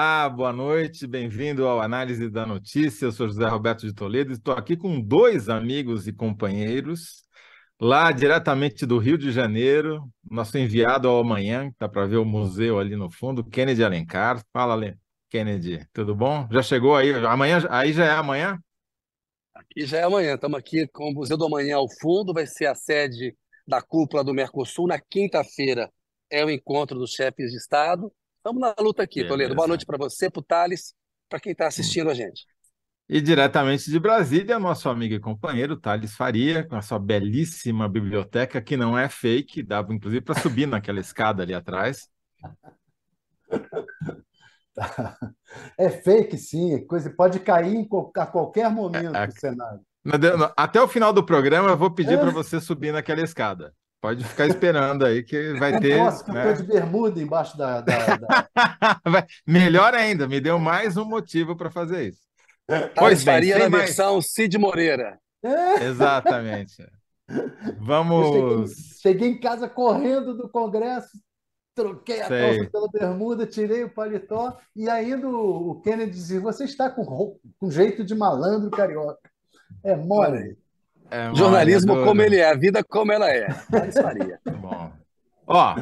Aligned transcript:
Olá, 0.00 0.28
boa 0.28 0.52
noite, 0.52 1.08
bem-vindo 1.08 1.66
ao 1.66 1.80
Análise 1.80 2.30
da 2.30 2.46
Notícia. 2.46 3.06
Eu 3.06 3.10
sou 3.10 3.26
José 3.26 3.48
Roberto 3.48 3.84
de 3.84 3.92
Toledo, 3.92 4.32
estou 4.32 4.54
aqui 4.54 4.76
com 4.76 5.00
dois 5.00 5.48
amigos 5.48 6.06
e 6.06 6.12
companheiros, 6.12 7.24
lá 7.80 8.12
diretamente 8.12 8.86
do 8.86 8.96
Rio 8.98 9.18
de 9.18 9.32
Janeiro, 9.32 10.08
nosso 10.30 10.56
enviado 10.56 11.08
ao 11.08 11.18
amanhã, 11.18 11.66
está 11.66 11.88
para 11.88 12.06
ver 12.06 12.18
o 12.18 12.24
museu 12.24 12.78
ali 12.78 12.94
no 12.94 13.10
fundo, 13.10 13.42
Kennedy 13.42 13.82
Alencar. 13.82 14.40
Fala, 14.52 14.96
Kennedy, 15.28 15.84
tudo 15.92 16.14
bom? 16.14 16.46
Já 16.48 16.62
chegou 16.62 16.94
aí? 16.94 17.12
Amanhã, 17.26 17.66
aí 17.68 17.92
já 17.92 18.04
é 18.04 18.12
amanhã? 18.12 18.56
Aqui 19.52 19.84
já 19.84 19.98
é 19.98 20.04
amanhã, 20.04 20.36
estamos 20.36 20.60
aqui 20.60 20.86
com 20.92 21.10
o 21.10 21.12
Museu 21.12 21.36
do 21.36 21.46
Amanhã 21.46 21.74
ao 21.74 21.88
fundo, 22.00 22.32
vai 22.32 22.46
ser 22.46 22.66
a 22.66 22.74
sede 22.76 23.36
da 23.66 23.82
cúpula 23.82 24.22
do 24.22 24.32
Mercosul. 24.32 24.86
Na 24.86 25.00
quinta-feira 25.00 25.90
é 26.30 26.44
o 26.44 26.50
encontro 26.50 26.96
dos 26.96 27.10
chefes 27.10 27.50
de 27.50 27.56
Estado 27.56 28.12
Estamos 28.48 28.62
na 28.62 28.74
luta 28.82 29.02
aqui, 29.02 29.16
Beleza. 29.16 29.28
Toledo. 29.28 29.54
Boa 29.54 29.68
noite 29.68 29.84
para 29.84 29.98
você, 29.98 30.30
para 30.30 30.40
o 30.40 30.42
Thales, 30.42 30.94
para 31.28 31.38
quem 31.38 31.52
está 31.52 31.66
assistindo 31.66 32.08
a 32.08 32.14
gente. 32.14 32.46
E 33.06 33.20
diretamente 33.20 33.90
de 33.90 34.00
Brasília, 34.00 34.58
nosso 34.58 34.88
amigo 34.88 35.12
e 35.12 35.20
companheiro 35.20 35.76
Thales 35.76 36.16
Faria, 36.16 36.64
com 36.64 36.74
a 36.74 36.80
sua 36.80 36.98
belíssima 36.98 37.86
biblioteca, 37.86 38.62
que 38.62 38.74
não 38.74 38.98
é 38.98 39.06
fake, 39.06 39.62
dá 39.62 39.86
inclusive 39.90 40.22
para 40.22 40.40
subir 40.40 40.64
naquela 40.66 40.98
escada 40.98 41.42
ali 41.42 41.52
atrás. 41.52 42.08
É 45.76 45.90
fake, 45.90 46.38
sim, 46.38 46.86
coisa 46.86 47.10
pode 47.10 47.40
cair 47.40 47.86
a 48.16 48.26
qualquer 48.26 48.70
momento 48.70 49.14
é, 49.14 49.24
é, 49.24 49.30
cenário. 49.30 49.80
Até 50.56 50.80
o 50.80 50.88
final 50.88 51.12
do 51.12 51.22
programa, 51.22 51.68
eu 51.68 51.76
vou 51.76 51.90
pedir 51.90 52.14
é. 52.14 52.16
para 52.16 52.30
você 52.30 52.58
subir 52.62 52.92
naquela 52.92 53.20
escada. 53.20 53.74
Pode 54.00 54.24
ficar 54.24 54.46
esperando 54.46 55.04
aí 55.04 55.24
que 55.24 55.54
vai 55.54 55.80
ter. 55.80 55.98
Nossa, 55.98 56.24
que 56.24 56.30
né? 56.30 56.50
eu 56.50 56.56
tô 56.56 56.62
de 56.62 56.68
bermuda 56.68 57.20
embaixo 57.20 57.58
da. 57.58 57.80
da, 57.80 58.16
da... 58.16 58.46
Melhor 59.46 59.92
ainda, 59.94 60.28
me 60.28 60.40
deu 60.40 60.58
mais 60.58 60.96
um 60.96 61.04
motivo 61.04 61.56
para 61.56 61.70
fazer 61.70 62.08
isso. 62.08 62.22
Pois 62.94 63.24
faria 63.24 63.58
na 63.58 63.68
mais... 63.68 63.84
versão 63.84 64.20
Cid 64.22 64.56
Moreira. 64.56 65.18
É. 65.42 65.84
Exatamente. 65.84 66.86
Vamos. 67.80 68.70
Cheguei, 68.70 69.02
cheguei, 69.02 69.28
em 69.30 69.40
casa 69.40 69.68
correndo 69.68 70.34
do 70.36 70.48
Congresso, 70.48 71.18
troquei 71.74 72.20
a 72.20 72.28
Sei. 72.28 72.56
calça 72.56 72.70
pela 72.70 72.88
bermuda, 72.88 73.46
tirei 73.46 73.84
o 73.84 73.92
paletó 73.92 74.56
e 74.76 74.88
ainda 74.88 75.28
o 75.28 75.80
Kennedy 75.82 76.12
dizia: 76.12 76.40
Você 76.40 76.64
está 76.64 76.88
com, 76.88 77.38
com 77.58 77.70
jeito 77.70 78.04
de 78.04 78.14
malandro 78.14 78.70
carioca. 78.70 79.28
É 79.82 79.96
mole. 79.96 80.56
É 81.10 81.34
Jornalismo 81.34 82.04
como 82.04 82.20
ele 82.20 82.36
é, 82.36 82.50
a 82.50 82.54
vida 82.54 82.84
como 82.84 83.12
ela 83.12 83.30
é. 83.30 83.48
Bom. 84.60 84.92
Ó, 85.46 85.76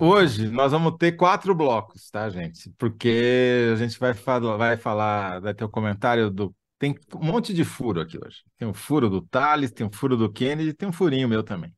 hoje 0.00 0.48
nós 0.48 0.72
vamos 0.72 0.96
ter 0.98 1.12
quatro 1.12 1.54
blocos, 1.54 2.10
tá, 2.10 2.28
gente? 2.30 2.70
Porque 2.78 3.70
a 3.72 3.76
gente 3.76 3.98
vai, 3.98 4.14
falar, 4.14 4.56
vai 4.56 4.76
falar, 4.76 5.40
vai 5.40 5.54
ter 5.54 5.64
o 5.64 5.68
comentário 5.68 6.30
do. 6.30 6.54
Tem 6.78 6.94
um 7.14 7.24
monte 7.24 7.52
de 7.52 7.64
furo 7.64 8.00
aqui 8.00 8.18
hoje. 8.18 8.38
Tem 8.58 8.66
um 8.66 8.74
furo 8.74 9.08
do 9.08 9.20
Thales, 9.20 9.70
tem 9.70 9.86
um 9.86 9.92
furo 9.92 10.16
do 10.16 10.32
Kennedy, 10.32 10.72
tem 10.72 10.88
um 10.88 10.92
furinho 10.92 11.28
meu 11.28 11.42
também. 11.42 11.72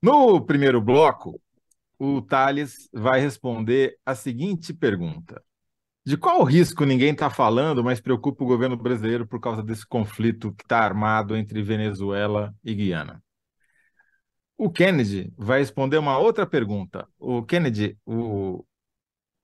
No 0.00 0.44
primeiro 0.44 0.80
bloco, 0.80 1.40
o 1.98 2.20
Thales 2.20 2.88
vai 2.92 3.20
responder 3.20 3.96
a 4.04 4.14
seguinte 4.14 4.74
pergunta: 4.74 5.42
de 6.04 6.16
qual 6.16 6.42
risco 6.44 6.84
ninguém 6.84 7.12
está 7.12 7.30
falando, 7.30 7.82
mas 7.82 8.00
preocupa 8.00 8.44
o 8.44 8.46
governo 8.46 8.76
brasileiro 8.76 9.26
por 9.26 9.40
causa 9.40 9.62
desse 9.62 9.86
conflito 9.86 10.52
que 10.52 10.62
está 10.62 10.80
armado 10.80 11.34
entre 11.34 11.62
Venezuela 11.62 12.54
e 12.62 12.74
Guiana? 12.74 13.22
O 14.56 14.70
Kennedy 14.70 15.32
vai 15.36 15.60
responder 15.60 15.96
uma 15.96 16.18
outra 16.18 16.46
pergunta. 16.46 17.08
O 17.18 17.42
Kennedy, 17.42 17.98
o 18.04 18.64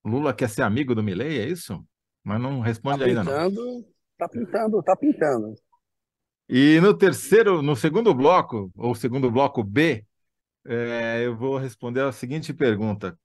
Lula 0.05 0.35
quer 0.35 0.49
ser 0.49 0.63
amigo 0.63 0.95
do 0.95 1.03
Milley, 1.03 1.39
é 1.39 1.49
isso? 1.49 1.85
Mas 2.23 2.41
não 2.41 2.61
responde 2.61 3.01
tá 3.01 3.05
ainda 3.07 3.23
pintando, 3.23 3.65
não. 3.65 3.85
Tá 4.19 4.29
pintando, 4.29 4.83
tá 4.83 4.97
pintando. 4.97 5.55
E 6.49 6.79
no 6.81 6.93
terceiro, 6.93 7.63
no 7.63 7.75
segundo 7.75 8.13
bloco, 8.15 8.71
ou 8.77 8.95
segundo 8.95 9.31
bloco 9.31 9.65
B, 9.65 10.05
é, 10.67 11.23
eu 11.25 11.35
vou 11.35 11.57
responder 11.57 12.03
a 12.03 12.13
seguinte 12.13 12.53
pergunta: 12.53 13.19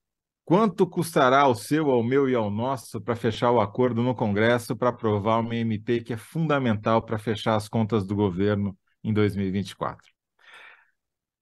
Quanto 0.46 0.88
custará 0.88 1.42
ao 1.42 1.56
seu, 1.56 1.90
ao 1.90 2.04
meu 2.04 2.30
e 2.30 2.36
ao 2.36 2.52
nosso 2.52 3.02
para 3.02 3.16
fechar 3.16 3.50
o 3.52 3.60
acordo 3.60 4.04
no 4.04 4.14
Congresso 4.14 4.76
para 4.76 4.90
aprovar 4.90 5.40
uma 5.40 5.56
MP 5.56 6.02
que 6.02 6.14
é 6.14 6.18
fundamental 6.18 7.02
para 7.02 7.18
fechar 7.18 7.56
as 7.56 7.68
contas 7.68 8.06
do 8.06 8.16
governo 8.16 8.78
em 9.04 9.12
2024? 9.12 10.06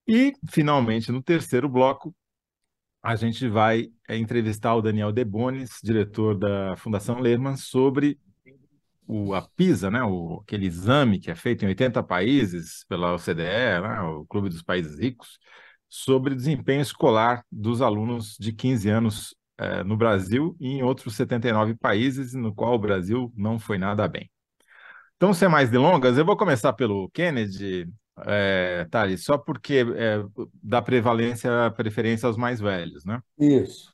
E, 0.08 0.32
finalmente, 0.50 1.12
no 1.12 1.22
terceiro 1.22 1.68
bloco, 1.68 2.16
a 3.02 3.18
gente 3.18 3.50
vai 3.50 3.88
é, 4.08 4.16
entrevistar 4.16 4.74
o 4.74 4.82
Daniel 4.82 5.12
Debonis, 5.12 5.80
diretor 5.84 6.38
da 6.38 6.78
Fundação 6.78 7.20
Lerman, 7.20 7.58
sobre 7.58 8.18
o, 9.06 9.34
a 9.34 9.42
PISA, 9.42 9.92
né, 9.92 10.02
o, 10.02 10.40
aquele 10.42 10.66
exame 10.66 11.20
que 11.20 11.30
é 11.30 11.36
feito 11.36 11.66
em 11.66 11.68
80 11.68 12.02
países 12.04 12.86
pela 12.88 13.14
OCDE, 13.14 13.82
né, 13.82 14.02
o 14.02 14.26
Clube 14.26 14.48
dos 14.48 14.64
Países 14.64 14.98
Ricos, 14.98 15.38
sobre 15.96 16.34
desempenho 16.34 16.82
escolar 16.82 17.46
dos 17.52 17.80
alunos 17.80 18.36
de 18.40 18.52
15 18.52 18.90
anos 18.90 19.36
eh, 19.60 19.84
no 19.84 19.96
Brasil 19.96 20.58
e 20.60 20.70
em 20.70 20.82
outros 20.82 21.16
79 21.16 21.76
países, 21.76 22.34
no 22.34 22.52
qual 22.52 22.74
o 22.74 22.80
Brasil 22.80 23.32
não 23.38 23.60
foi 23.60 23.78
nada 23.78 24.08
bem. 24.08 24.28
Então, 25.16 25.36
sem 25.36 25.48
mais 25.48 25.70
delongas, 25.70 26.18
eu 26.18 26.26
vou 26.26 26.36
começar 26.36 26.74
pelo 26.74 27.12
Kennedy, 27.12 27.88
é, 28.26 28.88
Thales, 28.90 29.24
só 29.24 29.38
porque 29.38 29.86
é, 29.96 30.24
dá 30.64 30.82
prevalência, 30.82 31.52
preferência 31.78 32.26
aos 32.26 32.38
mais 32.38 32.60
velhos, 32.60 33.06
né? 33.06 33.22
Isso. 33.38 33.93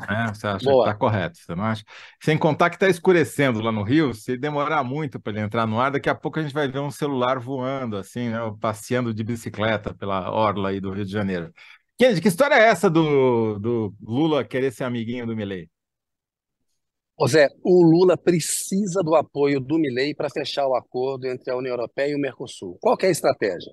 É, 0.00 0.28
você 0.28 0.46
acha 0.46 0.64
Boa. 0.64 0.84
que 0.84 0.90
está 0.90 0.98
correto, 0.98 1.38
você 1.38 1.54
não 1.54 1.64
acha? 1.64 1.84
Sem 2.20 2.36
contar 2.36 2.68
que 2.68 2.76
está 2.76 2.88
escurecendo 2.88 3.60
lá 3.60 3.70
no 3.70 3.82
Rio, 3.82 4.12
se 4.12 4.36
demorar 4.36 4.82
muito 4.82 5.20
para 5.20 5.32
ele 5.32 5.40
entrar 5.42 5.66
no 5.66 5.80
ar, 5.80 5.92
daqui 5.92 6.08
a 6.08 6.14
pouco 6.14 6.38
a 6.38 6.42
gente 6.42 6.52
vai 6.52 6.66
ver 6.66 6.80
um 6.80 6.90
celular 6.90 7.38
voando, 7.38 7.96
assim, 7.96 8.28
né, 8.28 8.38
passeando 8.60 9.14
de 9.14 9.22
bicicleta 9.22 9.94
pela 9.94 10.30
orla 10.32 10.70
aí 10.70 10.80
do 10.80 10.90
Rio 10.90 11.04
de 11.04 11.12
Janeiro. 11.12 11.52
Kennedy, 11.96 12.20
que 12.20 12.28
história 12.28 12.56
é 12.56 12.64
essa 12.64 12.90
do, 12.90 13.58
do 13.60 13.94
Lula 14.02 14.44
querer 14.44 14.72
ser 14.72 14.82
amiguinho 14.82 15.26
do 15.26 15.36
Milley? 15.36 15.70
Ô 17.16 17.28
Zé, 17.28 17.48
o 17.62 17.84
Lula 17.84 18.16
precisa 18.16 19.00
do 19.00 19.14
apoio 19.14 19.60
do 19.60 19.78
Milley 19.78 20.12
para 20.12 20.28
fechar 20.28 20.66
o 20.66 20.74
acordo 20.74 21.26
entre 21.26 21.52
a 21.52 21.56
União 21.56 21.72
Europeia 21.72 22.10
e 22.10 22.14
o 22.16 22.18
Mercosul. 22.18 22.76
Qual 22.80 22.96
é 23.00 23.06
a 23.06 23.10
estratégia? 23.10 23.72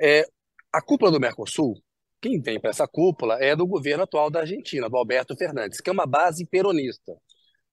É, 0.00 0.24
a 0.72 0.80
cúpula 0.80 1.10
do 1.10 1.18
Mercosul 1.18 1.74
quem 2.22 2.40
vem 2.40 2.60
para 2.60 2.70
essa 2.70 2.86
cúpula 2.86 3.36
é 3.40 3.56
do 3.56 3.66
governo 3.66 4.04
atual 4.04 4.30
da 4.30 4.40
Argentina, 4.40 4.88
do 4.88 4.96
Alberto 4.96 5.36
Fernandes, 5.36 5.80
que 5.80 5.90
é 5.90 5.92
uma 5.92 6.06
base 6.06 6.46
peronista. 6.46 7.12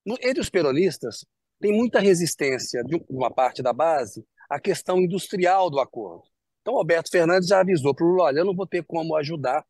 No, 0.03 0.17
entre 0.23 0.41
os 0.41 0.49
peronistas, 0.49 1.23
tem 1.59 1.71
muita 1.71 1.99
resistência 1.99 2.83
de 2.83 2.99
uma 3.07 3.29
parte 3.29 3.61
da 3.61 3.71
base 3.71 4.25
à 4.49 4.59
questão 4.59 4.97
industrial 4.97 5.69
do 5.69 5.79
acordo. 5.79 6.23
Então, 6.61 6.75
Alberto 6.75 7.11
Fernandes 7.11 7.47
já 7.47 7.59
avisou 7.59 7.93
para 7.93 8.03
o 8.03 8.09
Lula: 8.09 8.23
olha, 8.23 8.39
eu 8.39 8.45
não 8.45 8.55
vou 8.55 8.65
ter 8.65 8.83
como 8.83 9.15
ajudar 9.17 9.63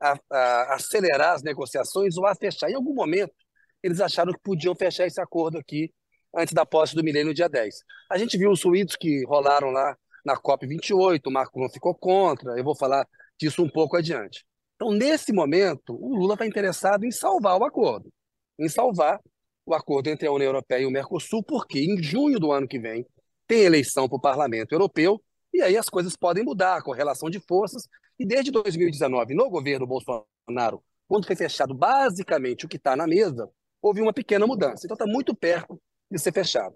a, 0.00 0.18
a, 0.30 0.74
acelerar 0.74 1.34
as 1.34 1.42
negociações 1.42 2.16
ou 2.16 2.26
a 2.26 2.34
fechar. 2.34 2.70
Em 2.70 2.74
algum 2.74 2.94
momento, 2.94 3.34
eles 3.82 4.00
acharam 4.00 4.32
que 4.32 4.40
podiam 4.42 4.74
fechar 4.74 5.06
esse 5.06 5.20
acordo 5.20 5.58
aqui 5.58 5.92
antes 6.34 6.54
da 6.54 6.64
posse 6.64 6.94
do 6.94 7.04
milênio, 7.04 7.34
dia 7.34 7.48
10. 7.48 7.74
A 8.10 8.16
gente 8.16 8.38
viu 8.38 8.50
os 8.50 8.60
suítos 8.60 8.96
que 8.96 9.22
rolaram 9.26 9.70
lá 9.70 9.94
na 10.24 10.34
COP28, 10.40 11.20
o 11.26 11.30
Macron 11.30 11.68
ficou 11.68 11.94
contra, 11.94 12.56
eu 12.56 12.64
vou 12.64 12.74
falar 12.74 13.06
disso 13.38 13.62
um 13.62 13.68
pouco 13.68 13.96
adiante. 13.96 14.44
Então, 14.76 14.92
nesse 14.92 15.32
momento, 15.32 15.94
o 15.94 16.16
Lula 16.16 16.34
está 16.34 16.46
interessado 16.46 17.04
em 17.04 17.10
salvar 17.10 17.58
o 17.58 17.64
acordo, 17.64 18.12
em 18.58 18.68
salvar 18.68 19.20
o 19.66 19.74
acordo 19.74 20.08
entre 20.08 20.26
a 20.26 20.32
União 20.32 20.48
Europeia 20.48 20.82
e 20.82 20.86
o 20.86 20.90
Mercosul, 20.90 21.42
porque 21.42 21.80
em 21.80 22.02
junho 22.02 22.38
do 22.38 22.52
ano 22.52 22.68
que 22.68 22.78
vem 22.78 23.06
tem 23.46 23.62
eleição 23.62 24.08
para 24.08 24.16
o 24.16 24.20
Parlamento 24.20 24.72
Europeu 24.72 25.22
e 25.54 25.62
aí 25.62 25.76
as 25.76 25.88
coisas 25.88 26.16
podem 26.16 26.42
mudar, 26.42 26.82
com 26.82 26.90
relação 26.90 27.30
de 27.30 27.38
forças. 27.38 27.88
E 28.18 28.26
desde 28.26 28.50
2019, 28.50 29.34
no 29.34 29.48
governo 29.48 29.86
Bolsonaro, 29.86 30.82
quando 31.06 31.26
foi 31.26 31.36
fechado 31.36 31.72
basicamente 31.72 32.66
o 32.66 32.68
que 32.68 32.76
está 32.76 32.96
na 32.96 33.06
mesa, 33.06 33.48
houve 33.80 34.00
uma 34.00 34.12
pequena 34.12 34.46
mudança. 34.46 34.84
Então 34.84 34.96
está 34.96 35.06
muito 35.06 35.34
perto 35.34 35.80
de 36.10 36.18
ser 36.18 36.32
fechado. 36.32 36.74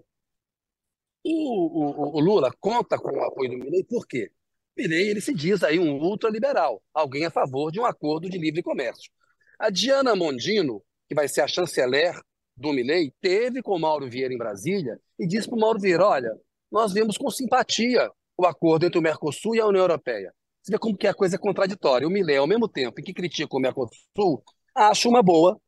O, 1.25 2.13
o, 2.13 2.17
o 2.17 2.19
Lula 2.21 2.53
conta 2.59 2.97
com 2.97 3.11
o 3.11 3.23
apoio 3.23 3.51
do 3.51 3.57
Milley, 3.57 3.83
por 3.83 4.07
quê? 4.07 4.31
Pirei, 4.79 5.09
ele 5.09 5.19
se 5.19 5.33
diz 5.33 5.61
aí 5.61 5.77
um 5.77 5.99
ultraliberal, 6.01 6.81
alguém 6.93 7.25
a 7.25 7.29
favor 7.29 7.69
de 7.69 7.81
um 7.81 7.85
acordo 7.85 8.29
de 8.29 8.37
livre 8.37 8.63
comércio. 8.63 9.11
A 9.59 9.69
Diana 9.69 10.15
Mondino, 10.15 10.81
que 11.09 11.13
vai 11.13 11.27
ser 11.27 11.41
a 11.41 11.49
chanceler 11.49 12.17
do 12.55 12.71
Milley, 12.71 13.13
teve 13.19 13.61
com 13.61 13.75
o 13.75 13.79
Mauro 13.79 14.09
Vieira 14.09 14.33
em 14.33 14.37
Brasília 14.37 14.97
e 15.19 15.27
disse 15.27 15.49
para 15.49 15.57
o 15.57 15.59
Mauro 15.59 15.81
Vieira, 15.81 16.05
olha, 16.05 16.31
nós 16.71 16.93
vemos 16.93 17.17
com 17.17 17.29
simpatia 17.29 18.09
o 18.37 18.45
acordo 18.45 18.85
entre 18.85 18.97
o 18.97 19.01
Mercosul 19.01 19.53
e 19.53 19.59
a 19.59 19.67
União 19.67 19.81
Europeia. 19.81 20.33
Você 20.61 20.71
vê 20.71 20.79
como 20.79 20.95
que 20.95 21.07
a 21.07 21.13
coisa 21.13 21.35
é 21.35 21.39
contraditória. 21.39 22.07
O 22.07 22.11
Milley, 22.11 22.37
ao 22.37 22.47
mesmo 22.47 22.69
tempo 22.69 23.01
em 23.01 23.03
que 23.03 23.13
critica 23.13 23.57
o 23.57 23.59
Mercosul, 23.59 24.41
acha 24.73 25.09
uma 25.09 25.21
boa 25.21 25.59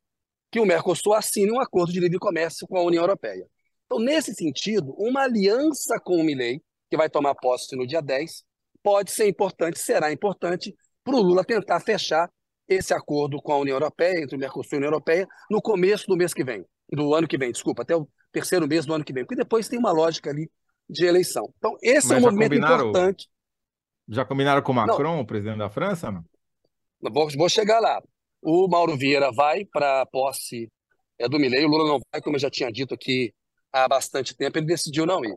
que 0.50 0.60
o 0.62 0.66
Mercosul 0.66 1.14
assine 1.14 1.52
um 1.52 1.60
acordo 1.60 1.92
de 1.92 2.00
livre 2.00 2.18
comércio 2.18 2.66
com 2.66 2.78
a 2.78 2.84
União 2.84 3.04
Europeia. 3.04 3.46
Então, 3.88 4.00
nesse 4.00 4.34
sentido, 4.34 4.96
uma 4.98 5.24
aliança 5.24 6.00
com 6.00 6.16
o 6.16 6.24
Milley, 6.24 6.62
que 6.90 6.96
vai 6.96 7.10
tomar 7.10 7.36
posse 7.36 7.76
no 7.76 7.86
dia 7.86 8.02
10, 8.02 8.46
pode 8.84 9.12
ser 9.12 9.28
importante, 9.28 9.80
será 9.80 10.12
importante 10.12 10.76
para 11.04 11.16
o 11.16 11.22
Lula 11.22 11.44
tentar 11.44 11.80
fechar 11.80 12.30
esse 12.68 12.94
acordo 12.94 13.42
com 13.42 13.52
a 13.52 13.58
União 13.58 13.76
Europeia, 13.76 14.24
entre 14.24 14.36
o 14.36 14.40
Mercosul 14.40 14.74
e 14.74 14.76
a 14.76 14.78
União 14.78 14.92
Europeia, 14.92 15.28
no 15.50 15.62
começo 15.62 16.06
do 16.08 16.16
mês 16.16 16.34
que 16.34 16.44
vem. 16.44 16.66
do 16.92 17.14
ano 17.14 17.28
que 17.28 17.38
vem, 17.38 17.52
desculpa, 17.52 17.84
até 17.84 17.96
o 17.96 18.08
terceiro 18.32 18.68
mês 18.68 18.86
do 18.86 18.94
ano 18.94 19.04
que 19.04 19.14
vem, 19.14 19.24
porque 19.24 19.42
depois 19.42 19.68
tem 19.68 19.80
uma 19.80 19.92
lógica 19.92 20.30
ali 20.30 20.50
de 20.90 21.06
eleição. 21.06 21.54
Então, 21.58 21.78
esse 21.82 22.08
Mas 22.08 22.18
é 22.18 22.20
um 22.20 22.32
movimento 22.32 22.56
importante. 22.56 23.30
Já 24.10 24.26
combinaram 24.26 24.62
com 24.62 24.72
o 24.72 24.76
Macron, 24.76 25.16
não. 25.16 25.22
o 25.22 25.26
presidente 25.26 25.60
da 25.60 25.70
França? 25.70 26.12
Não? 26.12 26.24
Vou, 27.02 27.30
vou 27.38 27.50
chegar 27.50 27.80
lá. 27.80 28.02
O 28.42 28.68
Mauro 28.68 28.98
Vieira 28.98 29.32
vai 29.32 29.66
para 29.66 30.02
a 30.02 30.06
posse 30.06 30.70
é, 31.20 31.30
do 31.30 31.40
Milei, 31.40 31.64
o 31.64 31.68
Lula 31.68 31.88
não 31.88 32.00
vai, 32.12 32.22
como 32.22 32.36
eu 32.36 32.40
já 32.40 32.50
tinha 32.50 32.72
dito 32.72 32.94
aqui 32.94 33.34
há 33.72 33.88
bastante 33.88 34.36
tempo, 34.36 34.58
ele 34.58 34.66
decidiu 34.66 35.06
não 35.06 35.24
ir. 35.24 35.36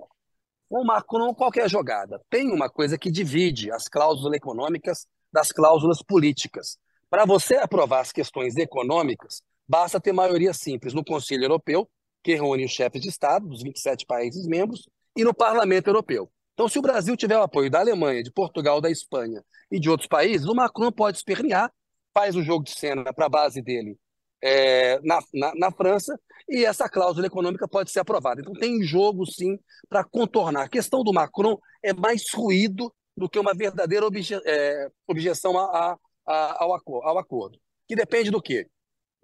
O 0.77 0.83
Macron, 0.83 1.33
qualquer 1.33 1.71
jogada, 1.71 2.21
tem 2.29 2.51
uma 2.51 2.69
coisa 2.69 2.99
que 2.99 3.09
divide 3.09 3.71
as 3.71 3.87
cláusulas 3.87 4.37
econômicas 4.37 5.07
das 5.33 5.53
cláusulas 5.53 6.03
políticas. 6.03 6.79
Para 7.09 7.25
você 7.25 7.55
aprovar 7.55 8.01
as 8.01 8.11
questões 8.11 8.57
econômicas, 8.57 9.41
basta 9.69 10.01
ter 10.01 10.13
maioria 10.13 10.53
simples 10.53 10.93
no 10.93 11.05
Conselho 11.05 11.45
Europeu, 11.45 11.89
que 12.25 12.35
reúne 12.35 12.65
os 12.65 12.73
chefes 12.73 13.01
de 13.01 13.09
Estado 13.09 13.47
dos 13.47 13.63
27 13.63 14.05
países 14.05 14.49
membros, 14.49 14.89
e 15.17 15.23
no 15.23 15.33
Parlamento 15.33 15.87
Europeu. 15.87 16.29
Então, 16.55 16.67
se 16.67 16.77
o 16.77 16.83
Brasil 16.83 17.17
tiver 17.17 17.39
o 17.39 17.43
apoio 17.43 17.71
da 17.71 17.79
Alemanha, 17.79 18.25
de 18.25 18.33
Portugal, 18.33 18.81
da 18.81 18.91
Espanha 18.91 19.45
e 19.71 19.79
de 19.79 19.89
outros 19.89 20.09
países, 20.09 20.49
o 20.49 20.57
Macron 20.57 20.91
pode 20.91 21.19
espernear, 21.19 21.73
faz 22.13 22.35
o 22.35 22.43
jogo 22.43 22.65
de 22.65 22.73
cena 22.73 23.13
para 23.13 23.27
a 23.27 23.29
base 23.29 23.63
dele 23.63 23.97
é, 24.45 25.01
na, 25.01 25.21
na, 25.33 25.55
na, 25.55 25.71
França 25.73 26.21
e 26.49 26.65
essa 26.65 26.89
cláusula 26.89 27.27
econômica 27.27 27.67
pode 27.67 27.91
ser 27.91 28.01
aprovada. 28.01 28.41
Então, 28.41 28.53
tem 28.53 28.83
jogo, 28.83 29.27
sim, 29.27 29.59
para 29.89 30.05
contornar. 30.05 30.65
A 30.65 30.69
questão 30.69 31.03
do 31.03 31.13
Macron 31.13 31.59
é 31.83 31.93
mais 31.93 32.25
ruído 32.33 32.93
do 33.17 33.29
que 33.29 33.39
uma 33.39 33.55
verdadeira 33.55 34.07
obje, 34.07 34.35
é, 34.45 34.89
objeção 35.07 35.59
a, 35.59 35.97
a, 36.27 36.65
ao, 36.65 36.73
ao 37.03 37.19
acordo. 37.19 37.59
Que 37.89 37.95
depende 37.95 38.31
do 38.31 38.43
quê? 38.43 38.69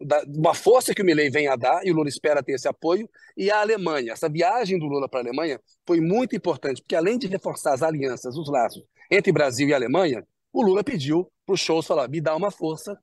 da, 0.00 0.22
uma 0.26 0.54
força 0.54 0.94
que 0.94 1.02
o 1.02 1.04
Milley 1.04 1.30
vem 1.30 1.46
a 1.46 1.56
dar, 1.56 1.84
e 1.84 1.90
o 1.90 1.94
Lula 1.94 2.08
espera 2.08 2.42
ter 2.42 2.52
esse 2.52 2.66
apoio, 2.66 3.08
e 3.36 3.50
a 3.50 3.60
Alemanha. 3.60 4.12
Essa 4.12 4.28
viagem 4.28 4.78
do 4.78 4.86
Lula 4.86 5.08
para 5.08 5.20
a 5.20 5.22
Alemanha 5.22 5.60
foi 5.86 6.00
muito 6.00 6.34
importante, 6.34 6.80
porque 6.80 6.96
além 6.96 7.18
de 7.18 7.26
reforçar 7.26 7.74
as 7.74 7.82
alianças, 7.82 8.36
os 8.36 8.48
laços 8.48 8.82
entre 9.10 9.32
Brasil 9.32 9.68
e 9.68 9.74
Alemanha, 9.74 10.26
o 10.52 10.62
Lula 10.62 10.82
pediu 10.82 11.30
para 11.44 11.54
o 11.54 11.56
Scholz 11.56 11.86
falar, 11.86 12.08
me 12.08 12.20
dá 12.20 12.34
uma 12.34 12.50
força 12.50 12.98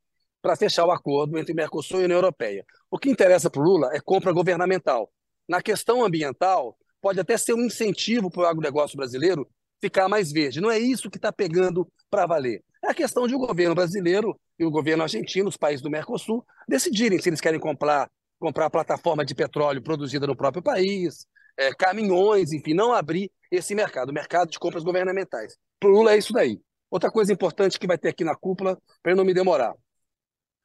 para 0.47 0.55
fechar 0.55 0.85
o 0.85 0.91
acordo 0.91 1.37
entre 1.37 1.53
Mercosul 1.53 1.99
e 1.99 2.03
União 2.05 2.19
Europeia. 2.19 2.65
O 2.89 2.97
que 2.97 3.09
interessa 3.09 3.49
para 3.49 3.61
o 3.61 3.65
Lula 3.65 3.89
é 3.91 3.99
compra 3.99 4.31
governamental. 4.31 5.11
Na 5.45 5.61
questão 5.61 6.05
ambiental, 6.05 6.77
pode 7.01 7.19
até 7.19 7.37
ser 7.37 7.53
um 7.53 7.65
incentivo 7.65 8.31
para 8.31 8.43
o 8.43 8.45
agronegócio 8.45 8.95
brasileiro 8.95 9.45
ficar 9.81 10.07
mais 10.07 10.31
verde. 10.31 10.61
Não 10.61 10.71
é 10.71 10.79
isso 10.79 11.09
que 11.09 11.17
está 11.17 11.33
pegando 11.33 11.85
para 12.09 12.25
valer. 12.25 12.63
É 12.81 12.91
a 12.91 12.93
questão 12.93 13.27
de 13.27 13.35
o 13.35 13.39
governo 13.39 13.75
brasileiro 13.75 14.39
e 14.57 14.63
o 14.63 14.71
governo 14.71 15.03
argentino, 15.03 15.49
os 15.49 15.57
países 15.57 15.81
do 15.81 15.89
Mercosul, 15.89 16.45
decidirem 16.65 17.19
se 17.19 17.27
eles 17.27 17.41
querem 17.41 17.59
comprar, 17.59 18.09
comprar 18.39 18.69
plataforma 18.69 19.25
de 19.25 19.35
petróleo 19.35 19.83
produzida 19.83 20.25
no 20.25 20.35
próprio 20.35 20.63
país, 20.63 21.27
é, 21.57 21.73
caminhões, 21.73 22.53
enfim, 22.53 22.73
não 22.73 22.93
abrir 22.93 23.29
esse 23.51 23.75
mercado, 23.75 24.11
o 24.11 24.13
mercado 24.13 24.49
de 24.49 24.57
compras 24.57 24.85
governamentais. 24.85 25.57
Para 25.77 25.89
o 25.89 25.91
Lula 25.91 26.13
é 26.13 26.17
isso 26.17 26.31
daí. 26.31 26.57
Outra 26.89 27.11
coisa 27.11 27.33
importante 27.33 27.77
que 27.77 27.85
vai 27.85 27.97
ter 27.97 28.07
aqui 28.07 28.23
na 28.23 28.33
cúpula, 28.33 28.77
para 29.03 29.13
não 29.13 29.25
me 29.25 29.33
demorar, 29.33 29.73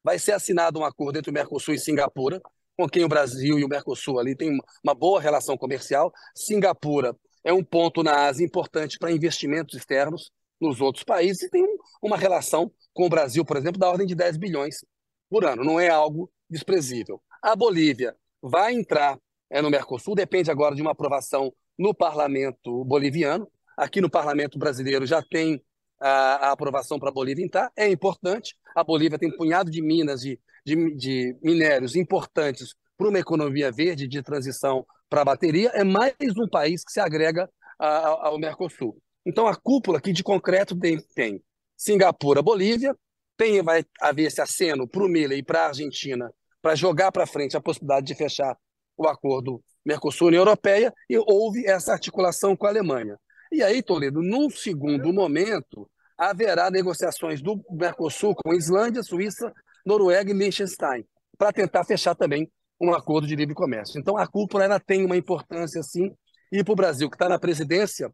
vai 0.03 0.19
ser 0.19 0.33
assinado 0.33 0.79
um 0.79 0.85
acordo 0.85 1.19
entre 1.19 1.31
o 1.31 1.35
Mercosul 1.35 1.75
e 1.75 1.79
Singapura, 1.79 2.41
com 2.77 2.89
quem 2.89 3.05
o 3.05 3.09
Brasil 3.09 3.59
e 3.59 3.65
o 3.65 3.69
Mercosul 3.69 4.19
ali 4.19 4.35
têm 4.35 4.59
uma 4.83 4.95
boa 4.95 5.21
relação 5.21 5.57
comercial. 5.57 6.13
Singapura 6.35 7.17
é 7.45 7.53
um 7.53 7.63
ponto 7.63 8.03
na 8.03 8.27
Ásia 8.27 8.45
importante 8.45 8.99
para 8.99 9.13
investimentos 9.13 9.77
externos 9.77 10.31
nos 10.61 10.81
outros 10.81 11.05
países 11.05 11.43
e 11.43 11.51
tem 11.51 11.67
uma 12.01 12.17
relação 12.17 12.73
com 12.95 13.07
o 13.07 13.09
Brasil, 13.09 13.45
por 13.45 13.57
exemplo, 13.57 13.79
da 13.79 13.89
ordem 13.89 14.07
de 14.07 14.15
10 14.15 14.37
bilhões 14.37 14.85
por 15.29 15.45
ano. 15.45 15.65
Não 15.65 15.79
é 15.79 15.89
algo 15.89 16.31
desprezível. 16.49 17.21
A 17.43 17.57
Bolívia 17.57 18.17
vai 18.41 18.75
entrar 18.75 19.19
é, 19.51 19.61
no 19.61 19.71
Mercosul, 19.71 20.15
depende 20.15 20.51
agora 20.51 20.75
de 20.75 20.83
uma 20.83 20.93
aprovação 20.93 21.53
no 21.79 21.95
parlamento 21.95 22.85
boliviano. 22.85 23.49
Aqui 23.77 24.01
no 24.01 24.11
parlamento 24.11 24.59
brasileiro 24.59 25.07
já 25.07 25.23
tem 25.23 25.63
a, 26.03 26.49
a 26.49 26.53
aprovação 26.53 26.99
para 26.99 27.09
a 27.09 27.13
Bolívia 27.13 27.45
entrar. 27.45 27.71
É 27.77 27.89
importante. 27.89 28.57
A 28.75 28.83
Bolívia 28.83 29.19
tem 29.19 29.29
um 29.29 29.37
punhado 29.37 29.71
de 29.71 29.81
minas, 29.81 30.21
de, 30.21 30.39
de, 30.67 30.95
de 30.97 31.37
minérios 31.43 31.95
importantes 31.95 32.75
para 32.97 33.09
uma 33.09 33.19
economia 33.19 33.71
verde 33.71 34.09
de 34.09 34.23
transição 34.23 34.85
para 35.09 35.23
a 35.23 35.25
bateria. 35.25 35.71
É 35.75 35.85
mais 35.85 36.15
um 36.37 36.49
país 36.49 36.85
que 36.85 36.93
se 36.93 37.01
agrega 37.01 37.49
a, 37.79 38.29
ao 38.29 38.39
Mercosul. 38.39 38.99
Então, 39.25 39.47
a 39.47 39.55
cúpula 39.55 39.99
aqui 39.99 40.13
de 40.13 40.25
concreto 40.25 40.77
tem, 40.79 40.99
tem 41.15 41.41
Singapura, 41.77 42.43
Bolívia, 42.43 42.97
tem, 43.37 43.63
vai 43.63 43.85
haver 44.01 44.27
esse 44.27 44.41
aceno 44.41 44.87
para 44.87 45.05
o 45.05 45.09
Miller 45.09 45.39
e 45.39 45.43
para 45.43 45.63
a 45.63 45.67
Argentina 45.69 46.33
para 46.61 46.75
jogar 46.75 47.11
para 47.11 47.27
frente 47.27 47.57
a 47.57 47.61
possibilidade 47.61 48.07
de 48.07 48.15
fechar 48.15 48.57
o 48.97 49.07
acordo 49.07 49.63
Mercosul-União 49.85 50.41
Europeia 50.41 50.93
e 51.09 51.19
houve 51.19 51.67
essa 51.67 51.93
articulação 51.93 52.57
com 52.57 52.67
a 52.67 52.69
Alemanha. 52.69 53.19
E 53.51 53.63
aí, 53.63 53.83
Toledo, 53.83 54.23
num 54.23 54.49
segundo 54.49 55.13
momento, 55.13 55.91
haverá 56.31 56.71
negociações 56.71 57.43
do 57.43 57.61
Mercosul 57.71 58.35
com 58.35 58.55
Islândia, 58.55 59.03
Suíça, 59.03 59.53
Noruega 59.85 60.31
e 60.31 60.35
Liechtenstein, 60.35 61.05
para 61.37 61.53
tentar 61.53 61.85
fechar 61.85 62.15
também 62.15 62.51
um 62.81 62.95
acordo 62.95 63.27
de 63.27 63.35
livre 63.35 63.55
comércio. 63.55 63.99
Então, 63.99 64.17
a 64.17 64.27
cúpula 64.27 64.65
ela 64.65 64.79
tem 64.79 65.05
uma 65.05 65.17
importância, 65.17 65.83
sim, 65.83 66.15
e 66.51 66.63
para 66.63 66.73
o 66.73 66.77
Brasil, 66.77 67.09
que 67.09 67.17
está 67.17 67.29
na 67.29 67.39
presidência, 67.39 68.13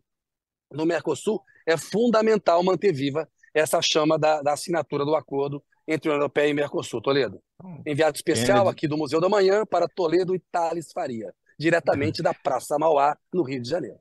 no 0.72 0.86
Mercosul, 0.86 1.42
é 1.66 1.76
fundamental 1.76 2.62
manter 2.62 2.92
viva 2.92 3.28
essa 3.54 3.80
chama 3.82 4.18
da, 4.18 4.42
da 4.42 4.52
assinatura 4.52 5.04
do 5.04 5.14
acordo 5.14 5.62
entre 5.86 6.08
a 6.08 6.12
União 6.12 6.22
Europeia 6.22 6.48
e 6.48 6.54
Mercosul. 6.54 7.00
Toledo. 7.00 7.40
Hum. 7.62 7.82
Enviado 7.86 8.16
especial 8.16 8.68
aqui 8.68 8.86
do 8.86 8.96
Museu 8.96 9.20
da 9.20 9.28
Manhã 9.28 9.64
para 9.64 9.88
Toledo 9.88 10.34
e 10.34 10.42
Thales 10.52 10.92
Faria, 10.92 11.32
diretamente 11.58 12.22
da 12.22 12.32
Praça 12.32 12.78
Mauá, 12.78 13.16
no 13.32 13.42
Rio 13.42 13.60
de 13.60 13.68
Janeiro. 13.68 13.98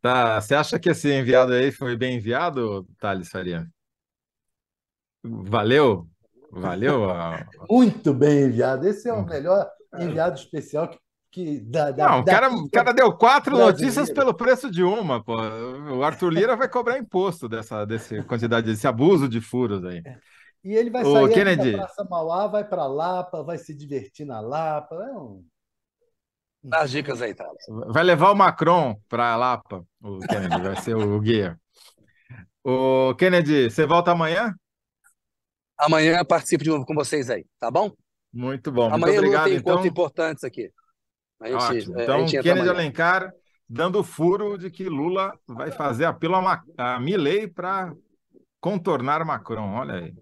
Tá, 0.00 0.40
você 0.40 0.54
acha 0.54 0.78
que 0.78 0.90
esse 0.90 1.12
enviado 1.12 1.52
aí 1.52 1.72
foi 1.72 1.96
bem 1.96 2.16
enviado, 2.16 2.86
Thales 2.98 3.28
Faria? 3.28 3.66
Valeu? 5.22 6.06
Valeu? 6.50 7.08
Muito 7.68 8.14
bem 8.14 8.44
enviado. 8.44 8.86
Esse 8.86 9.08
é 9.08 9.12
o 9.12 9.18
hum. 9.18 9.26
melhor 9.26 9.68
enviado 9.98 10.38
especial 10.38 10.88
que 10.88 10.98
que 11.30 11.60
da, 11.60 11.90
da, 11.90 12.08
não, 12.08 12.20
o 12.20 12.24
cara, 12.24 12.50
o 12.50 12.70
cara 12.70 12.92
deu 12.92 13.12
quatro 13.12 13.56
notícias 13.56 14.10
pelo 14.10 14.32
preço 14.32 14.70
de 14.70 14.82
uma, 14.82 15.22
pô. 15.22 15.36
O 15.94 16.02
Arthur 16.02 16.30
Lira 16.30 16.56
vai 16.56 16.68
cobrar 16.68 16.98
imposto 16.98 17.48
dessa 17.48 17.84
desse 17.84 18.22
quantidade, 18.22 18.66
desse 18.66 18.86
abuso 18.86 19.28
de 19.28 19.40
furos 19.40 19.84
aí. 19.84 20.02
É. 20.04 20.18
E 20.64 20.74
ele 20.74 20.90
vai 20.90 21.04
sair 21.04 21.32
Kennedy... 21.32 21.72
da 21.72 21.78
Praça 21.78 22.04
Mauá, 22.04 22.46
vai 22.46 22.64
para 22.64 22.86
Lapa, 22.86 23.42
vai 23.42 23.58
se 23.58 23.74
divertir 23.74 24.26
na 24.26 24.40
Lapa. 24.40 24.96
É 24.96 25.12
um... 25.12 25.44
Dá 26.62 26.80
as 26.80 26.90
dicas 26.90 27.22
aí, 27.22 27.34
Thales. 27.34 27.64
Vai 27.88 28.02
levar 28.02 28.30
o 28.30 28.34
Macron 28.34 28.96
para 29.08 29.36
Lapa, 29.36 29.84
o 30.02 30.18
Kennedy, 30.20 30.60
vai 30.60 30.76
ser 30.80 30.96
o 30.96 31.20
guia. 31.20 31.58
O 32.64 33.14
Kennedy, 33.14 33.70
você 33.70 33.86
volta 33.86 34.10
amanhã? 34.10 34.54
Amanhã 35.78 36.24
participo 36.24 36.64
de 36.64 36.70
novo 36.70 36.84
com 36.84 36.94
vocês 36.94 37.30
aí, 37.30 37.46
tá 37.58 37.70
bom? 37.70 37.92
Muito 38.32 38.72
bom. 38.72 38.86
Amanhã 38.86 39.06
Muito 39.06 39.18
obrigado, 39.18 39.44
tem 39.44 39.54
então. 39.54 39.72
encontros 39.72 39.90
importantes 39.90 40.44
aqui. 40.44 40.70
Gente, 41.40 41.90
então, 41.90 42.26
Kennedy 42.26 42.68
Alencar 42.68 43.32
dando 43.68 44.02
furo 44.02 44.58
de 44.58 44.70
que 44.70 44.88
Lula 44.88 45.32
vai 45.46 45.70
fazer 45.70 46.06
apelo 46.06 46.36
a, 46.36 46.62
a 46.76 46.98
Milley 46.98 47.46
para 47.46 47.92
contornar 48.60 49.24
Macron. 49.24 49.74
Olha 49.74 49.94
aí. 49.94 50.14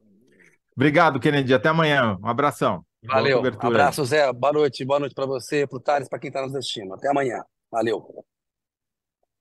Obrigado, 0.75 1.19
Kennedy. 1.21 1.55
Até 1.55 1.71
amanhã. 1.71 2.19
Um 2.23 2.26
abração. 2.26 2.85
Valeu. 3.07 3.43
Abraço, 3.61 4.05
Zé. 4.05 4.33
Boa 4.33 4.53
noite. 4.53 4.85
Boa 4.85 5.01
noite 5.01 5.15
para 5.15 5.27
você, 5.27 5.67
para 5.67 5.77
o 5.77 5.81
Thales, 5.81 6.09
para 6.09 6.19
quem 6.19 6.29
está 6.29 6.43
nos 6.43 6.55
assistindo. 6.55 6.95
Até 6.95 7.09
amanhã. 7.09 7.43
Valeu. 7.71 8.25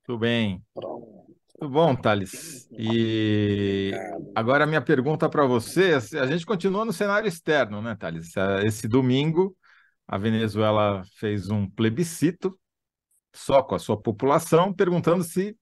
Tudo 0.03 0.19
bem. 0.19 0.63
Pronto. 0.74 1.25
Tudo 1.57 1.69
bom, 1.69 1.95
Thales. 1.95 2.67
E 2.72 3.91
agora 4.36 4.65
a 4.65 4.67
minha 4.67 4.81
pergunta 4.81 5.29
para 5.29 5.45
você, 5.45 5.93
a 6.19 6.25
gente 6.25 6.45
continua 6.45 6.84
no 6.84 6.91
cenário 6.91 7.27
externo, 7.27 7.81
né, 7.81 7.95
Thales? 7.95 8.34
Esse 8.63 8.88
domingo 8.88 9.55
a 10.07 10.17
Venezuela 10.17 11.03
fez 11.17 11.50
um 11.50 11.67
plebiscito 11.69 12.57
só 13.34 13.63
com 13.63 13.75
a 13.75 13.79
sua 13.79 14.00
população, 14.00 14.74
perguntando 14.74 15.24
se 15.24 15.57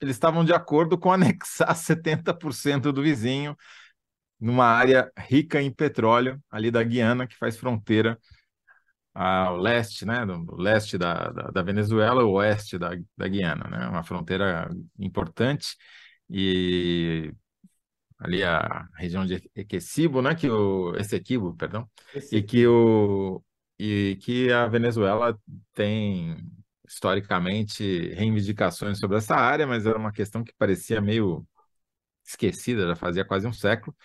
eles 0.00 0.16
estavam 0.16 0.44
de 0.44 0.52
acordo 0.52 0.98
com 0.98 1.12
anexar 1.12 1.74
70% 1.76 2.92
do 2.92 3.02
vizinho 3.02 3.56
numa 4.42 4.66
área 4.66 5.12
rica 5.18 5.62
em 5.62 5.72
petróleo, 5.72 6.40
ali 6.50 6.70
da 6.70 6.82
Guiana, 6.84 7.26
que 7.28 7.36
faz 7.36 7.56
fronteira 7.56 8.18
ao 9.14 9.56
leste, 9.56 10.06
né, 10.06 10.24
do 10.24 10.56
leste 10.56 10.96
da, 10.96 11.30
da, 11.30 11.42
da 11.50 11.62
Venezuela, 11.62 12.24
o 12.24 12.32
oeste 12.32 12.78
da, 12.78 12.90
da 13.16 13.28
Guiana, 13.28 13.64
né, 13.68 13.88
uma 13.88 14.02
fronteira 14.02 14.68
importante 14.98 15.76
e 16.30 17.32
ali 18.18 18.42
a 18.44 18.88
região 18.96 19.26
de 19.26 19.50
Equecibo, 19.54 20.22
né, 20.22 20.34
que 20.34 20.48
o 20.50 20.94
Essequibo, 20.96 21.56
perdão, 21.56 21.88
e 22.30 22.42
que 22.42 22.66
o 22.66 23.42
e 23.78 24.16
que 24.22 24.52
a 24.52 24.68
Venezuela 24.68 25.36
tem 25.74 26.36
historicamente 26.86 28.10
reivindicações 28.14 28.98
sobre 28.98 29.16
essa 29.18 29.34
área, 29.34 29.66
mas 29.66 29.86
era 29.86 29.98
uma 29.98 30.12
questão 30.12 30.44
que 30.44 30.52
parecia 30.56 31.00
meio 31.00 31.46
esquecida, 32.26 32.86
já 32.88 32.96
fazia 32.96 33.24
quase 33.24 33.46
um 33.46 33.52
século. 33.52 33.96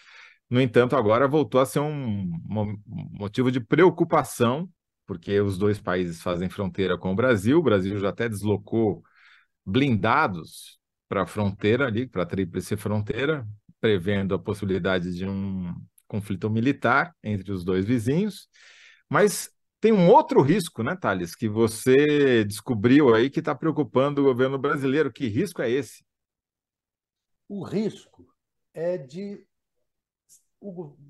No 0.49 0.61
entanto, 0.61 0.95
agora 0.95 1.27
voltou 1.27 1.59
a 1.59 1.65
ser 1.65 1.79
um 1.79 2.31
motivo 3.11 3.51
de 3.51 3.59
preocupação 3.59 4.69
porque 5.07 5.39
os 5.39 5.57
dois 5.57 5.79
países 5.79 6.21
fazem 6.21 6.49
fronteira 6.49 6.97
com 6.97 7.13
o 7.13 7.15
Brasil. 7.15 7.57
O 7.57 7.63
Brasil 7.63 7.97
já 7.97 8.09
até 8.09 8.27
deslocou 8.27 9.01
blindados 9.65 10.77
para 11.07 11.23
a 11.23 11.25
fronteira 11.25 11.87
ali, 11.87 12.05
para 12.05 12.23
a 12.23 12.25
tríplice 12.25 12.75
fronteira, 12.75 13.47
prevendo 13.79 14.35
a 14.35 14.39
possibilidade 14.39 15.15
de 15.15 15.25
um 15.25 15.73
conflito 16.07 16.49
militar 16.49 17.15
entre 17.23 17.53
os 17.53 17.63
dois 17.63 17.85
vizinhos. 17.85 18.49
Mas 19.09 19.49
tem 19.79 19.93
um 19.93 20.09
outro 20.09 20.41
risco, 20.41 20.83
né, 20.83 20.95
Thales, 20.95 21.33
que 21.33 21.47
você 21.47 22.43
descobriu 22.43 23.15
aí 23.15 23.29
que 23.29 23.39
está 23.39 23.55
preocupando 23.55 24.21
o 24.21 24.25
governo 24.25 24.57
brasileiro. 24.57 25.11
Que 25.11 25.27
risco 25.27 25.61
é 25.61 25.69
esse? 25.69 26.03
O 27.47 27.63
risco 27.63 28.27
é 28.73 28.97
de, 28.97 29.46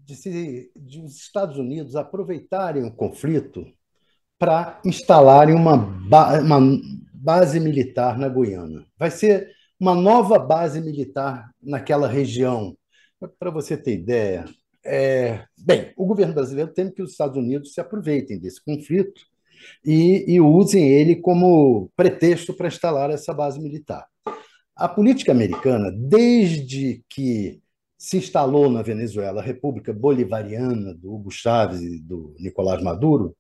de, 0.05 0.15
se, 0.15 0.71
de 0.75 1.01
os 1.01 1.15
Estados 1.15 1.57
Unidos 1.57 1.95
aproveitarem 1.95 2.83
o 2.83 2.93
conflito 2.93 3.65
para 4.39 4.79
instalarem 4.85 5.55
uma, 5.55 5.77
ba 5.77 6.39
uma 6.39 6.59
base 7.13 7.59
militar 7.59 8.17
na 8.17 8.29
Guiana. 8.29 8.85
Vai 8.97 9.11
ser 9.11 9.51
uma 9.79 9.93
nova 9.95 10.39
base 10.39 10.79
militar 10.81 11.49
naquela 11.61 12.07
região. 12.07 12.75
Para 13.39 13.49
você 13.49 13.75
ter 13.75 13.95
ideia, 13.95 14.45
é, 14.85 15.43
bem, 15.57 15.91
o 15.97 16.05
governo 16.05 16.33
brasileiro 16.33 16.71
teme 16.71 16.91
que 16.91 17.01
os 17.01 17.11
Estados 17.11 17.35
Unidos 17.35 17.73
se 17.73 17.81
aproveitem 17.81 18.39
desse 18.39 18.63
conflito 18.63 19.21
e, 19.83 20.23
e 20.31 20.39
usem 20.39 20.87
ele 20.87 21.15
como 21.15 21.91
pretexto 21.95 22.53
para 22.53 22.67
instalar 22.67 23.09
essa 23.09 23.33
base 23.33 23.59
militar. 23.59 24.05
A 24.75 24.87
política 24.87 25.31
americana, 25.31 25.91
desde 25.91 27.03
que 27.09 27.59
se 27.97 28.17
instalou 28.17 28.69
na 28.69 28.81
Venezuela 28.81 29.41
a 29.41 29.43
República 29.43 29.91
Bolivariana 29.91 30.93
do 30.93 31.13
Hugo 31.13 31.31
Chávez 31.31 31.81
e 31.81 31.99
do 31.99 32.35
Nicolás 32.39 32.81
Maduro, 32.81 33.35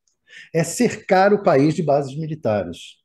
é 0.53 0.63
cercar 0.63 1.31
o 1.33 1.43
país 1.43 1.75
de 1.75 1.83
bases 1.83 2.17
militares. 2.17 2.97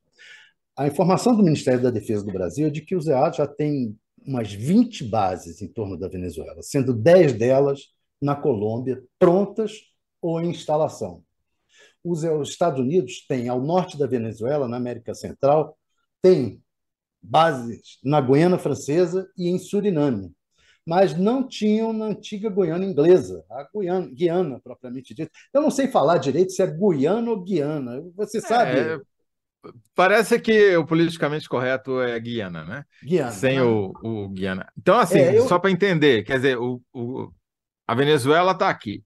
A 0.77 0.87
informação 0.87 1.37
do 1.37 1.43
Ministério 1.43 1.83
da 1.83 1.91
Defesa 1.91 2.25
do 2.25 2.33
Brasil 2.33 2.67
é 2.67 2.71
de 2.71 2.81
que 2.81 2.97
o 2.97 3.01
ZEA 3.01 3.31
já 3.33 3.47
tem 3.47 3.97
umas 4.27 4.53
20 4.53 5.05
bases 5.05 5.61
em 5.61 5.69
torno 5.69 5.99
da 5.99 6.09
Venezuela, 6.09 6.63
sendo 6.63 6.95
10 6.95 7.35
delas 7.35 7.89
na 8.21 8.35
Colômbia, 8.35 9.03
prontas 9.19 9.73
ou 10.21 10.41
em 10.41 10.51
instalação. 10.51 11.23
Os 12.03 12.25
Estados 12.49 12.81
Unidos 12.81 13.25
têm, 13.27 13.49
ao 13.49 13.61
norte 13.61 13.99
da 13.99 14.07
Venezuela, 14.07 14.67
na 14.67 14.77
América 14.77 15.15
Central, 15.15 15.77
tem 16.21 16.63
bases 17.21 17.99
na 18.03 18.21
Guiana 18.21 18.59
Francesa 18.59 19.29
e 19.37 19.49
em 19.49 19.59
Suriname 19.59 20.33
mas 20.87 21.17
não 21.17 21.47
tinham 21.47 21.93
na 21.93 22.07
antiga 22.07 22.51
Guiana 22.51 22.85
inglesa, 22.85 23.45
a 23.51 23.69
Guiana, 23.73 24.11
Guiana 24.12 24.61
propriamente 24.61 25.15
dita. 25.15 25.31
Eu 25.53 25.62
não 25.62 25.71
sei 25.71 25.89
falar 25.89 26.19
direito 26.19 26.53
se 26.53 26.62
é 26.62 26.67
Guiana 26.67 27.31
ou 27.31 27.43
Guiana. 27.43 28.03
Você 28.17 28.41
sabe? 28.41 28.79
É, 28.79 29.01
parece 29.95 30.41
que 30.41 30.77
o 30.77 30.85
politicamente 30.85 31.49
correto 31.49 32.01
é 32.01 32.19
Guiana, 32.19 32.65
né? 32.65 32.85
Guiana. 33.03 33.31
Sem 33.31 33.57
né? 33.57 33.62
o, 33.62 33.93
o 34.03 34.29
Guiana. 34.29 34.67
Então, 34.77 34.99
assim, 34.99 35.19
é, 35.19 35.39
eu... 35.39 35.47
só 35.47 35.59
para 35.59 35.71
entender, 35.71 36.25
quer 36.25 36.37
dizer, 36.37 36.59
o, 36.59 36.81
o 36.93 37.33
a 37.87 37.95
Venezuela 37.95 38.53
está 38.53 38.69
aqui. 38.69 39.05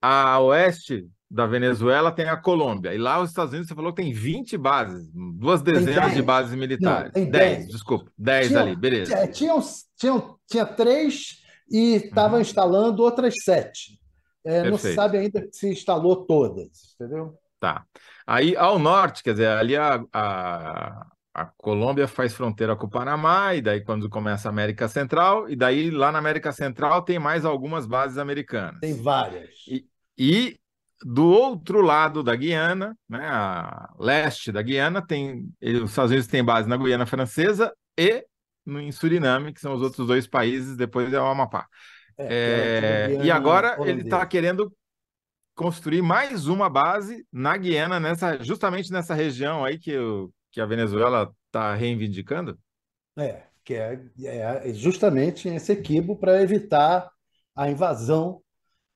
A 0.00 0.38
oeste 0.40 1.08
da 1.30 1.46
Venezuela 1.46 2.12
tem 2.12 2.28
a 2.28 2.36
Colômbia. 2.36 2.94
E 2.94 2.98
lá 2.98 3.20
os 3.20 3.30
Estados 3.30 3.52
Unidos, 3.52 3.68
você 3.68 3.74
falou 3.74 3.92
que 3.92 4.02
tem 4.02 4.12
20 4.12 4.56
bases, 4.56 5.10
duas 5.34 5.60
dezenas 5.60 6.14
de 6.14 6.22
bases 6.22 6.54
militares. 6.54 7.06
Não, 7.06 7.12
tem 7.12 7.30
10, 7.30 7.56
10, 7.58 7.68
desculpa, 7.68 8.10
10 8.16 8.48
tinha, 8.48 8.60
ali, 8.60 8.76
beleza. 8.76 9.14
É, 9.14 9.26
tinha, 9.26 9.54
tinha, 9.96 10.22
tinha 10.48 10.66
três 10.66 11.42
e 11.70 11.96
estava 11.96 12.36
uhum. 12.36 12.40
instalando 12.40 13.02
outras 13.02 13.34
sete. 13.42 13.98
É, 14.44 14.70
não 14.70 14.78
se 14.78 14.94
sabe 14.94 15.18
ainda 15.18 15.44
se 15.50 15.68
instalou 15.68 16.24
todas, 16.24 16.94
entendeu? 16.94 17.36
Tá. 17.58 17.84
Aí 18.24 18.56
ao 18.56 18.78
norte, 18.78 19.24
quer 19.24 19.32
dizer, 19.32 19.48
ali 19.48 19.76
a, 19.76 20.04
a, 20.12 21.06
a 21.34 21.44
Colômbia 21.56 22.06
faz 22.06 22.32
fronteira 22.32 22.76
com 22.76 22.86
o 22.86 22.90
Panamá, 22.90 23.56
e 23.56 23.60
daí 23.60 23.80
quando 23.80 24.08
começa 24.08 24.48
a 24.48 24.52
América 24.52 24.86
Central, 24.86 25.48
e 25.50 25.56
daí 25.56 25.90
lá 25.90 26.12
na 26.12 26.20
América 26.20 26.52
Central 26.52 27.02
tem 27.02 27.18
mais 27.18 27.44
algumas 27.44 27.86
bases 27.86 28.18
americanas. 28.18 28.78
Tem 28.80 28.94
várias. 28.94 29.50
E, 29.66 29.84
e 30.16 30.56
do 31.04 31.26
outro 31.26 31.80
lado 31.80 32.22
da 32.22 32.34
Guiana, 32.34 32.96
né, 33.08 33.26
a 33.26 33.92
leste 33.98 34.50
da 34.50 34.62
Guiana, 34.62 35.04
tem 35.04 35.52
os 35.62 35.90
Estados 35.90 36.10
Unidos 36.10 36.26
têm 36.26 36.44
base 36.44 36.68
na 36.68 36.76
Guiana 36.76 37.06
Francesa 37.06 37.72
e 37.98 38.24
no, 38.64 38.80
em 38.80 38.90
Suriname, 38.90 39.52
que 39.52 39.60
são 39.60 39.74
os 39.74 39.82
outros 39.82 40.06
dois 40.06 40.26
países, 40.26 40.76
depois 40.76 41.12
é 41.12 41.20
o 41.20 41.26
Amapá. 41.26 41.66
É, 42.18 43.10
é, 43.18 43.24
e 43.24 43.30
agora 43.30 43.76
ele 43.86 44.02
está 44.02 44.24
querendo 44.24 44.72
construir 45.54 46.02
mais 46.02 46.46
uma 46.46 46.68
base 46.68 47.26
na 47.32 47.56
Guiana, 47.56 48.00
nessa, 48.00 48.42
justamente 48.42 48.90
nessa 48.90 49.14
região 49.14 49.64
aí 49.64 49.78
que, 49.78 49.96
o, 49.96 50.30
que 50.50 50.60
a 50.60 50.66
Venezuela 50.66 51.32
está 51.46 51.74
reivindicando? 51.74 52.58
É, 53.18 53.42
que 53.64 53.74
é, 53.74 54.00
é 54.22 54.74
justamente 54.74 55.48
esse 55.48 55.72
equibo 55.72 56.16
para 56.16 56.42
evitar 56.42 57.10
a 57.54 57.70
invasão 57.70 58.42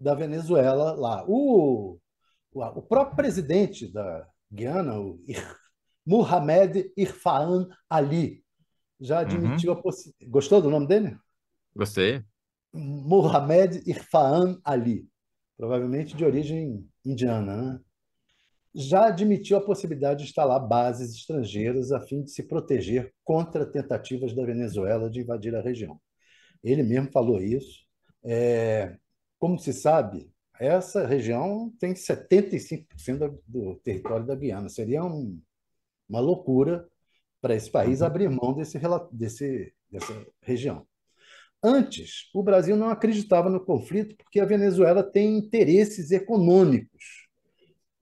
da 0.00 0.14
Venezuela 0.14 0.92
lá. 0.92 1.25
O, 1.28 1.99
o, 2.52 2.83
próprio 2.83 3.16
presidente 3.16 3.87
da 3.92 4.26
Guiana, 4.50 4.99
o 4.99 5.21
Mohamed 6.07 6.92
Irfan 6.97 7.69
Ali, 7.88 8.42
já 8.99 9.16
uhum. 9.16 9.21
admitiu 9.21 9.73
uhum. 9.73 9.78
a 9.78 9.83
possibilidade. 9.83 10.30
Gostou 10.30 10.62
do 10.62 10.71
nome 10.71 10.87
dele? 10.87 11.16
Gostei. 11.76 12.25
Mohamed 12.73 13.83
Irfan 13.87 14.61
Ali, 14.64 15.09
provavelmente 15.57 16.16
de 16.16 16.25
origem 16.25 16.88
indiana, 17.04 17.57
né? 17.57 17.80
já 18.75 19.07
admitiu 19.07 19.57
a 19.57 19.61
possibilidade 19.61 20.23
de 20.23 20.28
instalar 20.28 20.61
bases 20.61 21.14
estrangeiras 21.14 21.90
a 21.90 22.00
fim 22.00 22.23
de 22.23 22.30
se 22.30 22.42
proteger 22.45 23.12
contra 23.25 23.66
tentativas 23.66 24.33
da 24.33 24.45
Venezuela 24.45 25.11
de 25.11 25.21
invadir 25.21 25.54
a 25.54 25.61
região. 25.61 26.00
Ele 26.62 26.83
mesmo 26.83 27.11
falou 27.11 27.40
isso. 27.40 27.85
É, 28.23 28.97
como 29.40 29.59
se 29.59 29.73
sabe, 29.73 30.30
essa 30.61 31.06
região 31.06 31.73
tem 31.80 31.94
75% 31.94 33.40
do 33.49 33.76
território 33.76 34.26
da 34.26 34.35
Guiana. 34.35 34.68
Seria 34.68 35.02
um, 35.02 35.40
uma 36.06 36.20
loucura 36.20 36.87
para 37.40 37.56
esse 37.56 37.70
país 37.70 38.02
uhum. 38.02 38.06
abrir 38.06 38.28
mão 38.28 38.52
desse, 38.52 38.78
desse, 39.11 39.73
dessa 39.90 40.26
região. 40.42 40.87
Antes, 41.62 42.28
o 42.35 42.42
Brasil 42.42 42.76
não 42.76 42.90
acreditava 42.90 43.49
no 43.49 43.64
conflito 43.64 44.14
porque 44.16 44.38
a 44.38 44.44
Venezuela 44.44 45.02
tem 45.02 45.38
interesses 45.38 46.11
econômicos. 46.11 47.26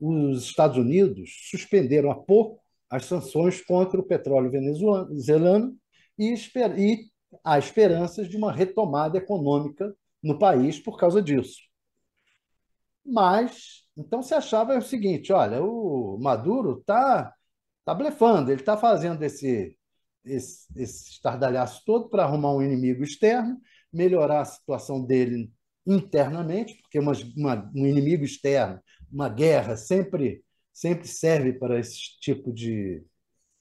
Os 0.01 0.43
Estados 0.43 0.77
Unidos 0.77 1.31
suspenderam 1.51 2.11
há 2.11 2.17
pouco 2.17 2.61
as 2.91 3.05
sanções 3.05 3.61
contra 3.61 4.01
o 4.01 4.05
petróleo 4.05 4.51
venezuelano 4.51 5.77
e, 6.19 6.35
e 6.77 7.11
há 7.45 7.59
esperanças 7.59 8.29
de 8.29 8.37
uma 8.37 8.53
retomada 8.53 9.19
econômica 9.19 9.95
no 10.23 10.39
país 10.39 10.79
por 10.79 10.99
causa 10.99 11.23
disso. 11.23 11.59
Mas, 13.05 13.85
então 13.97 14.23
se 14.23 14.35
achava 14.35 14.77
o 14.77 14.83
seguinte: 14.83 15.33
olha, 15.33 15.63
o 15.63 16.19
Maduro 16.21 16.79
está 16.81 17.33
tá 17.85 17.95
blefando, 17.95 18.51
ele 18.51 18.61
está 18.61 18.77
fazendo 18.77 19.23
esse, 19.23 19.77
esse, 20.25 20.67
esse 20.77 21.11
estardalhaço 21.13 21.83
todo 21.87 22.09
para 22.11 22.25
arrumar 22.25 22.53
um 22.55 22.63
inimigo 22.63 23.03
externo, 23.03 23.59
melhorar 23.93 24.43
a 24.43 24.45
situação 24.45 25.05
dele 25.05 25.51
internamente, 25.87 26.77
porque 26.83 26.99
uma, 26.99 27.13
uma, 27.35 27.71
um 27.75 27.87
inimigo 27.87 28.25
externo, 28.25 28.79
uma 29.11 29.31
guerra, 29.31 29.75
sempre, 29.75 30.45
sempre 30.71 31.09
serve 31.09 31.55
para 31.55 31.79
esse 31.79 32.21
tipo 32.21 32.53
de, 32.53 33.03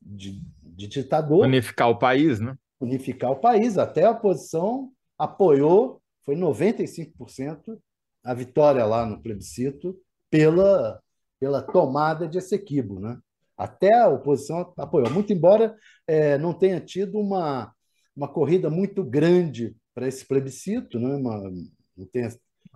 de, 0.02 0.42
de 0.62 0.88
ditador. 0.88 1.46
Unificar 1.46 1.90
o 1.90 1.98
país, 1.98 2.42
né? 2.42 2.58
Unificar 2.82 3.32
o 3.32 3.40
país. 3.40 3.78
Até 3.78 4.04
a 4.04 4.12
oposição 4.12 4.92
apoiou 5.18 6.02
foi 6.28 6.36
95% 6.36 7.80
a 8.22 8.34
vitória 8.34 8.84
lá 8.86 9.06
no 9.06 9.22
plebiscito 9.22 9.98
pela, 10.30 11.02
pela 11.40 11.62
tomada 11.62 12.28
de 12.28 12.38
Essequibo. 12.38 13.00
Né? 13.00 13.18
Até 13.58 13.94
a 13.94 14.10
oposição 14.10 14.74
apoiou, 14.78 15.10
muito 15.10 15.32
embora 15.32 15.74
é, 16.06 16.38
não 16.38 16.54
tenha 16.54 16.82
tido 16.82 17.18
uma, 17.18 17.74
uma 18.14 18.28
corrida 18.28 18.70
muito 18.70 19.06
grande 19.06 19.74
para 19.96 20.06
esse 20.06 20.28
plebiscito, 20.28 21.00
né? 21.00 21.16
uma, 21.16 21.50
não 21.96 22.06
tenha 22.12 22.30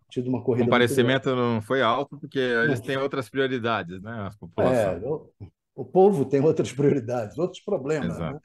tido 0.10 0.29
uma 0.29 0.41
corrida. 0.41 0.63
O 0.63 0.67
comparecimento 0.67 1.36
não 1.36 1.62
foi 1.62 1.81
alto 1.81 2.17
porque 2.17 2.39
eles 2.39 2.79
têm 2.79 2.96
outras 2.96 3.27
prioridades, 3.27 4.01
né? 4.01 4.27
As 4.27 4.36
populações. 4.38 5.03
É, 5.03 5.05
o, 5.05 5.29
o, 5.75 5.86
povo 5.86 6.24
tem 6.24 6.39
outras 6.39 6.72
prioridades, 6.72 7.38
outros 7.38 7.62
problemas. 7.62 8.17
Né? 8.17 8.39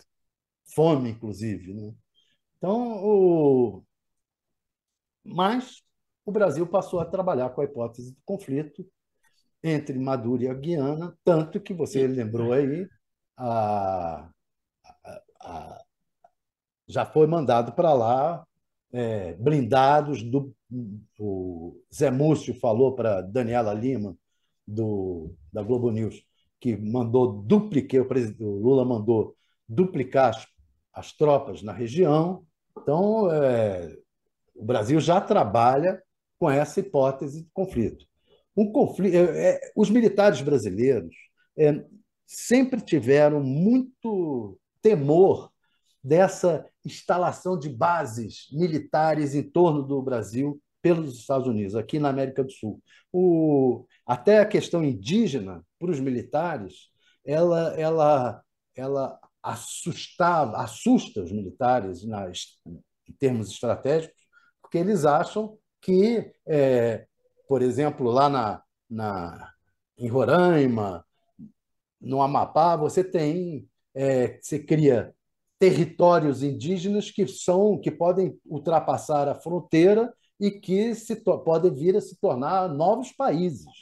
Fome, 0.74 1.10
inclusive. 1.10 1.74
Né? 1.74 1.92
Então, 2.58 3.04
o, 3.04 3.85
mas 5.26 5.82
o 6.24 6.32
Brasil 6.32 6.66
passou 6.66 7.00
a 7.00 7.04
trabalhar 7.04 7.50
com 7.50 7.60
a 7.60 7.64
hipótese 7.64 8.12
do 8.12 8.20
conflito 8.24 8.86
entre 9.62 9.98
Maduro 9.98 10.42
e 10.42 10.48
a 10.48 10.54
Guiana, 10.54 11.16
tanto 11.24 11.60
que 11.60 11.74
você 11.74 12.06
lembrou 12.06 12.52
aí, 12.52 12.86
a, 13.36 14.28
a, 15.04 15.22
a, 15.40 15.84
já 16.88 17.04
foi 17.04 17.26
mandado 17.26 17.72
para 17.72 17.92
lá 17.92 18.46
é, 18.92 19.34
blindados 19.34 20.22
do 20.22 20.54
o 21.18 21.80
Zé 21.94 22.10
Múcio 22.10 22.54
falou 22.58 22.94
para 22.94 23.20
Daniela 23.20 23.72
Lima 23.72 24.16
do, 24.66 25.32
da 25.52 25.62
Globo 25.62 25.90
News, 25.90 26.24
que 26.60 26.76
mandou 26.76 27.42
duplicar, 27.42 28.02
o, 28.02 28.06
presidente, 28.06 28.42
Lula 28.42 28.84
mandou 28.84 29.36
duplicar 29.68 30.30
as, 30.30 30.46
as 30.92 31.12
tropas 31.12 31.62
na 31.62 31.72
região. 31.72 32.44
Então, 32.76 33.30
é, 33.30 33.96
o 34.56 34.64
Brasil 34.64 35.00
já 35.00 35.20
trabalha 35.20 36.02
com 36.38 36.50
essa 36.50 36.80
hipótese 36.80 37.42
de 37.42 37.50
conflito. 37.52 38.04
Um 38.56 38.72
conflito 38.72 39.14
é, 39.14 39.50
é, 39.50 39.60
os 39.76 39.90
militares 39.90 40.40
brasileiros 40.40 41.14
é, 41.58 41.84
sempre 42.26 42.80
tiveram 42.80 43.42
muito 43.42 44.58
temor 44.80 45.50
dessa 46.02 46.64
instalação 46.84 47.58
de 47.58 47.68
bases 47.68 48.46
militares 48.52 49.34
em 49.34 49.42
torno 49.42 49.82
do 49.82 50.00
Brasil 50.00 50.60
pelos 50.80 51.18
Estados 51.18 51.48
Unidos, 51.48 51.74
aqui 51.74 51.98
na 51.98 52.10
América 52.10 52.44
do 52.44 52.52
Sul. 52.52 52.80
O, 53.12 53.84
até 54.06 54.38
a 54.38 54.46
questão 54.46 54.84
indígena, 54.84 55.64
para 55.78 55.90
os 55.90 55.98
militares, 55.98 56.90
ela, 57.24 57.74
ela, 57.76 58.42
ela 58.76 59.18
assustava, 59.42 60.58
assusta 60.58 61.22
os 61.22 61.32
militares 61.32 62.04
em 62.04 63.12
termos 63.18 63.50
estratégicos, 63.50 64.25
porque 64.66 64.78
eles 64.78 65.04
acham 65.04 65.56
que, 65.80 66.32
é, 66.44 67.06
por 67.48 67.62
exemplo, 67.62 68.10
lá 68.10 68.28
na, 68.28 68.62
na, 68.90 69.52
em 69.96 70.08
Roraima, 70.08 71.06
no 72.00 72.20
Amapá, 72.20 72.74
você 72.74 73.04
tem, 73.04 73.68
é, 73.94 74.40
você 74.42 74.58
cria 74.58 75.14
territórios 75.56 76.42
indígenas 76.42 77.12
que 77.12 77.28
são 77.28 77.80
que 77.80 77.92
podem 77.92 78.36
ultrapassar 78.44 79.28
a 79.28 79.36
fronteira 79.36 80.12
e 80.38 80.50
que 80.50 80.96
se 80.96 81.14
podem 81.14 81.72
vir 81.72 81.96
a 81.96 82.00
se 82.00 82.18
tornar 82.20 82.68
novos 82.68 83.12
países. 83.12 83.72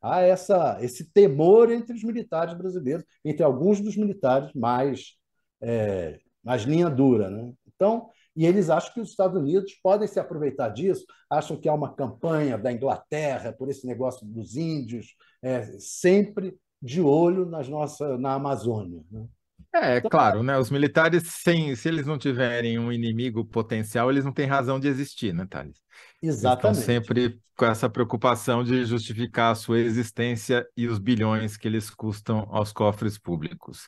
Há 0.00 0.22
essa, 0.22 0.78
esse 0.80 1.12
temor 1.12 1.70
entre 1.70 1.94
os 1.94 2.02
militares 2.02 2.54
brasileiros, 2.54 3.04
entre 3.22 3.44
alguns 3.44 3.78
dos 3.78 3.94
militares 3.94 4.50
mais, 4.54 5.16
é, 5.60 6.18
mais 6.42 6.62
linha 6.62 6.88
dura. 6.88 7.28
Né? 7.28 7.52
Então, 7.66 8.08
e 8.40 8.46
eles 8.46 8.70
acham 8.70 8.94
que 8.94 9.00
os 9.02 9.10
Estados 9.10 9.38
Unidos 9.38 9.74
podem 9.82 10.08
se 10.08 10.18
aproveitar 10.18 10.70
disso, 10.70 11.04
acham 11.28 11.58
que 11.58 11.68
há 11.68 11.74
uma 11.74 11.94
campanha 11.94 12.56
da 12.56 12.72
Inglaterra 12.72 13.52
por 13.52 13.68
esse 13.68 13.86
negócio 13.86 14.26
dos 14.26 14.56
índios, 14.56 15.14
é, 15.42 15.60
sempre 15.78 16.56
de 16.80 17.02
olho 17.02 17.44
nas 17.44 17.68
nossas, 17.68 18.18
na 18.18 18.32
Amazônia. 18.32 19.02
Né? 19.10 19.26
É, 19.74 19.98
então, 19.98 20.08
claro, 20.08 20.42
né? 20.42 20.56
Os 20.56 20.70
militares, 20.70 21.22
sem, 21.26 21.76
se 21.76 21.86
eles 21.86 22.06
não 22.06 22.16
tiverem 22.16 22.78
um 22.78 22.90
inimigo 22.90 23.44
potencial, 23.44 24.10
eles 24.10 24.24
não 24.24 24.32
têm 24.32 24.46
razão 24.46 24.80
de 24.80 24.88
existir, 24.88 25.34
né, 25.34 25.46
Thales? 25.46 25.76
Exatamente. 26.22 26.78
estão 26.78 26.94
sempre 26.94 27.38
com 27.54 27.66
essa 27.66 27.90
preocupação 27.90 28.64
de 28.64 28.86
justificar 28.86 29.52
a 29.52 29.54
sua 29.54 29.80
existência 29.80 30.66
e 30.74 30.88
os 30.88 30.98
bilhões 30.98 31.58
que 31.58 31.68
eles 31.68 31.90
custam 31.90 32.48
aos 32.50 32.72
cofres 32.72 33.18
públicos. 33.18 33.86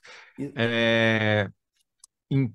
É... 0.55 1.49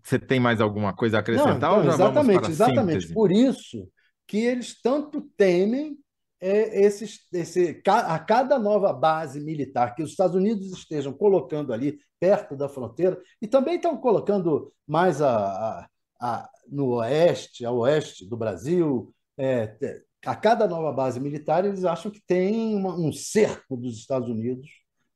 Você 0.03 0.19
tem 0.19 0.39
mais 0.39 0.61
alguma 0.61 0.93
coisa 0.93 1.17
a 1.17 1.19
acrescentar? 1.19 1.71
Não, 1.71 1.81
então, 1.81 1.93
exatamente, 1.93 2.49
exatamente. 2.49 3.13
Por 3.13 3.31
isso 3.31 3.87
que 4.25 4.37
eles 4.37 4.79
tanto 4.81 5.21
temem 5.37 5.97
é, 6.39 6.83
esse, 6.83 7.05
esse, 7.33 7.81
a 7.85 8.19
cada 8.19 8.59
nova 8.59 8.93
base 8.93 9.39
militar 9.39 9.95
que 9.95 10.03
os 10.03 10.11
Estados 10.11 10.35
Unidos 10.35 10.71
estejam 10.71 11.13
colocando 11.13 11.73
ali 11.73 11.97
perto 12.19 12.55
da 12.55 12.67
fronteira, 12.67 13.19
e 13.41 13.47
também 13.47 13.75
estão 13.75 13.95
colocando 13.97 14.73
mais 14.87 15.21
a, 15.21 15.37
a, 15.37 15.87
a 16.19 16.49
no 16.67 16.95
oeste, 16.95 17.65
a 17.65 17.71
oeste 17.71 18.27
do 18.27 18.35
Brasil, 18.35 19.13
é, 19.37 19.77
a 20.25 20.35
cada 20.35 20.67
nova 20.67 20.91
base 20.91 21.19
militar, 21.19 21.63
eles 21.63 21.85
acham 21.85 22.11
que 22.11 22.21
tem 22.25 22.75
uma, 22.75 22.95
um 22.95 23.11
cerco 23.13 23.77
dos 23.77 23.97
Estados 23.97 24.29
Unidos 24.29 24.67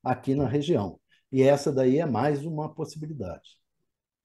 aqui 0.03 0.35
na 0.35 0.47
região. 0.47 0.99
E 1.31 1.41
essa 1.41 1.71
daí 1.71 1.97
é 1.99 2.05
mais 2.05 2.45
uma 2.45 2.73
possibilidade. 2.73 3.60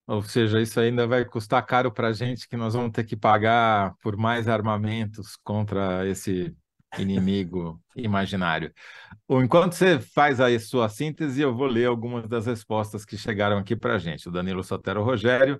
Ou 0.07 0.23
seja, 0.23 0.61
isso 0.61 0.79
ainda 0.79 1.07
vai 1.07 1.25
custar 1.25 1.65
caro 1.67 1.91
para 1.91 2.09
a 2.09 2.13
gente, 2.13 2.49
que 2.49 2.57
nós 2.57 2.75
vamos 2.75 2.93
ter 2.93 3.05
que 3.05 3.17
pagar 3.17 3.95
por 4.01 4.17
mais 4.17 4.47
armamentos 4.47 5.37
contra 5.43 6.07
esse 6.07 6.55
inimigo 6.97 7.81
imaginário. 7.97 8.73
Enquanto 9.29 9.73
você 9.73 9.99
faz 9.99 10.41
aí 10.41 10.59
sua 10.61 10.89
síntese, 10.89 11.41
eu 11.41 11.55
vou 11.55 11.67
ler 11.67 11.87
algumas 11.87 12.29
das 12.29 12.47
respostas 12.47 13.05
que 13.05 13.17
chegaram 13.17 13.59
aqui 13.59 13.75
para 13.75 13.97
a 13.97 13.99
gente. 13.99 14.29
O 14.29 14.33
Danilo 14.33 14.63
Sotero 14.63 15.03
Rogério, 15.03 15.59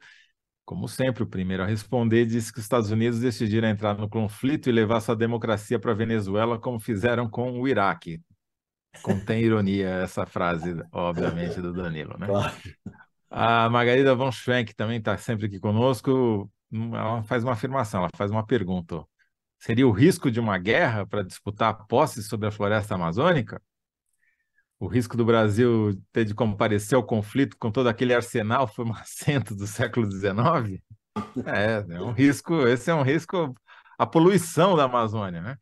como 0.65 0.89
sempre, 0.89 1.25
o 1.25 1.27
primeiro 1.27 1.65
a 1.65 1.67
responder, 1.67 2.25
disse 2.25 2.53
que 2.53 2.59
os 2.59 2.65
Estados 2.65 2.91
Unidos 2.91 3.19
decidiram 3.19 3.69
entrar 3.69 3.97
no 3.97 4.09
conflito 4.09 4.69
e 4.69 4.73
levar 4.73 5.01
sua 5.01 5.17
democracia 5.17 5.79
para 5.79 5.91
a 5.91 5.95
Venezuela, 5.95 6.59
como 6.59 6.79
fizeram 6.79 7.29
com 7.29 7.61
o 7.61 7.67
Iraque. 7.67 8.21
Contém 9.03 9.43
ironia 9.43 9.89
essa 9.89 10.25
frase, 10.25 10.75
obviamente, 10.93 11.61
do 11.61 11.73
Danilo, 11.73 12.17
né? 12.19 12.27
Claro. 12.27 12.55
A 13.31 13.69
Margarida 13.69 14.15
von 14.15 14.31
Schwenk 14.31 14.75
também 14.75 14.99
está 14.99 15.17
sempre 15.17 15.47
aqui 15.47 15.59
conosco. 15.59 16.51
Ela 16.73 17.23
faz 17.25 17.43
uma 17.43 17.53
afirmação, 17.53 18.01
ela 18.01 18.11
faz 18.17 18.31
uma 18.31 18.47
pergunta. 18.47 19.05
Seria 19.59 19.87
o 19.87 19.93
risco 19.93 20.31
de 20.31 20.39
uma 20.39 20.59
guerra 20.59 21.07
para 21.07 21.23
disputar 21.23 21.87
posse 21.87 22.23
sobre 22.23 22.49
a 22.49 22.51
floresta 22.51 22.95
amazônica? 22.95 23.61
O 24.79 24.87
risco 24.87 25.17
do 25.17 25.25
Brasil 25.25 26.01
ter 26.13 26.25
de 26.25 26.35
comparecer 26.35 26.97
ao 26.97 27.05
conflito 27.05 27.57
com 27.59 27.71
todo 27.71 27.89
aquele 27.89 28.15
arsenal 28.15 28.67
formacento 28.69 29.55
do 29.55 29.67
século 29.67 30.11
XIX? 30.11 30.83
É, 31.47 31.95
é 31.95 32.03
um 32.03 32.13
risco, 32.13 32.67
esse 32.67 32.91
é 32.91 32.95
um 32.95 33.03
risco, 33.03 33.55
a 33.99 34.07
poluição 34.07 34.77
da 34.77 34.85
Amazônia, 34.85 35.41
né? 35.41 35.57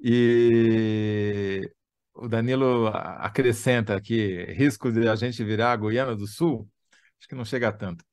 E 0.00 1.70
o 2.14 2.28
Danilo 2.28 2.88
acrescenta 2.88 3.94
aqui, 3.94 4.44
risco 4.54 4.90
de 4.90 5.08
a 5.08 5.14
gente 5.14 5.42
virar 5.44 5.72
a 5.72 5.76
Guiana 5.76 6.16
do 6.16 6.26
Sul? 6.26 6.68
Acho 7.18 7.28
que 7.28 7.34
não 7.34 7.44
chega 7.44 7.68
a 7.68 7.72
tanto. 7.72 8.04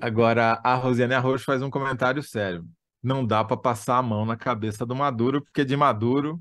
Agora, 0.00 0.60
a 0.64 0.74
Rosiane 0.74 1.14
Arroxo 1.14 1.44
faz 1.44 1.62
um 1.62 1.70
comentário 1.70 2.22
sério 2.22 2.68
não 3.02 3.26
dá 3.26 3.44
para 3.44 3.56
passar 3.56 3.98
a 3.98 4.02
mão 4.02 4.26
na 4.26 4.36
cabeça 4.36 4.84
do 4.84 4.94
Maduro, 4.94 5.42
porque 5.42 5.64
de 5.64 5.76
Maduro 5.76 6.40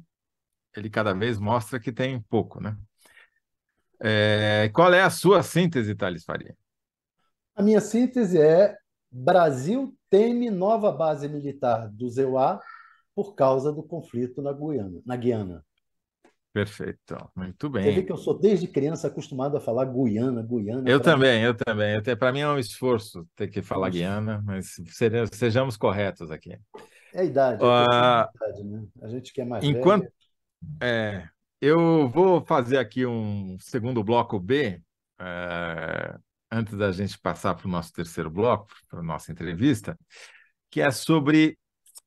ele 0.75 0.89
cada 0.89 1.13
vez 1.13 1.39
mostra 1.39 1.79
que 1.79 1.91
tem 1.91 2.21
pouco, 2.21 2.61
né? 2.61 2.77
É, 4.01 4.69
qual 4.73 4.93
é 4.93 5.01
a 5.01 5.09
sua 5.09 5.41
síntese, 5.41 5.95
Thales 5.95 6.23
Faria? 6.23 6.55
A 7.55 7.63
minha 7.63 7.81
síntese 7.81 8.39
é: 8.39 8.77
Brasil 9.11 9.95
teme 10.09 10.49
nova 10.49 10.91
base 10.91 11.27
militar 11.27 11.89
do 11.89 12.09
ZEUA 12.09 12.61
por 13.15 13.35
causa 13.35 13.73
do 13.73 13.83
conflito 13.83 14.41
na 14.41 14.53
Guiana. 14.53 15.01
Na 15.05 15.15
Guiana. 15.15 15.65
Perfeito, 16.59 17.15
muito 17.33 17.69
bem. 17.69 17.83
Você 17.83 17.91
vê 17.91 18.03
que 18.03 18.11
eu 18.11 18.17
sou 18.17 18.37
desde 18.37 18.67
criança 18.67 19.07
acostumado 19.07 19.55
a 19.55 19.61
falar 19.61 19.85
Guiana, 19.85 20.41
Guiana. 20.43 20.89
Eu 20.89 20.99
também, 20.99 21.39
mim. 21.39 21.45
eu 21.45 21.55
também. 21.55 22.01
Para 22.17 22.33
mim 22.33 22.41
é 22.41 22.49
um 22.49 22.59
esforço 22.59 23.25
ter 23.33 23.47
que 23.47 23.61
falar 23.61 23.89
Guiana, 23.89 24.43
mas 24.45 24.75
sejamos 25.31 25.77
corretos 25.77 26.29
aqui. 26.31 26.59
É 27.13 27.21
a 27.21 27.23
idade, 27.23 27.63
uh, 27.63 27.67
a, 27.67 28.29
idade 28.35 28.63
né? 28.65 28.85
a 29.01 29.07
gente 29.07 29.31
quer 29.31 29.45
mais 29.45 29.63
enquanto. 29.63 30.11
É, 30.81 31.29
eu 31.61 32.09
vou 32.09 32.41
fazer 32.41 32.77
aqui 32.77 33.05
um 33.05 33.55
segundo 33.61 34.03
bloco 34.03 34.37
B, 34.37 34.81
é, 35.17 36.17
antes 36.51 36.77
da 36.77 36.91
gente 36.91 37.17
passar 37.17 37.55
para 37.55 37.67
o 37.67 37.71
nosso 37.71 37.93
terceiro 37.93 38.29
bloco, 38.29 38.67
para 38.89 38.99
a 38.99 39.03
nossa 39.03 39.31
entrevista, 39.31 39.97
que 40.69 40.81
é 40.81 40.91
sobre 40.91 41.57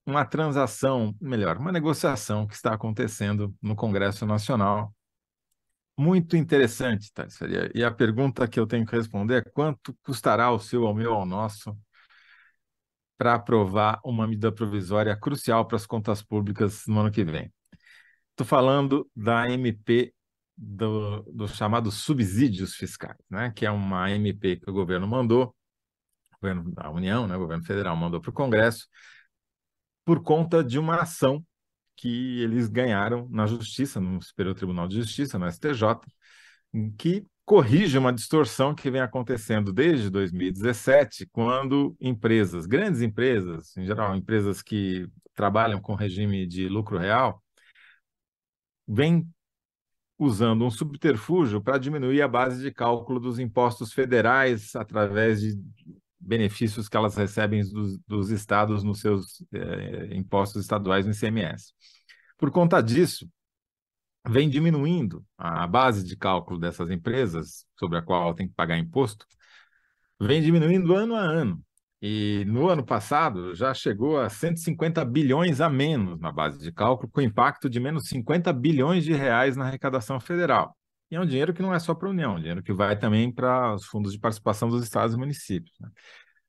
uma 0.07 0.25
transação, 0.25 1.15
melhor, 1.21 1.59
uma 1.59 1.73
negociação 1.73 2.47
que 2.47 2.55
está 2.55 2.75
acontecendo 2.75 3.55
no 3.63 3.77
Congresso 3.77 4.27
Nacional. 4.27 4.95
Muito 5.97 6.37
interessante, 6.37 7.13
tá? 7.13 7.27
E 7.75 7.85
a 7.85 7.91
pergunta 7.91 8.49
que 8.49 8.59
eu 8.59 8.67
tenho 8.67 8.87
que 8.87 8.97
responder 8.97 9.37
é 9.37 9.51
quanto 9.51 9.97
custará 10.03 10.51
o 10.51 10.59
seu, 10.59 10.87
ao 10.87 10.95
meu, 10.95 11.13
ao 11.15 11.27
nosso, 11.27 11.77
para 13.17 13.35
aprovar 13.35 14.01
uma 14.05 14.27
medida 14.27 14.51
provisória 14.51 15.17
crucial 15.17 15.67
para 15.67 15.77
as 15.77 15.87
contas 15.87 16.23
públicas 16.23 16.85
no 16.87 17.01
ano 17.01 17.11
que 17.11 17.23
vem. 17.23 17.53
Estou 18.31 18.47
falando 18.47 19.09
da 19.15 19.49
MP 19.51 20.13
do, 20.57 21.23
do 21.23 21.47
chamado 21.47 21.91
subsídios 21.91 22.75
fiscais, 22.75 23.19
né? 23.31 23.53
que 23.55 23.67
é 23.67 23.71
uma 23.71 24.11
MP 24.11 24.57
que 24.57 24.71
o 24.71 24.73
governo 24.73 25.07
mandou, 25.07 25.55
governo 26.41 26.71
da 26.73 26.91
União, 26.91 27.27
né? 27.27 27.37
o 27.37 27.41
governo 27.41 27.65
federal 27.65 27.97
mandou 27.97 28.21
para 28.21 28.31
o 28.31 28.33
Congresso, 28.33 28.87
por 30.05 30.23
conta 30.23 30.63
de 30.63 30.79
uma 30.79 31.03
ação 31.03 31.45
que 31.97 32.41
eles 32.41 32.69
ganharam 32.69 33.29
na 33.31 33.47
Justiça, 33.47 34.01
no 34.01 34.21
Superior 34.21 34.55
Tribunal 34.55 34.89
de 34.89 34.97
Justiça, 34.97 35.39
no 35.39 35.51
STJ, 35.51 36.01
que 36.99 37.25
corrige 37.45 37.99
uma 37.99 38.13
distorção 38.13 38.75
que 38.75 38.91
vem 38.91 39.01
acontecendo 39.01 39.73
desde 39.73 40.09
2017, 40.11 41.27
quando 41.31 41.97
empresas, 42.01 42.67
grandes 42.67 43.03
empresas, 43.03 43.77
em 43.77 43.85
geral 43.85 44.17
empresas 44.17 44.63
que 44.63 45.07
trabalham 45.35 45.81
com 45.81 45.95
regime 45.95 46.47
de 46.47 46.69
lucro 46.69 46.99
real, 46.99 47.43
vêm 48.87 49.27
usando 50.19 50.65
um 50.65 50.71
subterfúgio 50.71 51.61
para 51.61 51.79
diminuir 51.79 52.23
a 52.23 52.29
base 52.29 52.63
de 52.63 52.71
cálculo 52.73 53.19
dos 53.19 53.39
impostos 53.39 53.93
federais 53.93 54.75
através 54.77 55.41
de 55.41 55.59
benefícios 56.23 56.89
que 56.89 56.97
elas 56.97 57.17
recebem 57.17 57.63
dos, 57.69 57.99
dos 58.07 58.31
estados 58.31 58.83
nos 58.85 59.01
seus 59.01 59.45
é, 59.53 60.15
impostos 60.15 60.63
estaduais 60.63 61.05
no 61.05 61.13
ICMS. 61.13 61.73
Por 62.39 62.51
conta 62.51 62.81
disso, 62.81 63.29
vem 64.29 64.49
diminuindo 64.49 65.25
a 65.37 65.67
base 65.67 66.05
de 66.05 66.17
cálculo 66.17 66.59
dessas 66.59 66.91
empresas, 66.91 67.67
sobre 67.79 67.99
a 67.99 68.03
qual 68.03 68.35
tem 68.35 68.49
que 68.49 68.55
pagar 68.55 68.79
imposto, 68.79 69.27
vem 70.21 70.41
diminuindo 70.41 70.95
ano 70.95 71.15
a 71.15 71.21
ano. 71.21 71.63
E 72.01 72.45
no 72.47 72.69
ano 72.69 72.85
passado 72.85 73.55
já 73.55 73.73
chegou 73.73 74.19
a 74.19 74.29
150 74.29 75.05
bilhões 75.05 75.61
a 75.61 75.69
menos 75.69 76.19
na 76.19 76.33
base 76.33 76.59
de 76.59 76.73
cálculo, 76.73 77.11
com 77.11 77.21
impacto 77.21 77.71
de 77.71 77.79
menos 77.79 78.09
50 78.09 78.53
bilhões 78.53 79.05
de 79.05 79.13
reais 79.13 79.57
na 79.57 79.67
arrecadação 79.67 80.19
federal. 80.19 80.77
E 81.13 81.15
é 81.15 81.21
um 81.21 81.27
dinheiro 81.27 81.53
que 81.53 81.61
não 81.61 81.75
é 81.75 81.79
só 81.79 81.95
para 81.95 82.09
a 82.09 82.11
União, 82.11 82.33
é 82.33 82.35
um 82.37 82.39
dinheiro 82.39 82.63
que 82.63 82.73
vai 82.73 82.99
também 82.99 83.31
para 83.31 83.75
os 83.75 83.85
fundos 83.85 84.15
de 84.15 84.19
participação 84.19 84.71
dos 84.71 84.83
estados 84.83 85.15
e 85.15 85.19
municípios. 85.19 85.79
Né? 85.79 85.91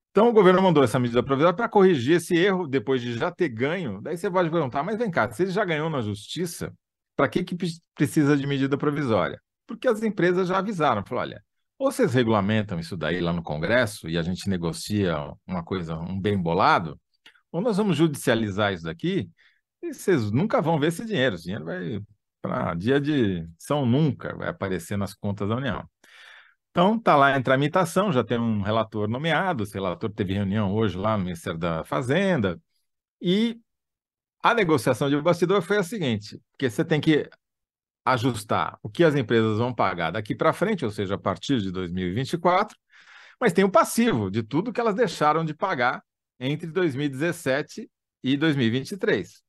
Então, 0.09 0.29
o 0.29 0.31
governo 0.31 0.61
mandou 0.61 0.81
essa 0.81 0.97
medida 0.97 1.21
provisória 1.21 1.53
para 1.53 1.67
corrigir 1.67 2.15
esse 2.15 2.33
erro 2.33 2.65
depois 2.65 3.01
de 3.01 3.17
já 3.17 3.29
ter 3.29 3.49
ganho. 3.49 3.99
Daí 4.01 4.15
você 4.17 4.31
pode 4.31 4.49
perguntar, 4.49 4.81
mas 4.81 4.97
vem 4.97 5.11
cá, 5.11 5.29
se 5.29 5.43
ele 5.43 5.51
já 5.51 5.65
ganhou 5.65 5.89
na 5.89 5.99
justiça, 5.99 6.73
para 7.13 7.27
que, 7.27 7.43
que 7.43 7.57
precisa 7.93 8.37
de 8.37 8.47
medida 8.47 8.77
provisória? 8.77 9.37
Porque 9.67 9.85
as 9.85 10.01
empresas 10.01 10.47
já 10.47 10.59
avisaram, 10.59 11.03
falaram, 11.05 11.31
olha, 11.31 11.43
ou 11.77 11.91
vocês 11.91 12.13
regulamentam 12.13 12.79
isso 12.79 12.95
daí 12.95 13.19
lá 13.19 13.33
no 13.33 13.43
Congresso 13.43 14.07
e 14.07 14.17
a 14.17 14.21
gente 14.21 14.47
negocia 14.47 15.17
uma 15.45 15.61
coisa, 15.61 15.97
um 15.97 16.17
bem 16.17 16.41
bolado, 16.41 16.97
ou 17.51 17.59
nós 17.59 17.75
vamos 17.75 17.97
judicializar 17.97 18.71
isso 18.71 18.85
daqui 18.85 19.29
e 19.81 19.93
vocês 19.93 20.31
nunca 20.31 20.61
vão 20.61 20.79
ver 20.79 20.87
esse 20.87 21.03
dinheiro. 21.05 21.35
Esse 21.35 21.43
dinheiro 21.43 21.65
vai 21.65 21.99
para 22.43 22.73
dia 22.75 22.99
de 22.99 23.47
São 23.57 23.85
Nunca, 23.85 24.35
vai 24.35 24.49
aparecer 24.49 24.97
nas 24.97 25.13
contas 25.13 25.47
da 25.47 25.55
União. 25.55 25.89
Então, 26.71 26.97
está 26.97 27.15
lá 27.15 27.37
em 27.37 27.41
tramitação, 27.41 28.11
já 28.11 28.23
tem 28.23 28.37
um 28.37 28.61
relator 28.61 29.07
nomeado, 29.07 29.63
esse 29.63 29.73
relator 29.75 30.11
teve 30.11 30.33
reunião 30.33 30.73
hoje 30.73 30.97
lá 30.97 31.17
no 31.17 31.23
Ministério 31.23 31.57
da 31.57 31.83
Fazenda, 31.85 32.59
e 33.21 33.59
a 34.41 34.53
negociação 34.53 35.09
de 35.09 35.21
bastidor 35.21 35.61
foi 35.61 35.77
a 35.77 35.83
seguinte, 35.83 36.41
porque 36.51 36.69
você 36.69 36.83
tem 36.83 36.99
que 36.99 37.29
ajustar 38.05 38.77
o 38.83 38.89
que 38.89 39.03
as 39.03 39.15
empresas 39.15 39.57
vão 39.57 39.73
pagar 39.73 40.11
daqui 40.11 40.35
para 40.35 40.51
frente, 40.51 40.83
ou 40.83 40.91
seja, 40.91 41.15
a 41.15 41.17
partir 41.17 41.61
de 41.61 41.71
2024, 41.71 42.77
mas 43.39 43.53
tem 43.53 43.63
o 43.63 43.71
passivo 43.71 44.29
de 44.29 44.43
tudo 44.43 44.73
que 44.73 44.81
elas 44.81 44.95
deixaram 44.95 45.45
de 45.45 45.53
pagar 45.53 46.03
entre 46.39 46.67
2017 46.67 47.89
e 48.23 48.35
2023. 48.35 49.41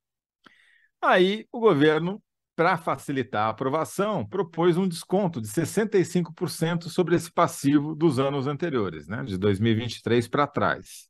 Aí 1.03 1.47
o 1.53 1.61
governo, 1.61 2.23
para 2.57 2.77
facilitar 2.77 3.47
a 3.47 3.51
aprovação, 3.51 4.27
propôs 4.27 4.77
um 4.77 4.89
desconto 4.89 5.41
de 5.41 5.49
65% 5.49 6.89
sobre 6.89 7.17
esse 7.17 7.31
passivo 7.31 7.95
dos 7.95 8.19
anos 8.19 8.47
anteriores, 8.47 9.09
né, 9.09 9.25
de 9.25 9.37
2023 9.37 10.29
para 10.29 10.47
trás, 10.47 11.09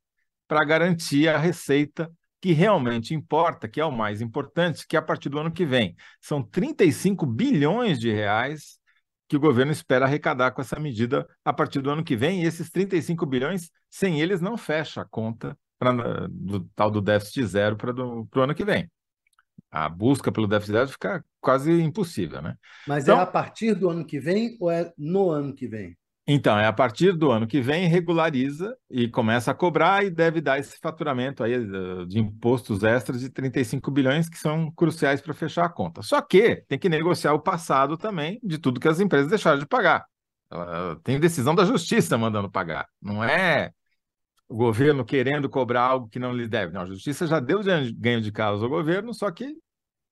para 0.49 0.65
garantir 0.65 1.29
a 1.29 1.39
receita 1.39 2.11
que 2.41 2.53
realmente 2.53 3.15
importa, 3.15 3.69
que 3.69 3.81
é 3.81 3.85
o 3.85 3.91
mais 3.91 4.21
importante, 4.21 4.87
que 4.87 4.97
é 4.97 4.99
a 4.99 5.03
partir 5.03 5.29
do 5.31 5.39
ano 5.39 5.51
que 5.51 5.65
vem. 5.65 5.97
São 6.21 6.43
35 6.43 7.25
bilhões 7.25 7.99
de 7.99 8.13
reais 8.13 8.79
que 9.27 9.37
o 9.37 9.41
governo 9.41 9.73
espera 9.73 10.05
arrecadar 10.05 10.51
com 10.51 10.61
essa 10.61 10.79
medida 10.79 11.27
a 11.45 11.53
partir 11.53 11.81
do 11.81 11.91
ano 11.91 12.05
que 12.05 12.15
vem, 12.15 12.43
e 12.43 12.47
esses 12.47 12.71
35 12.71 13.25
bilhões, 13.25 13.71
sem 13.89 14.21
eles, 14.21 14.41
não 14.41 14.57
fecha 14.57 15.01
a 15.01 15.05
conta 15.07 15.57
pra, 15.79 15.93
do 16.29 16.61
tal 16.75 16.91
do 16.91 17.01
déficit 17.01 17.47
zero 17.47 17.77
para 17.77 17.95
o 17.95 18.29
ano 18.41 18.55
que 18.55 18.65
vem. 18.65 18.91
A 19.75 19.89
busca 19.89 20.31
pelo 20.31 20.47
déficit 20.47 20.73
zero 20.73 20.89
fica 20.89 21.25
quase 21.41 21.73
impossível, 21.83 22.41
né? 22.41 22.55
Mas 22.87 23.09
é 23.09 23.11
então, 23.11 23.19
é 23.19 23.23
a 23.23 23.27
partir 23.27 23.75
do 23.75 23.91
ano 23.91 24.07
que 24.07 24.21
vem 24.21 24.57
ou 24.61 24.71
é 24.71 24.93
no 24.97 25.31
ano 25.31 25.53
que 25.53 25.67
vem? 25.67 25.97
Então, 26.27 26.57
é 26.57 26.65
a 26.65 26.73
partir 26.73 27.13
do 27.13 27.33
ano 27.33 27.45
que 27.45 27.61
vem, 27.61 27.89
regulariza 27.89 28.75
e 28.89 29.09
começa 29.09 29.51
a 29.51 29.55
cobrar 29.55 30.05
e 30.05 30.11
deve 30.11 30.41
dar 30.41 30.61
esse 30.61 30.79
faturamento 30.79 31.43
aí 31.43 31.55
eh, 31.55 32.07
de 32.07 32.21
impostos 32.21 32.85
extras 32.85 33.21
de 33.21 33.29
35 33.29 33.91
bilhões, 33.91 34.29
que 34.29 34.39
são 34.39 34.71
cruciais 34.71 35.21
para 35.21 35.35
fechar 35.35 35.65
a 35.65 35.69
conta. 35.69 36.03
Só 36.03 36.23
que 36.23 36.63
tem 36.69 36.79
que 36.79 36.89
negociar 36.89 37.35
o 37.35 37.41
passado 37.41 37.99
também 37.99 38.39
de 38.45 38.59
tudo 38.59 38.79
que 38.79 38.89
as 38.89 39.01
empresas 39.01 39.29
deixaram 39.29 39.59
de 39.59 39.67
pagar. 39.67 40.07
Tem 41.03 41.19
decisão 41.19 41.53
da 41.53 41.65
justiça 41.65 42.17
mandando 42.17 42.49
pagar. 42.49 42.87
Não 43.03 43.25
é 43.25 43.73
o 44.49 44.57
governo 44.57 45.05
querendo 45.05 45.49
cobrar 45.49 45.83
algo 45.83 46.09
que 46.09 46.19
não 46.19 46.33
lhe 46.33 46.47
deve. 46.47 46.73
Não, 46.73 46.83
a 46.83 46.87
justiça 46.87 47.27
já 47.27 47.41
deu 47.41 47.61
ganho 47.97 48.21
de 48.21 48.33
causa 48.33 48.65
ao 48.65 48.71
governo, 48.71 49.13
só 49.15 49.31
que 49.31 49.57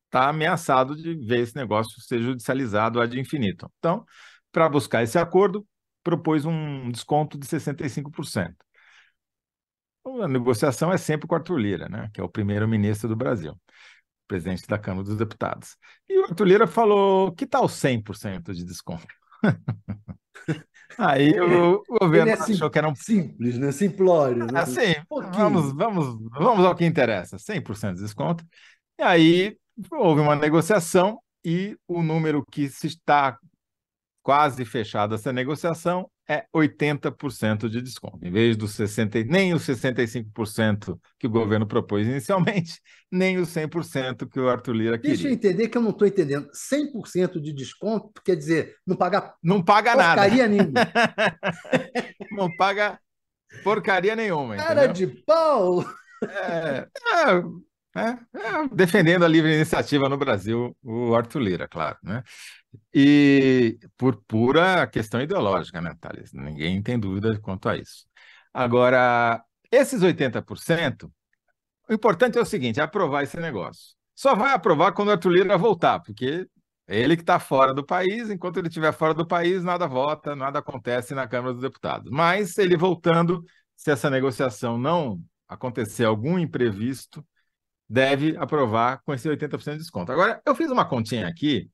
está 0.06 0.28
ameaçado 0.28 0.94
de 0.94 1.14
ver 1.14 1.40
esse 1.40 1.56
negócio 1.56 2.00
ser 2.02 2.20
judicializado 2.20 3.00
ad 3.00 3.18
infinito. 3.18 3.70
Então, 3.78 4.04
para 4.50 4.68
buscar 4.68 5.02
esse 5.02 5.18
acordo, 5.18 5.66
propôs 6.02 6.44
um 6.44 6.90
desconto 6.90 7.38
de 7.38 7.46
65%. 7.46 8.54
Então, 10.00 10.22
a 10.22 10.28
negociação 10.28 10.92
é 10.92 10.98
sempre 10.98 11.26
com 11.26 11.34
o 11.34 11.38
Arthur 11.38 11.56
Lira, 11.58 11.88
né, 11.88 12.10
que 12.12 12.20
é 12.20 12.24
o 12.24 12.28
primeiro-ministro 12.28 13.08
do 13.08 13.16
Brasil, 13.16 13.58
presidente 14.26 14.66
da 14.66 14.78
Câmara 14.78 15.04
dos 15.04 15.16
Deputados. 15.16 15.76
E 16.08 16.18
o 16.18 16.24
Arthur 16.24 16.44
Lira 16.44 16.66
falou: 16.66 17.32
que 17.32 17.46
tal 17.46 17.68
100% 17.68 18.52
de 18.52 18.64
desconto? 18.64 19.06
Aí 20.98 21.38
o, 21.40 21.82
o 21.88 21.98
governo 22.00 22.30
é 22.30 22.34
achou 22.34 22.70
que 22.70 22.78
era 22.78 22.88
um... 22.88 22.94
simples, 22.94 23.58
né? 23.58 23.72
Simplório. 23.72 24.46
Né? 24.46 24.60
Assim, 24.60 24.94
um 25.10 25.20
vamos, 25.30 25.72
vamos, 25.72 26.18
vamos 26.32 26.64
ao 26.64 26.74
que 26.74 26.84
interessa: 26.84 27.36
100% 27.38 27.94
de 27.94 28.02
desconto. 28.02 28.44
E 28.98 29.02
aí 29.02 29.56
houve 29.90 30.20
uma 30.20 30.36
negociação 30.36 31.18
e 31.44 31.76
o 31.88 32.02
número 32.02 32.44
que 32.50 32.68
se 32.68 32.86
está 32.86 33.38
quase 34.22 34.64
fechada 34.64 35.16
essa 35.16 35.32
negociação, 35.32 36.08
é 36.28 36.44
80% 36.54 37.68
de 37.68 37.82
desconto. 37.82 38.18
Em 38.22 38.30
vez 38.30 38.56
dos 38.56 38.72
60, 38.72 39.24
nem 39.24 39.52
os 39.52 39.62
65% 39.62 40.98
que 41.18 41.26
o 41.26 41.30
governo 41.30 41.66
propôs 41.66 42.06
inicialmente, 42.06 42.80
nem 43.10 43.38
os 43.38 43.48
100% 43.48 44.28
que 44.28 44.40
o 44.40 44.48
Arthur 44.48 44.74
Lira 44.74 44.98
queria. 44.98 45.14
Deixa 45.14 45.28
eu 45.28 45.32
entender 45.32 45.68
que 45.68 45.76
eu 45.76 45.82
não 45.82 45.90
estou 45.90 46.06
entendendo. 46.06 46.48
100% 46.52 47.40
de 47.40 47.52
desconto 47.52 48.22
quer 48.24 48.36
dizer 48.36 48.76
não 48.86 48.96
pagar 48.96 49.34
não 49.42 49.62
paga 49.62 49.92
porcaria 49.92 50.48
nada. 50.48 50.48
nenhuma. 50.48 50.80
não 52.30 52.56
paga 52.56 52.98
porcaria 53.62 54.16
nenhuma. 54.16 54.56
Cara 54.56 54.86
entendeu? 54.86 55.08
de 55.08 55.22
pau! 55.24 55.84
É, 56.22 56.86
é, 56.86 57.42
é, 57.94 58.00
é, 58.00 58.68
defendendo 58.72 59.24
a 59.24 59.28
livre 59.28 59.54
iniciativa 59.54 60.08
no 60.08 60.16
Brasil, 60.16 60.76
o 60.82 61.14
Arthur 61.14 61.40
Lira, 61.40 61.68
claro. 61.68 61.98
Né? 62.02 62.22
E 62.94 63.78
por 63.96 64.16
pura 64.26 64.86
questão 64.86 65.20
ideológica, 65.20 65.80
né, 65.80 65.94
Thales? 66.00 66.32
Ninguém 66.32 66.82
tem 66.82 66.98
dúvida 66.98 67.38
quanto 67.40 67.68
a 67.68 67.76
isso. 67.76 68.06
Agora, 68.52 69.42
esses 69.70 70.02
80%, 70.02 71.10
o 71.88 71.92
importante 71.92 72.38
é 72.38 72.40
o 72.40 72.46
seguinte: 72.46 72.80
é 72.80 72.82
aprovar 72.82 73.22
esse 73.22 73.38
negócio. 73.38 73.94
Só 74.14 74.34
vai 74.34 74.52
aprovar 74.52 74.92
quando 74.92 75.08
o 75.08 75.12
Arthur 75.12 75.30
Lira 75.30 75.58
voltar, 75.58 76.00
porque 76.00 76.46
ele 76.88 77.16
que 77.16 77.22
está 77.22 77.38
fora 77.38 77.74
do 77.74 77.84
país, 77.84 78.30
enquanto 78.30 78.58
ele 78.58 78.68
estiver 78.68 78.92
fora 78.92 79.14
do 79.14 79.26
país, 79.26 79.62
nada 79.64 79.86
vota, 79.86 80.36
nada 80.36 80.58
acontece 80.58 81.14
na 81.14 81.26
Câmara 81.26 81.54
dos 81.54 81.62
Deputados. 81.62 82.10
Mas 82.10 82.58
ele 82.58 82.76
voltando, 82.76 83.44
se 83.76 83.90
essa 83.90 84.10
negociação 84.10 84.78
não 84.78 85.20
acontecer 85.48 86.04
algum 86.04 86.38
imprevisto, 86.38 87.24
deve 87.88 88.36
aprovar 88.36 89.02
com 89.04 89.12
esse 89.12 89.28
80% 89.28 89.72
de 89.72 89.78
desconto. 89.78 90.12
Agora, 90.12 90.40
eu 90.46 90.54
fiz 90.54 90.70
uma 90.70 90.84
continha 90.84 91.28
aqui 91.28 91.70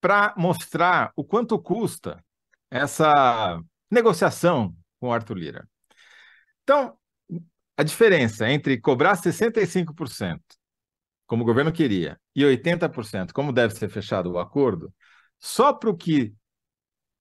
para 0.00 0.34
mostrar 0.36 1.12
o 1.16 1.24
quanto 1.24 1.58
custa 1.60 2.22
essa 2.70 3.60
negociação 3.90 4.74
com 4.98 5.08
o 5.08 5.12
Arthur 5.12 5.36
Lira. 5.36 5.68
Então, 6.62 6.96
a 7.76 7.82
diferença 7.82 8.48
entre 8.50 8.80
cobrar 8.80 9.16
65%, 9.16 10.40
como 11.26 11.42
o 11.42 11.46
governo 11.46 11.72
queria, 11.72 12.20
e 12.34 12.42
80%, 12.42 13.32
como 13.32 13.52
deve 13.52 13.74
ser 13.74 13.88
fechado 13.88 14.32
o 14.32 14.38
acordo, 14.38 14.92
só 15.38 15.72
para 15.72 15.90
o 15.90 15.96
que 15.96 16.34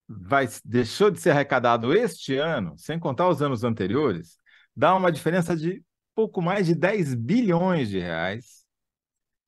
vai, 0.08 0.48
deixou 0.66 1.10
de 1.10 1.20
ser 1.20 1.32
arrecadado 1.32 1.94
este 1.94 2.36
ano, 2.38 2.76
sem 2.78 3.00
contar 3.00 3.28
os 3.30 3.42
anos 3.42 3.64
anteriores, 3.64 4.38
dá 4.76 4.96
uma 4.96 5.12
diferença 5.12 5.56
de 5.56 5.84
pouco 6.15 6.41
mais 6.41 6.65
de 6.67 6.76
10 6.76 7.15
bilhões 7.15 7.89
de 7.89 8.00
reais 8.00 8.62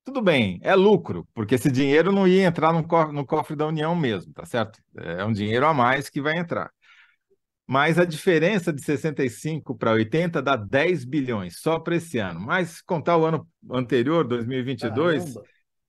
tudo 0.06 0.22
bem, 0.22 0.60
é 0.62 0.76
lucro, 0.76 1.26
porque 1.34 1.56
esse 1.56 1.72
dinheiro 1.72 2.12
não 2.12 2.28
ia 2.28 2.46
entrar 2.46 2.74
no 2.74 2.86
cofre, 2.86 3.16
no 3.16 3.26
cofre 3.26 3.56
da 3.56 3.66
União 3.66 3.96
mesmo, 3.96 4.34
tá 4.34 4.46
certo? 4.46 4.80
É 4.98 5.24
um 5.24 5.32
dinheiro 5.32 5.66
a 5.66 5.74
mais 5.74 6.10
que 6.10 6.22
vai 6.22 6.38
entrar. 6.38 6.70
Mas 7.66 7.98
a 7.98 8.04
diferença 8.04 8.74
de 8.74 8.84
65 8.84 9.78
para 9.78 9.94
80 9.94 10.42
dá 10.42 10.58
10 10.58 11.06
bilhões 11.06 11.62
só 11.62 11.80
para 11.80 11.96
esse 11.96 12.18
ano. 12.18 12.42
Mas 12.42 12.82
contar 12.82 13.16
o 13.16 13.26
ano 13.26 13.48
anterior, 13.72 14.28
2022, 14.28 15.36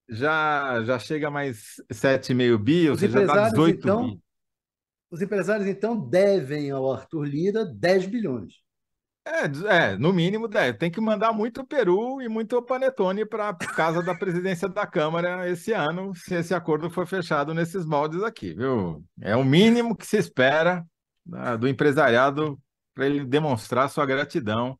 já, 0.08 0.84
já 0.84 0.96
chega 1.00 1.26
a 1.26 1.30
mais 1.32 1.82
7,5 1.92 2.56
bi, 2.58 2.88
ou 2.88 2.96
seja, 2.96 3.26
dá 3.26 3.48
18 3.48 3.78
então, 3.78 4.10
bi. 4.10 4.20
Os 5.10 5.20
empresários, 5.20 5.66
então, 5.66 5.98
devem 5.98 6.70
ao 6.70 6.92
Arthur 6.92 7.24
Lira 7.24 7.64
10 7.64 8.06
bilhões. 8.06 8.63
É, 9.26 9.92
é, 9.92 9.96
no 9.96 10.12
mínimo 10.12 10.46
deve. 10.46 10.76
Tem 10.76 10.90
que 10.90 11.00
mandar 11.00 11.32
muito 11.32 11.66
peru 11.66 12.20
e 12.20 12.28
muito 12.28 12.60
panetone 12.62 13.24
para 13.24 13.54
casa 13.54 14.02
da 14.02 14.14
presidência 14.14 14.68
da 14.68 14.86
Câmara 14.86 15.48
esse 15.48 15.72
ano, 15.72 16.14
se 16.14 16.34
esse 16.34 16.54
acordo 16.54 16.90
for 16.90 17.06
fechado 17.06 17.54
nesses 17.54 17.86
moldes 17.86 18.22
aqui, 18.22 18.52
viu? 18.52 19.02
É 19.20 19.34
o 19.34 19.42
mínimo 19.42 19.96
que 19.96 20.06
se 20.06 20.18
espera 20.18 20.84
né, 21.24 21.56
do 21.56 21.66
empresariado 21.66 22.60
para 22.92 23.06
ele 23.06 23.24
demonstrar 23.24 23.88
sua 23.88 24.04
gratidão 24.04 24.78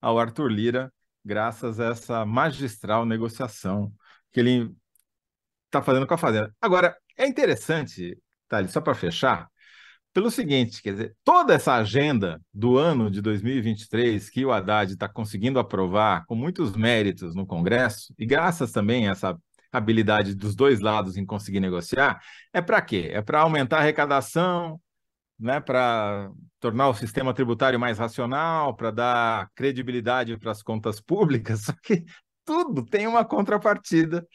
ao 0.00 0.18
Arthur 0.18 0.48
Lira, 0.48 0.92
graças 1.24 1.80
a 1.80 1.86
essa 1.86 2.24
magistral 2.26 3.06
negociação 3.06 3.92
que 4.30 4.40
ele 4.40 4.74
está 5.66 5.82
fazendo 5.82 6.06
com 6.06 6.14
a 6.14 6.18
Fazenda. 6.18 6.54
Agora, 6.60 6.96
é 7.16 7.26
interessante, 7.26 8.18
Thales, 8.48 8.70
só 8.70 8.80
para 8.80 8.94
fechar, 8.94 9.48
pelo 10.16 10.30
seguinte, 10.30 10.80
quer 10.80 10.92
dizer, 10.92 11.16
toda 11.22 11.52
essa 11.52 11.74
agenda 11.74 12.40
do 12.50 12.78
ano 12.78 13.10
de 13.10 13.20
2023 13.20 14.30
que 14.30 14.46
o 14.46 14.50
Haddad 14.50 14.94
está 14.94 15.06
conseguindo 15.06 15.58
aprovar 15.58 16.24
com 16.24 16.34
muitos 16.34 16.74
méritos 16.74 17.34
no 17.34 17.46
Congresso, 17.46 18.14
e 18.18 18.24
graças 18.24 18.72
também 18.72 19.06
a 19.06 19.10
essa 19.10 19.36
habilidade 19.70 20.34
dos 20.34 20.56
dois 20.56 20.80
lados 20.80 21.18
em 21.18 21.26
conseguir 21.26 21.60
negociar, 21.60 22.18
é 22.50 22.62
para 22.62 22.80
quê? 22.80 23.10
É 23.12 23.20
para 23.20 23.40
aumentar 23.40 23.76
a 23.76 23.80
arrecadação, 23.80 24.80
né, 25.38 25.60
para 25.60 26.30
tornar 26.60 26.88
o 26.88 26.94
sistema 26.94 27.34
tributário 27.34 27.78
mais 27.78 27.98
racional, 27.98 28.74
para 28.74 28.90
dar 28.90 29.50
credibilidade 29.54 30.38
para 30.38 30.50
as 30.50 30.62
contas 30.62 30.98
públicas, 30.98 31.60
só 31.68 31.74
que 31.82 32.06
tudo 32.42 32.86
tem 32.86 33.06
uma 33.06 33.22
contrapartida 33.22 34.26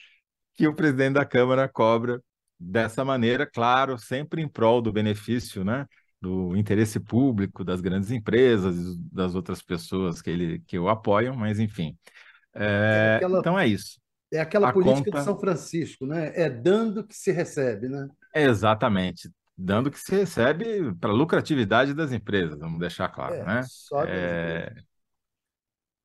que 0.53 0.67
o 0.67 0.75
presidente 0.75 1.13
da 1.13 1.25
Câmara 1.25 1.67
cobra 1.67 2.21
dessa 2.61 3.03
maneira, 3.03 3.45
claro, 3.45 3.97
sempre 3.97 4.41
em 4.41 4.47
prol 4.47 4.81
do 4.81 4.91
benefício, 4.91 5.63
né, 5.63 5.87
do 6.21 6.55
interesse 6.55 6.99
público 6.99 7.63
das 7.63 7.81
grandes 7.81 8.11
empresas 8.11 8.75
das 9.11 9.33
outras 9.33 9.61
pessoas 9.61 10.21
que 10.21 10.29
ele 10.29 10.59
que 10.67 10.77
o 10.77 10.87
apoiam, 10.87 11.35
mas 11.35 11.59
enfim. 11.59 11.97
É, 12.53 13.13
é 13.13 13.15
aquela, 13.15 13.39
então 13.39 13.59
é 13.59 13.67
isso. 13.67 13.99
É 14.31 14.39
aquela 14.39 14.69
a 14.69 14.73
política 14.73 15.05
conta... 15.05 15.17
de 15.17 15.23
São 15.23 15.39
Francisco, 15.39 16.05
né? 16.05 16.31
É 16.35 16.49
dando 16.49 17.03
que 17.05 17.15
se 17.15 17.31
recebe, 17.31 17.89
né? 17.89 18.07
Exatamente 18.35 19.29
dando 19.57 19.91
que 19.91 19.99
se 19.99 20.15
recebe 20.15 20.93
para 20.95 21.11
a 21.11 21.13
lucratividade 21.13 21.93
das 21.93 22.11
empresas, 22.11 22.57
vamos 22.59 22.79
deixar 22.79 23.07
claro, 23.09 23.35
é, 23.35 23.45
né? 23.45 23.63
Só 23.67 24.03
é... 24.05 24.73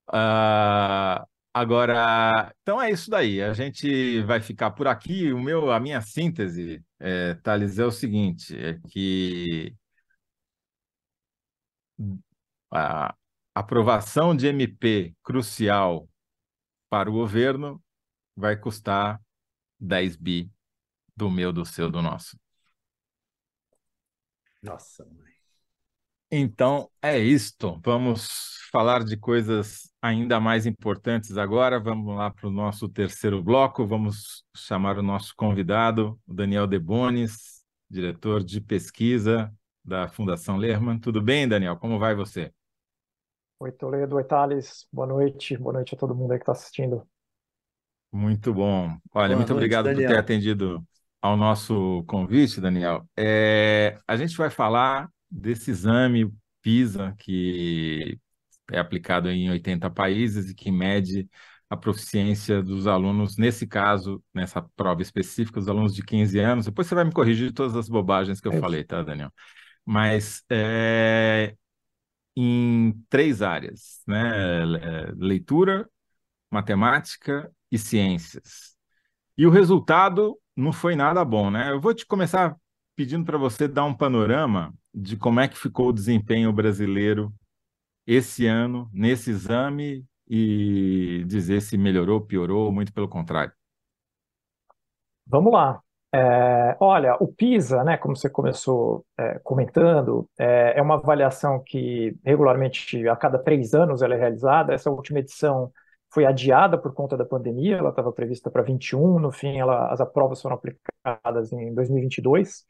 Uh, 0.09 1.27
agora, 1.57 2.55
então 2.61 2.81
é 2.81 2.91
isso 2.91 3.11
daí. 3.11 3.43
A 3.43 3.55
gente 3.55 4.21
vai 4.23 4.41
ficar 4.41 4.73
por 4.73 4.87
aqui. 4.87 5.33
O 5.33 5.41
meu, 5.41 5.71
a 5.71 5.81
minha 5.81 6.03
síntese, 6.03 6.85
é, 7.01 7.35
Thales, 7.37 7.79
é 7.79 7.85
o 7.87 7.91
seguinte: 7.91 8.55
é 8.57 8.79
que 8.91 9.75
a 12.71 13.15
aprovação 13.55 14.37
de 14.37 14.49
MP 14.49 15.15
crucial 15.23 16.07
para 16.91 17.09
o 17.09 17.13
governo 17.13 17.83
vai 18.37 18.55
custar 18.55 19.19
10 19.81 20.17
bi 20.17 20.51
do 21.17 21.31
meu, 21.31 21.55
do 21.55 21.65
seu, 21.65 21.91
do 21.91 22.03
nosso. 22.03 22.39
Nossa, 24.63 25.07
mãe. 25.07 25.33
Então 26.31 26.91
é 27.01 27.19
isto. 27.19 27.81
Vamos 27.83 28.59
falar 28.71 29.05
de 29.05 29.17
coisas 29.17 29.91
ainda 30.07 30.41
mais 30.41 30.67
importantes 30.67 31.37
agora. 31.37 31.79
Vamos 31.81 32.17
lá 32.17 32.31
para 32.31 32.49
o 32.49 32.51
nosso 32.51 32.89
terceiro 32.89 33.43
bloco. 33.43 33.87
Vamos 33.87 34.45
chamar 34.55 34.99
o 34.99 35.03
nosso 35.03 35.35
convidado, 35.37 36.19
o 36.27 36.35
Daniel 36.35 36.67
Debones, 36.67 37.65
diretor 37.91 38.43
de 38.43 38.61
pesquisa 38.61 39.53
da 39.85 40.09
Fundação 40.09 40.57
Lerman. 40.57 40.99
Tudo 40.99 41.21
bem, 41.23 41.47
Daniel? 41.49 41.77
Como 41.77 41.99
vai 41.99 42.15
você? 42.15 42.53
Oi, 43.59 43.73
Toledo. 43.73 44.17
Oi, 44.17 44.25
Thales. 44.25 44.87
Boa 44.93 45.07
noite. 45.07 45.57
Boa 45.57 45.75
noite 45.75 45.95
a 45.95 45.99
todo 45.99 46.15
mundo 46.15 46.33
aí 46.33 46.39
que 46.39 46.43
está 46.43 46.53
assistindo. 46.53 47.07
Muito 48.13 48.53
bom. 48.55 48.97
Olha, 49.13 49.35
Boa 49.35 49.37
muito 49.37 49.53
noite, 49.53 49.53
obrigado 49.53 49.87
Daniel. 49.87 50.09
por 50.09 50.15
ter 50.15 50.19
atendido 50.19 50.87
ao 51.21 51.37
nosso 51.37 52.05
convite, 52.07 52.61
Daniel, 52.61 53.05
é, 53.17 53.99
a 54.07 54.17
gente 54.17 54.37
vai 54.37 54.49
falar 54.51 55.11
desse 55.31 55.71
exame 55.71 56.33
PISA 56.63 57.15
que 57.19 58.19
é 58.73 58.79
aplicado 58.79 59.31
em 59.31 59.51
80 59.51 59.91
países 59.91 60.51
e 60.51 60.55
que 60.55 60.71
mede 60.71 61.29
a 61.69 61.77
proficiência 61.77 62.63
dos 62.63 62.87
alunos, 62.87 63.37
nesse 63.37 63.67
caso, 63.67 64.23
nessa 64.33 64.63
prova 64.77 65.03
específica, 65.03 65.59
os 65.59 65.69
alunos 65.69 65.95
de 65.95 66.03
15 66.03 66.39
anos. 66.39 66.67
Depois 66.67 66.87
você 66.87 66.95
vai 66.95 67.05
me 67.05 67.13
corrigir 67.13 67.49
de 67.49 67.55
todas 67.55 67.75
as 67.75 67.89
bobagens 67.89 68.41
que 68.41 68.47
eu 68.47 68.53
é 68.53 68.61
falei, 68.61 68.85
tá, 68.85 69.03
Daniel? 69.03 69.33
Mas 69.85 70.45
é, 70.51 71.57
em 72.37 72.93
três 73.09 73.43
áreas, 73.43 74.03
né? 74.07 74.63
É, 74.63 75.13
leitura, 75.17 75.89
matemática 76.51 77.51
e 77.71 77.79
ciências. 77.79 78.77
E 79.37 79.47
o 79.47 79.51
resultado 79.51 80.39
não 80.57 80.73
foi 80.73 80.95
nada 80.95 81.25
bom, 81.25 81.51
né? 81.51 81.71
Eu 81.71 81.81
vou 81.81 81.93
te 81.95 82.07
começar 82.07 82.57
pedindo 82.95 83.25
para 83.25 83.37
você 83.37 83.69
dar 83.69 83.85
um 83.85 83.95
panorama 83.95 84.73
de 84.95 85.17
como 85.17 85.41
é 85.41 85.49
que 85.49 85.59
ficou 85.59 85.89
o 85.89 85.93
desempenho 85.93 86.53
brasileiro 86.53 87.33
esse 88.07 88.47
ano 88.47 88.89
nesse 88.93 89.31
exame 89.31 90.07
e 90.29 91.25
dizer 91.27 91.61
se 91.61 91.77
melhorou, 91.77 92.21
piorou, 92.21 92.73
muito 92.73 92.93
pelo 92.93 93.09
contrário. 93.09 93.53
Vamos 95.27 95.53
lá. 95.53 95.81
É, 96.15 96.77
olha, 96.81 97.17
o 97.21 97.29
PISA, 97.29 97.85
né, 97.85 97.97
como 97.97 98.17
você 98.17 98.31
começou 98.31 99.05
é, 99.19 99.39
comentando, 99.41 100.29
é, 100.39 100.79
é, 100.79 100.83
uma 100.83 100.95
avaliação 100.95 101.63
que 101.65 102.17
regularmente, 102.25 103.07
a 103.09 103.17
cada 103.17 103.39
três 103.39 103.75
anos, 103.75 104.03
ela 104.03 104.15
é 104.15 104.19
realizada. 104.19 104.73
Essa 104.73 104.91
última 104.91 105.19
edição 105.19 105.71
foi 106.13 106.25
adiada 106.25 106.79
por 106.79 106.95
conta 106.95 107.17
da 107.17 107.25
pandemia, 107.25 107.77
ela 107.77 107.91
estava 107.91 108.13
prevista 108.13 108.51
para 108.51 108.63
21, 108.63 109.19
no 109.19 109.31
fim 109.31 109.59
ela, 109.59 109.93
as 109.93 110.01
provas 110.13 110.41
foram 110.41 110.57
aplicadas 110.57 111.53
em 111.53 111.75
2022. 111.75 112.65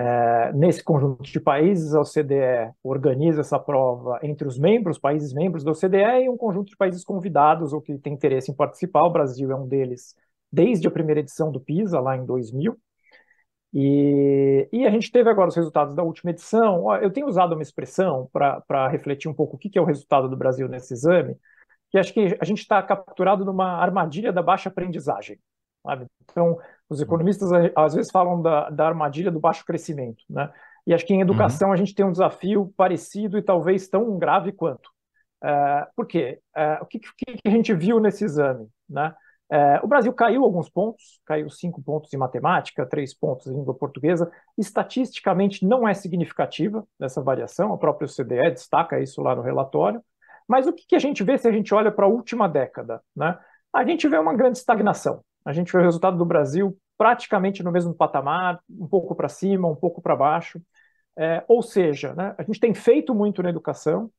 É, 0.00 0.52
nesse 0.52 0.82
conjunto 0.84 1.24
de 1.24 1.40
países, 1.40 1.92
a 1.92 2.00
OCDE 2.00 2.72
organiza 2.84 3.40
essa 3.40 3.58
prova 3.58 4.20
entre 4.22 4.46
os 4.46 4.56
membros, 4.56 4.96
países 4.96 5.32
membros 5.32 5.64
da 5.64 5.72
OCDE 5.72 6.24
e 6.24 6.28
um 6.28 6.36
conjunto 6.36 6.68
de 6.68 6.76
países 6.76 7.02
convidados 7.02 7.72
ou 7.72 7.80
que 7.80 7.98
tem 7.98 8.12
interesse 8.12 8.48
em 8.48 8.54
participar. 8.54 9.02
O 9.02 9.10
Brasil 9.10 9.50
é 9.50 9.56
um 9.56 9.66
deles 9.66 10.14
desde 10.52 10.86
a 10.86 10.90
primeira 10.90 11.18
edição 11.18 11.50
do 11.50 11.60
PISA, 11.60 11.98
lá 11.98 12.16
em 12.16 12.24
2000. 12.24 12.78
E, 13.74 14.68
e 14.72 14.86
a 14.86 14.90
gente 14.90 15.10
teve 15.10 15.28
agora 15.28 15.48
os 15.48 15.56
resultados 15.56 15.96
da 15.96 16.04
última 16.04 16.30
edição. 16.30 16.94
Eu 17.02 17.10
tenho 17.10 17.26
usado 17.26 17.54
uma 17.54 17.62
expressão 17.62 18.30
para 18.32 18.86
refletir 18.88 19.28
um 19.28 19.34
pouco 19.34 19.56
o 19.56 19.58
que, 19.58 19.68
que 19.68 19.78
é 19.80 19.82
o 19.82 19.84
resultado 19.84 20.28
do 20.28 20.36
Brasil 20.36 20.68
nesse 20.68 20.94
exame, 20.94 21.36
que 21.90 21.98
acho 21.98 22.14
que 22.14 22.38
a 22.40 22.44
gente 22.44 22.60
está 22.60 22.80
capturado 22.84 23.44
numa 23.44 23.72
armadilha 23.82 24.32
da 24.32 24.42
baixa 24.42 24.68
aprendizagem. 24.68 25.40
Sabe? 25.84 26.06
Então, 26.22 26.56
os 26.88 27.00
economistas 27.00 27.50
às 27.76 27.94
vezes 27.94 28.10
falam 28.10 28.40
da, 28.40 28.70
da 28.70 28.86
armadilha 28.86 29.30
do 29.30 29.40
baixo 29.40 29.64
crescimento, 29.64 30.24
né? 30.28 30.50
E 30.86 30.94
acho 30.94 31.04
que 31.04 31.12
em 31.12 31.20
educação 31.20 31.68
uhum. 31.68 31.74
a 31.74 31.76
gente 31.76 31.94
tem 31.94 32.06
um 32.06 32.12
desafio 32.12 32.72
parecido 32.74 33.36
e 33.36 33.42
talvez 33.42 33.88
tão 33.88 34.18
grave 34.18 34.52
quanto. 34.52 34.88
Uh, 35.44 35.86
por 35.94 36.06
quê? 36.06 36.40
Uh, 36.56 36.82
o 36.82 36.86
que, 36.86 36.98
que, 36.98 37.36
a 37.44 37.50
gente 37.50 37.74
viu 37.74 38.00
nesse 38.00 38.24
exame? 38.24 38.66
Né? 38.88 39.14
Uh, 39.52 39.84
o 39.84 39.86
Brasil 39.86 40.12
caiu 40.14 40.44
alguns 40.44 40.70
pontos, 40.70 41.20
caiu 41.26 41.50
cinco 41.50 41.82
pontos 41.82 42.12
em 42.14 42.16
matemática, 42.16 42.86
três 42.86 43.14
pontos 43.14 43.46
em 43.46 43.54
língua 43.54 43.74
portuguesa. 43.74 44.30
Estatisticamente 44.56 45.66
não 45.66 45.86
é 45.86 45.92
significativa 45.92 46.86
essa 46.98 47.20
variação, 47.20 47.72
a 47.74 47.78
própria 47.78 48.06
OCDE 48.06 48.50
destaca 48.50 48.98
isso 48.98 49.20
lá 49.20 49.36
no 49.36 49.42
relatório. 49.42 50.02
Mas 50.48 50.66
o 50.66 50.72
que, 50.72 50.86
que 50.86 50.96
a 50.96 50.98
gente 50.98 51.22
vê 51.22 51.36
se 51.36 51.46
a 51.46 51.52
gente 51.52 51.74
olha 51.74 51.92
para 51.92 52.06
a 52.06 52.08
última 52.08 52.48
década? 52.48 53.02
Né? 53.14 53.38
A 53.74 53.84
gente 53.84 54.08
vê 54.08 54.16
uma 54.16 54.34
grande 54.34 54.56
estagnação. 54.56 55.22
A 55.44 55.52
gente 55.52 55.72
vê 55.72 55.78
o 55.78 55.82
resultado 55.82 56.16
do 56.16 56.24
Brasil 56.24 56.76
praticamente 56.96 57.62
no 57.62 57.70
mesmo 57.70 57.94
patamar, 57.94 58.60
um 58.68 58.88
pouco 58.88 59.14
para 59.14 59.28
cima, 59.28 59.68
um 59.68 59.76
pouco 59.76 60.02
para 60.02 60.16
baixo. 60.16 60.60
É, 61.16 61.44
ou 61.48 61.62
seja, 61.62 62.14
né, 62.14 62.34
a 62.38 62.42
gente 62.42 62.60
tem 62.60 62.74
feito 62.74 63.14
muito 63.14 63.42
na 63.42 63.50
educação, 63.50 64.10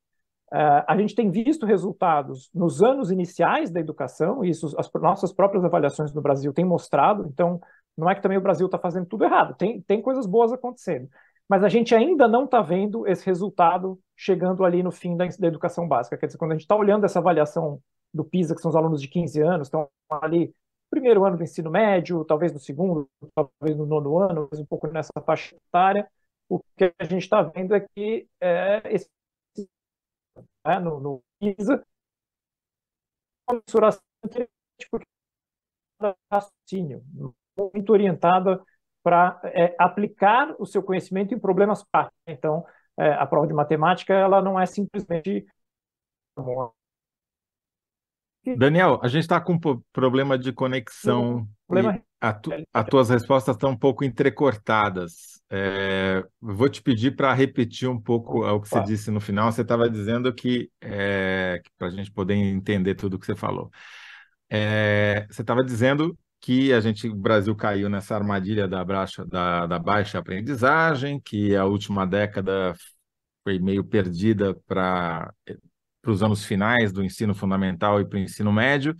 é, 0.51 0.83
a 0.87 0.97
gente 0.97 1.15
tem 1.15 1.29
visto 1.29 1.65
resultados 1.65 2.49
nos 2.53 2.81
anos 2.81 3.11
iniciais 3.11 3.69
da 3.69 3.79
educação, 3.79 4.43
e 4.43 4.49
isso 4.49 4.73
as 4.77 4.89
nossas 4.95 5.31
próprias 5.31 5.63
avaliações 5.63 6.13
no 6.13 6.21
Brasil 6.21 6.51
têm 6.51 6.65
mostrado, 6.65 7.25
então 7.27 7.61
não 7.97 8.09
é 8.09 8.15
que 8.15 8.21
também 8.21 8.37
o 8.37 8.41
Brasil 8.41 8.65
está 8.65 8.77
fazendo 8.77 9.05
tudo 9.05 9.23
errado, 9.23 9.55
tem, 9.55 9.81
tem 9.81 10.01
coisas 10.01 10.25
boas 10.25 10.51
acontecendo 10.51 11.09
mas 11.49 11.63
a 11.63 11.67
gente 11.67 11.95
ainda 11.95 12.27
não 12.27 12.45
está 12.45 12.61
vendo 12.61 13.07
esse 13.07 13.25
resultado 13.25 13.99
chegando 14.15 14.63
ali 14.63 14.83
no 14.83 14.91
fim 14.91 15.17
da, 15.17 15.25
da 15.25 15.47
educação 15.47 15.87
básica. 15.87 16.15
Quer 16.15 16.27
dizer, 16.27 16.37
quando 16.37 16.51
a 16.51 16.53
gente 16.53 16.61
está 16.61 16.75
olhando 16.75 17.05
essa 17.05 17.17
avaliação 17.17 17.81
do 18.13 18.23
PISA, 18.23 18.53
que 18.53 18.61
são 18.61 18.69
os 18.69 18.75
alunos 18.75 19.01
de 19.01 19.07
15 19.07 19.41
anos, 19.41 19.67
estão 19.67 19.89
ali 20.21 20.53
primeiro 20.89 21.25
ano 21.25 21.37
do 21.37 21.43
ensino 21.43 21.69
médio, 21.69 22.25
talvez 22.25 22.51
no 22.51 22.59
segundo, 22.59 23.09
talvez 23.35 23.77
no 23.77 23.85
nono 23.85 24.17
ano, 24.19 24.49
um 24.53 24.65
pouco 24.65 24.87
nessa 24.87 25.21
faixa 25.25 25.55
etária, 25.55 26.09
o 26.49 26.59
que 26.77 26.93
a 26.97 27.03
gente 27.03 27.23
está 27.23 27.41
vendo 27.41 27.75
é 27.75 27.79
que 27.95 28.27
é, 28.41 28.81
esse, 28.93 29.09
é, 30.65 30.79
no, 30.79 30.99
no 30.99 31.23
PISA, 31.39 31.83
uma 33.49 33.61
mensuração 33.65 34.01
raciocínio, 36.31 37.03
muito 37.73 37.91
orientada 37.91 38.63
para 39.03 39.39
é, 39.43 39.75
aplicar 39.77 40.55
o 40.59 40.65
seu 40.65 40.81
conhecimento 40.83 41.33
em 41.33 41.39
problemas 41.39 41.83
práticos. 41.83 42.17
Então, 42.27 42.65
é, 42.97 43.13
a 43.13 43.25
prova 43.25 43.47
de 43.47 43.53
matemática 43.53 44.13
ela 44.13 44.41
não 44.41 44.59
é 44.59 44.65
simplesmente 44.65 45.45
Daniel, 48.57 48.99
a 49.01 49.07
gente 49.07 49.23
está 49.23 49.39
com 49.39 49.53
um 49.53 49.81
problema 49.91 50.37
de 50.37 50.51
conexão. 50.51 51.47
Problema... 51.67 52.01
Tu, 52.41 52.51
as 52.73 52.85
tuas 52.85 53.09
respostas 53.09 53.55
estão 53.55 53.71
um 53.71 53.77
pouco 53.77 54.03
entrecortadas. 54.03 55.41
É, 55.49 56.23
vou 56.41 56.67
te 56.67 56.81
pedir 56.81 57.15
para 57.15 57.33
repetir 57.33 57.89
um 57.89 57.99
pouco 57.99 58.45
o 58.45 58.59
que 58.61 58.67
você 58.67 58.83
disse 58.83 59.09
no 59.09 59.21
final. 59.21 59.51
Você 59.51 59.61
estava 59.61 59.89
dizendo 59.89 60.33
que, 60.33 60.69
é, 60.81 61.61
para 61.77 61.87
a 61.87 61.91
gente 61.91 62.11
poder 62.11 62.35
entender 62.35 62.95
tudo 62.95 63.15
o 63.15 63.19
que 63.19 63.25
você 63.25 63.35
falou. 63.35 63.71
É, 64.49 65.25
você 65.29 65.41
estava 65.41 65.63
dizendo 65.63 66.17
que 66.41 66.73
a 66.73 66.79
gente, 66.79 67.07
o 67.07 67.15
Brasil 67.15 67.55
caiu 67.55 67.89
nessa 67.89 68.15
armadilha 68.15 68.67
da, 68.67 68.83
baixa, 68.83 69.25
da, 69.25 69.65
da 69.65 69.79
baixa 69.79 70.19
aprendizagem, 70.19 71.19
que 71.19 71.55
a 71.55 71.65
última 71.65 72.05
década 72.05 72.75
foi 73.43 73.59
meio 73.59 73.83
perdida 73.83 74.55
para 74.67 75.33
os 76.05 76.23
anos 76.23 76.43
finais 76.45 76.91
do 76.91 77.03
ensino 77.03 77.33
fundamental 77.33 77.99
e 77.99 78.05
para 78.05 78.17
o 78.17 78.19
ensino 78.19 78.51
médio, 78.51 78.95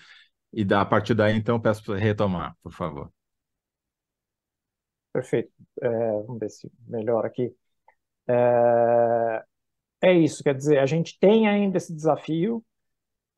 e 0.52 0.66
da, 0.66 0.82
a 0.82 0.86
partir 0.86 1.14
daí, 1.14 1.36
então, 1.36 1.60
peço 1.60 1.84
para 1.84 1.98
retomar, 1.98 2.56
por 2.62 2.72
favor. 2.72 3.12
Perfeito. 5.14 5.52
É, 5.82 5.90
vamos 6.24 6.40
ver 6.40 6.50
se 6.50 6.72
melhor 6.88 7.26
aqui. 7.26 7.54
É, 8.28 9.44
é 10.02 10.14
isso, 10.14 10.44
quer 10.44 10.56
dizer, 10.56 10.80
a 10.80 10.86
gente 10.86 11.18
tem 11.20 11.48
ainda 11.48 11.78
esse 11.78 11.94
desafio 11.94 12.64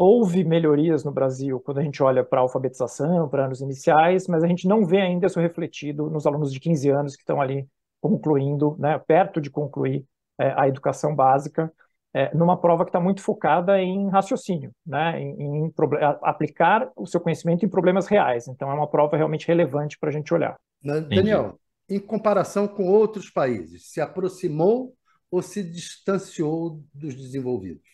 houve 0.01 0.43
melhorias 0.43 1.03
no 1.03 1.11
Brasil 1.11 1.59
quando 1.59 1.77
a 1.77 1.83
gente 1.83 2.01
olha 2.01 2.23
para 2.23 2.39
a 2.39 2.41
alfabetização, 2.41 3.29
para 3.29 3.45
anos 3.45 3.61
iniciais, 3.61 4.27
mas 4.27 4.43
a 4.43 4.47
gente 4.47 4.67
não 4.67 4.83
vê 4.83 4.99
ainda 4.99 5.27
isso 5.27 5.39
refletido 5.39 6.09
nos 6.09 6.25
alunos 6.25 6.51
de 6.51 6.59
15 6.59 6.89
anos 6.89 7.15
que 7.15 7.21
estão 7.21 7.39
ali 7.39 7.67
concluindo, 8.01 8.75
né, 8.79 8.97
perto 8.97 9.39
de 9.39 9.51
concluir 9.51 10.03
é, 10.39 10.53
a 10.59 10.67
educação 10.67 11.15
básica, 11.15 11.71
é, 12.13 12.35
numa 12.35 12.59
prova 12.59 12.83
que 12.83 12.89
está 12.89 12.99
muito 12.99 13.21
focada 13.21 13.81
em 13.81 14.09
raciocínio, 14.09 14.71
né, 14.85 15.19
em, 15.21 15.65
em 15.65 15.73
aplicar 16.21 16.91
o 16.95 17.05
seu 17.05 17.21
conhecimento 17.21 17.65
em 17.65 17.69
problemas 17.69 18.07
reais. 18.07 18.47
Então, 18.47 18.69
é 18.69 18.73
uma 18.73 18.87
prova 18.87 19.15
realmente 19.15 19.47
relevante 19.47 19.97
para 19.97 20.09
a 20.09 20.11
gente 20.11 20.33
olhar. 20.33 20.57
Daniel, 20.83 21.57
em 21.89 21.99
comparação 21.99 22.67
com 22.67 22.87
outros 22.87 23.29
países, 23.29 23.89
se 23.91 24.01
aproximou 24.01 24.93
ou 25.29 25.41
se 25.41 25.63
distanciou 25.63 26.83
dos 26.93 27.15
desenvolvidos? 27.15 27.89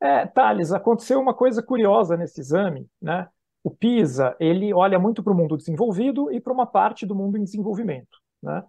É, 0.00 0.26
Thales, 0.26 0.72
aconteceu 0.72 1.18
uma 1.20 1.34
coisa 1.34 1.62
curiosa 1.62 2.16
nesse 2.16 2.40
exame, 2.40 2.86
né? 3.00 3.28
O 3.64 3.70
PISA, 3.70 4.36
ele 4.38 4.72
olha 4.72 4.98
muito 4.98 5.24
para 5.24 5.32
o 5.32 5.36
mundo 5.36 5.56
desenvolvido 5.56 6.30
e 6.30 6.40
para 6.40 6.52
uma 6.52 6.66
parte 6.66 7.04
do 7.04 7.14
mundo 7.16 7.36
em 7.36 7.42
desenvolvimento, 7.42 8.18
né? 8.40 8.62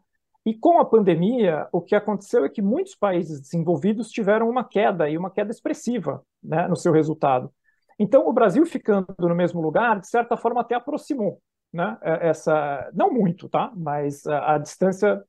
E 0.47 0.53
com 0.53 0.79
a 0.79 0.85
pandemia, 0.85 1.67
o 1.73 1.81
que 1.81 1.93
aconteceu 1.93 2.45
é 2.45 2.49
que 2.49 2.61
muitos 2.61 2.95
países 2.95 3.41
desenvolvidos 3.41 4.09
tiveram 4.09 4.49
uma 4.49 4.63
queda, 4.63 5.09
e 5.09 5.17
uma 5.17 5.29
queda 5.29 5.51
expressiva, 5.51 6.23
né, 6.41 6.69
no 6.69 6.75
seu 6.77 6.93
resultado. 6.93 7.51
Então, 7.99 8.25
o 8.25 8.31
Brasil 8.31 8.65
ficando 8.65 9.13
no 9.19 9.35
mesmo 9.35 9.59
lugar, 9.59 9.99
de 9.99 10.07
certa 10.07 10.37
forma, 10.37 10.61
até 10.61 10.73
aproximou, 10.73 11.41
né, 11.73 11.97
é, 12.01 12.29
essa, 12.29 12.89
não 12.93 13.11
muito, 13.11 13.49
tá, 13.49 13.73
mas 13.75 14.25
a, 14.25 14.53
a 14.53 14.57
distância 14.57 15.21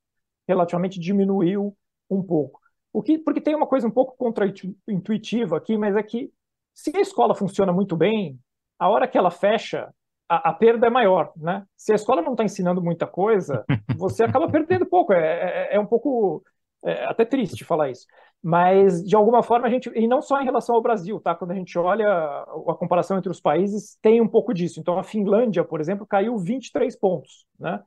relativamente 0.46 1.00
diminuiu 1.00 1.76
um 2.08 2.22
pouco. 2.22 2.60
O 2.92 3.02
que, 3.02 3.18
porque 3.18 3.40
tem 3.40 3.56
uma 3.56 3.66
coisa 3.66 3.88
um 3.88 3.90
pouco 3.90 4.16
contra-intuitiva 4.16 5.56
aqui, 5.56 5.76
mas 5.76 5.96
é 5.96 6.02
que 6.04 6.30
se 6.72 6.96
a 6.96 7.00
escola 7.00 7.34
funciona 7.34 7.72
muito 7.72 7.96
bem, 7.96 8.38
a 8.78 8.88
hora 8.88 9.08
que 9.08 9.18
ela 9.18 9.32
fecha, 9.32 9.92
a, 10.28 10.50
a 10.50 10.52
perda 10.52 10.86
é 10.86 10.90
maior, 10.90 11.32
né? 11.36 11.64
Se 11.76 11.92
a 11.92 11.94
escola 11.94 12.22
não 12.22 12.32
está 12.32 12.44
ensinando 12.44 12.82
muita 12.82 13.06
coisa, 13.06 13.64
você 13.96 14.22
acaba 14.22 14.48
perdendo 14.48 14.86
pouco. 14.86 15.12
É, 15.12 15.70
é, 15.72 15.76
é 15.76 15.80
um 15.80 15.86
pouco 15.86 16.42
é 16.84 17.04
até 17.06 17.24
triste 17.24 17.64
falar 17.64 17.90
isso. 17.90 18.06
Mas, 18.42 19.02
de 19.02 19.16
alguma 19.16 19.42
forma, 19.42 19.66
a 19.66 19.70
gente, 19.70 19.90
e 19.96 20.06
não 20.06 20.22
só 20.22 20.40
em 20.40 20.44
relação 20.44 20.76
ao 20.76 20.82
Brasil, 20.82 21.18
tá? 21.20 21.34
Quando 21.34 21.50
a 21.50 21.54
gente 21.54 21.76
olha 21.76 22.08
a 22.08 22.74
comparação 22.78 23.18
entre 23.18 23.30
os 23.30 23.40
países, 23.40 23.98
tem 24.00 24.20
um 24.20 24.28
pouco 24.28 24.54
disso. 24.54 24.78
Então, 24.78 24.96
a 24.96 25.02
Finlândia, 25.02 25.64
por 25.64 25.80
exemplo, 25.80 26.06
caiu 26.06 26.38
23 26.38 26.94
pontos, 26.96 27.44
né? 27.58 27.80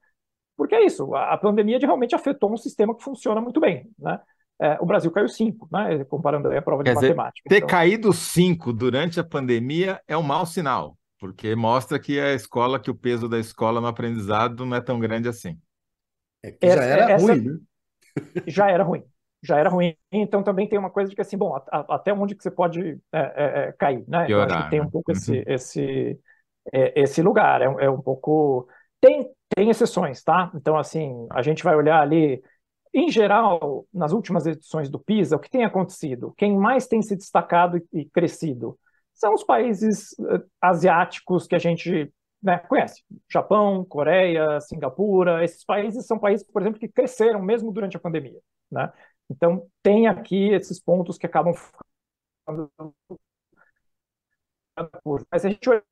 Porque 0.58 0.76
é 0.76 0.86
isso, 0.86 1.16
a, 1.16 1.34
a 1.34 1.38
pandemia 1.38 1.80
realmente 1.80 2.14
afetou 2.14 2.52
um 2.52 2.58
sistema 2.58 2.96
que 2.96 3.04
funciona 3.04 3.40
muito 3.40 3.60
bem, 3.60 3.90
né? 3.98 4.20
É, 4.62 4.78
o 4.80 4.86
Brasil 4.86 5.10
caiu 5.10 5.28
5, 5.28 5.68
né? 5.72 6.04
comparando 6.04 6.48
aí 6.50 6.58
a 6.58 6.62
prova 6.62 6.84
Quer 6.84 6.92
de 6.92 6.96
dizer, 6.96 7.16
matemática. 7.16 7.50
Ter 7.50 7.58
então... 7.58 7.70
caído 7.70 8.14
5 8.14 8.72
durante 8.72 9.20
a 9.20 9.24
pandemia 9.24 10.00
é 10.08 10.16
um 10.16 10.22
mau 10.22 10.46
sinal, 10.46 10.96
porque 11.22 11.56
mostra 11.56 12.00
que 12.00 12.20
a 12.20 12.34
escola, 12.34 12.80
que 12.80 12.90
o 12.90 12.96
peso 12.96 13.30
da 13.30 13.38
escola 13.38 13.80
no 13.80 13.86
aprendizado 13.86 14.66
não 14.66 14.76
é 14.76 14.82
tão 14.82 15.00
grande 15.00 15.30
assim. 15.30 15.56
É 16.44 16.52
que 16.52 16.68
já 16.68 16.84
era 16.84 17.12
essa... 17.12 17.26
ruim, 17.28 17.42
né? 17.42 17.60
Já 18.48 18.70
era 18.70 18.84
ruim. 18.84 19.04
Já 19.44 19.58
era 19.60 19.70
ruim. 19.70 19.96
Então 20.12 20.44
também 20.44 20.68
tem 20.68 20.78
uma 20.80 20.90
coisa 20.90 21.10
de 21.10 21.16
que 21.16 21.22
assim, 21.22 21.38
bom, 21.38 21.56
a, 21.56 21.96
até 21.96 22.12
onde 22.12 22.36
que 22.36 22.42
você 22.42 22.50
pode 22.50 23.00
é, 23.14 23.20
é, 23.20 23.68
é 23.68 23.72
cair, 23.74 24.04
né? 24.08 24.26
Piorar, 24.26 24.52
acho 24.52 24.64
que 24.66 24.70
tem 24.72 24.82
um 24.82 24.86
né? 24.86 24.90
pouco 24.92 25.12
esse, 25.12 25.38
uhum. 25.38 25.44
esse, 25.46 26.20
é, 26.74 27.02
esse 27.02 27.22
lugar. 27.22 27.62
É, 27.62 27.90
um 27.90 28.02
pouco. 28.02 28.68
Tem, 29.00 29.32
tem 29.56 29.70
exceções, 29.70 30.24
tá? 30.24 30.52
Então, 30.56 30.76
assim, 30.76 31.28
a 31.30 31.44
gente 31.44 31.64
vai 31.64 31.76
olhar 31.76 32.02
ali 32.02 32.44
em 32.94 33.10
geral, 33.12 33.86
nas 33.94 34.12
últimas 34.12 34.48
edições 34.48 34.90
do 34.90 35.00
PISA, 35.00 35.36
o 35.38 35.40
que 35.40 35.50
tem 35.50 35.64
acontecido? 35.64 36.34
Quem 36.36 36.58
mais 36.58 36.88
tem 36.88 37.02
se 37.02 37.16
destacado 37.16 37.82
e 37.94 38.06
crescido 38.06 38.78
são 39.22 39.36
os 39.36 39.44
países 39.44 40.14
uh, 40.20 40.44
asiáticos 40.60 41.48
que 41.48 41.56
a 41.56 41.60
gente 41.60 42.12
né, 42.42 42.58
conhece. 42.58 43.04
Japão, 43.30 43.86
Coreia, 43.86 44.60
Singapura, 44.62 45.44
esses 45.44 45.64
países 45.64 46.08
são 46.08 46.18
países, 46.18 46.46
por 46.46 46.62
exemplo, 46.62 46.80
que 46.80 46.88
cresceram 46.88 47.42
mesmo 47.42 47.72
durante 47.72 47.96
a 47.96 48.00
pandemia. 48.00 48.42
Né? 48.72 48.92
Então, 49.30 49.68
tem 49.84 50.08
aqui 50.08 50.50
esses 50.50 50.80
pontos 50.82 51.18
que 51.20 51.28
acabam 51.28 51.54
ficando. 51.54 52.72
Mas 55.32 55.46
a 55.46 55.50
gente 55.50 55.70
olha 55.70 55.84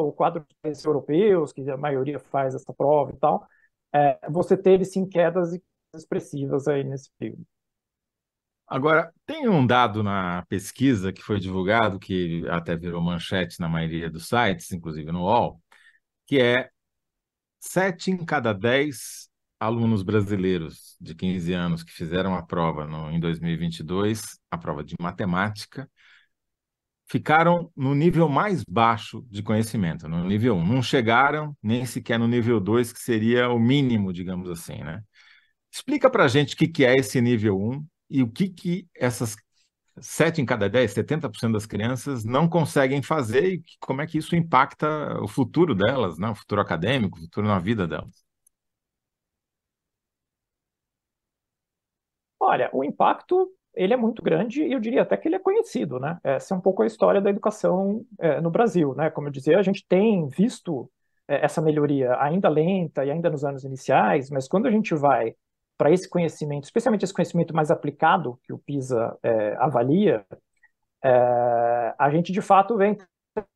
o 0.00 0.12
quadro 0.12 0.40
dos 0.40 0.56
países 0.60 0.84
europeus, 0.84 1.52
que 1.52 1.70
a 1.70 1.76
maioria 1.76 2.18
faz 2.18 2.54
essa 2.54 2.72
prova 2.74 3.12
e 3.12 3.16
tal, 3.16 3.46
é, 3.94 4.18
você 4.28 4.56
teve 4.56 4.84
sim 4.84 5.08
quedas 5.08 5.56
expressivas 5.94 6.66
aí 6.66 6.82
nesse 6.82 7.10
período. 7.18 7.46
Agora, 8.70 9.12
tem 9.26 9.48
um 9.48 9.66
dado 9.66 10.00
na 10.00 10.44
pesquisa 10.48 11.12
que 11.12 11.20
foi 11.20 11.40
divulgado, 11.40 11.98
que 11.98 12.46
até 12.48 12.76
virou 12.76 13.02
manchete 13.02 13.58
na 13.58 13.68
maioria 13.68 14.08
dos 14.08 14.28
sites, 14.28 14.70
inclusive 14.70 15.10
no 15.10 15.22
UOL, 15.22 15.60
que 16.24 16.40
é 16.40 16.70
sete 17.58 18.12
em 18.12 18.24
cada 18.24 18.52
dez 18.52 19.28
alunos 19.58 20.04
brasileiros 20.04 20.96
de 21.00 21.16
15 21.16 21.52
anos 21.52 21.82
que 21.82 21.90
fizeram 21.90 22.34
a 22.36 22.42
prova 22.44 22.86
no, 22.86 23.10
em 23.10 23.18
2022, 23.18 24.38
a 24.48 24.56
prova 24.56 24.84
de 24.84 24.94
matemática, 25.00 25.90
ficaram 27.08 27.72
no 27.76 27.92
nível 27.92 28.28
mais 28.28 28.62
baixo 28.64 29.26
de 29.28 29.42
conhecimento, 29.42 30.08
no 30.08 30.24
nível 30.24 30.54
1. 30.54 30.64
Não 30.64 30.80
chegaram 30.80 31.56
nem 31.60 31.84
sequer 31.84 32.20
no 32.20 32.28
nível 32.28 32.60
2, 32.60 32.92
que 32.92 33.00
seria 33.00 33.48
o 33.50 33.58
mínimo, 33.58 34.12
digamos 34.12 34.48
assim, 34.48 34.78
né? 34.84 35.02
Explica 35.72 36.08
para 36.08 36.24
a 36.24 36.28
gente 36.28 36.54
o 36.54 36.56
que, 36.56 36.68
que 36.68 36.84
é 36.84 36.94
esse 36.94 37.20
nível 37.20 37.60
1 37.60 37.84
e 38.10 38.22
o 38.22 38.30
que, 38.30 38.48
que 38.48 38.88
essas 38.94 39.36
7 40.00 40.40
em 40.40 40.46
cada 40.46 40.68
10, 40.68 40.92
70% 40.92 41.52
das 41.52 41.66
crianças 41.66 42.24
não 42.24 42.48
conseguem 42.48 43.02
fazer 43.02 43.54
e 43.54 43.62
como 43.80 44.02
é 44.02 44.06
que 44.06 44.18
isso 44.18 44.34
impacta 44.36 45.20
o 45.22 45.28
futuro 45.28 45.74
delas, 45.74 46.18
né? 46.18 46.30
o 46.30 46.34
futuro 46.34 46.60
acadêmico, 46.60 47.18
o 47.18 47.22
futuro 47.22 47.46
na 47.46 47.58
vida 47.58 47.86
delas. 47.86 48.24
Olha, 52.38 52.70
o 52.72 52.82
impacto 52.82 53.52
ele 53.74 53.92
é 53.94 53.96
muito 53.96 54.22
grande 54.22 54.62
e 54.62 54.72
eu 54.72 54.80
diria 54.80 55.02
até 55.02 55.16
que 55.16 55.28
ele 55.28 55.36
é 55.36 55.38
conhecido, 55.38 56.00
né? 56.00 56.18
Essa 56.24 56.54
é 56.54 56.56
um 56.56 56.60
pouco 56.60 56.82
a 56.82 56.86
história 56.86 57.20
da 57.20 57.30
educação 57.30 58.04
é, 58.18 58.40
no 58.40 58.50
Brasil, 58.50 58.94
né? 58.94 59.10
Como 59.10 59.28
eu 59.28 59.32
dizia, 59.32 59.58
a 59.58 59.62
gente 59.62 59.86
tem 59.86 60.26
visto 60.26 60.90
é, 61.28 61.44
essa 61.44 61.60
melhoria 61.60 62.16
ainda 62.20 62.48
lenta 62.48 63.04
e 63.04 63.10
ainda 63.10 63.30
nos 63.30 63.44
anos 63.44 63.62
iniciais, 63.64 64.30
mas 64.30 64.48
quando 64.48 64.66
a 64.66 64.70
gente 64.70 64.94
vai 64.94 65.34
para 65.80 65.90
esse 65.90 66.06
conhecimento, 66.06 66.64
especialmente 66.64 67.06
esse 67.06 67.14
conhecimento 67.14 67.56
mais 67.56 67.70
aplicado 67.70 68.38
que 68.44 68.52
o 68.52 68.58
PISA 68.58 69.16
é, 69.22 69.56
avalia, 69.56 70.26
é, 71.02 71.94
a 71.98 72.10
gente 72.10 72.30
de 72.30 72.42
fato 72.42 72.76
vem. 72.76 72.98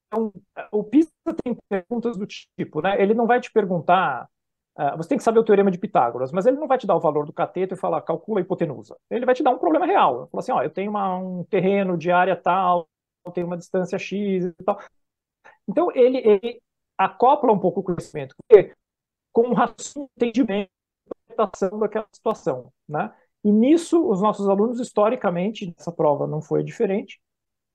Então, 0.06 0.32
o 0.72 0.82
PISA 0.82 1.10
tem 1.44 1.54
perguntas 1.68 2.16
do 2.16 2.26
tipo, 2.26 2.80
né? 2.80 2.96
Ele 2.98 3.12
não 3.12 3.26
vai 3.26 3.42
te 3.42 3.52
perguntar. 3.52 4.26
Uh, 4.74 4.96
você 4.96 5.10
tem 5.10 5.18
que 5.18 5.24
saber 5.24 5.38
o 5.38 5.44
teorema 5.44 5.70
de 5.70 5.76
Pitágoras, 5.76 6.32
mas 6.32 6.46
ele 6.46 6.56
não 6.56 6.66
vai 6.66 6.78
te 6.78 6.86
dar 6.86 6.96
o 6.96 7.00
valor 7.00 7.26
do 7.26 7.32
cateto 7.32 7.74
e 7.74 7.76
falar 7.76 8.00
calcula 8.00 8.40
a 8.40 8.42
hipotenusa. 8.42 8.96
Ele 9.10 9.26
vai 9.26 9.34
te 9.34 9.42
dar 9.42 9.50
um 9.50 9.58
problema 9.58 9.84
real. 9.84 10.26
Fala 10.28 10.40
assim: 10.40 10.52
ó, 10.52 10.62
eu 10.62 10.70
tenho 10.70 10.90
uma, 10.90 11.18
um 11.18 11.44
terreno 11.44 11.98
de 11.98 12.10
área 12.10 12.34
tal, 12.34 12.88
tenho 13.34 13.46
uma 13.46 13.56
distância 13.58 13.98
X 13.98 14.46
e 14.46 14.64
tal. 14.64 14.80
Então, 15.68 15.90
ele, 15.94 16.18
ele 16.26 16.62
acopla 16.96 17.52
um 17.52 17.58
pouco 17.58 17.80
o 17.80 17.82
conhecimento, 17.82 18.34
porque 18.38 18.74
com 19.30 19.48
um 19.48 19.52
raciocínio 19.52 20.08
entendimento 20.16 20.70
interpretação 21.24 21.78
daquela 21.78 22.06
situação, 22.12 22.72
né? 22.88 23.12
E 23.42 23.52
nisso, 23.52 24.08
os 24.08 24.22
nossos 24.22 24.48
alunos, 24.48 24.80
historicamente, 24.80 25.74
essa 25.78 25.92
prova 25.92 26.26
não 26.26 26.40
foi 26.40 26.62
diferente, 26.62 27.20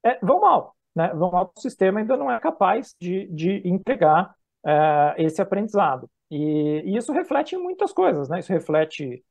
é, 0.03 0.17
vão 0.25 0.41
mal, 0.41 0.75
né? 0.95 1.09
Vão 1.13 1.31
mal, 1.31 1.51
o 1.55 1.59
sistema 1.59 1.99
ainda 1.99 2.17
não 2.17 2.31
é 2.31 2.39
capaz 2.39 2.95
de, 2.99 3.27
de 3.27 3.61
entregar 3.67 4.33
é, 4.65 5.15
esse 5.17 5.41
aprendizado. 5.41 6.09
E, 6.31 6.83
e, 6.85 6.97
isso 6.97 7.11
reflete 7.11 7.55
em 7.55 7.59
muitas 7.61 7.91
coisas, 7.93 8.29
né? 8.29 8.39
Isso 8.39 8.51
reflete 8.51 9.23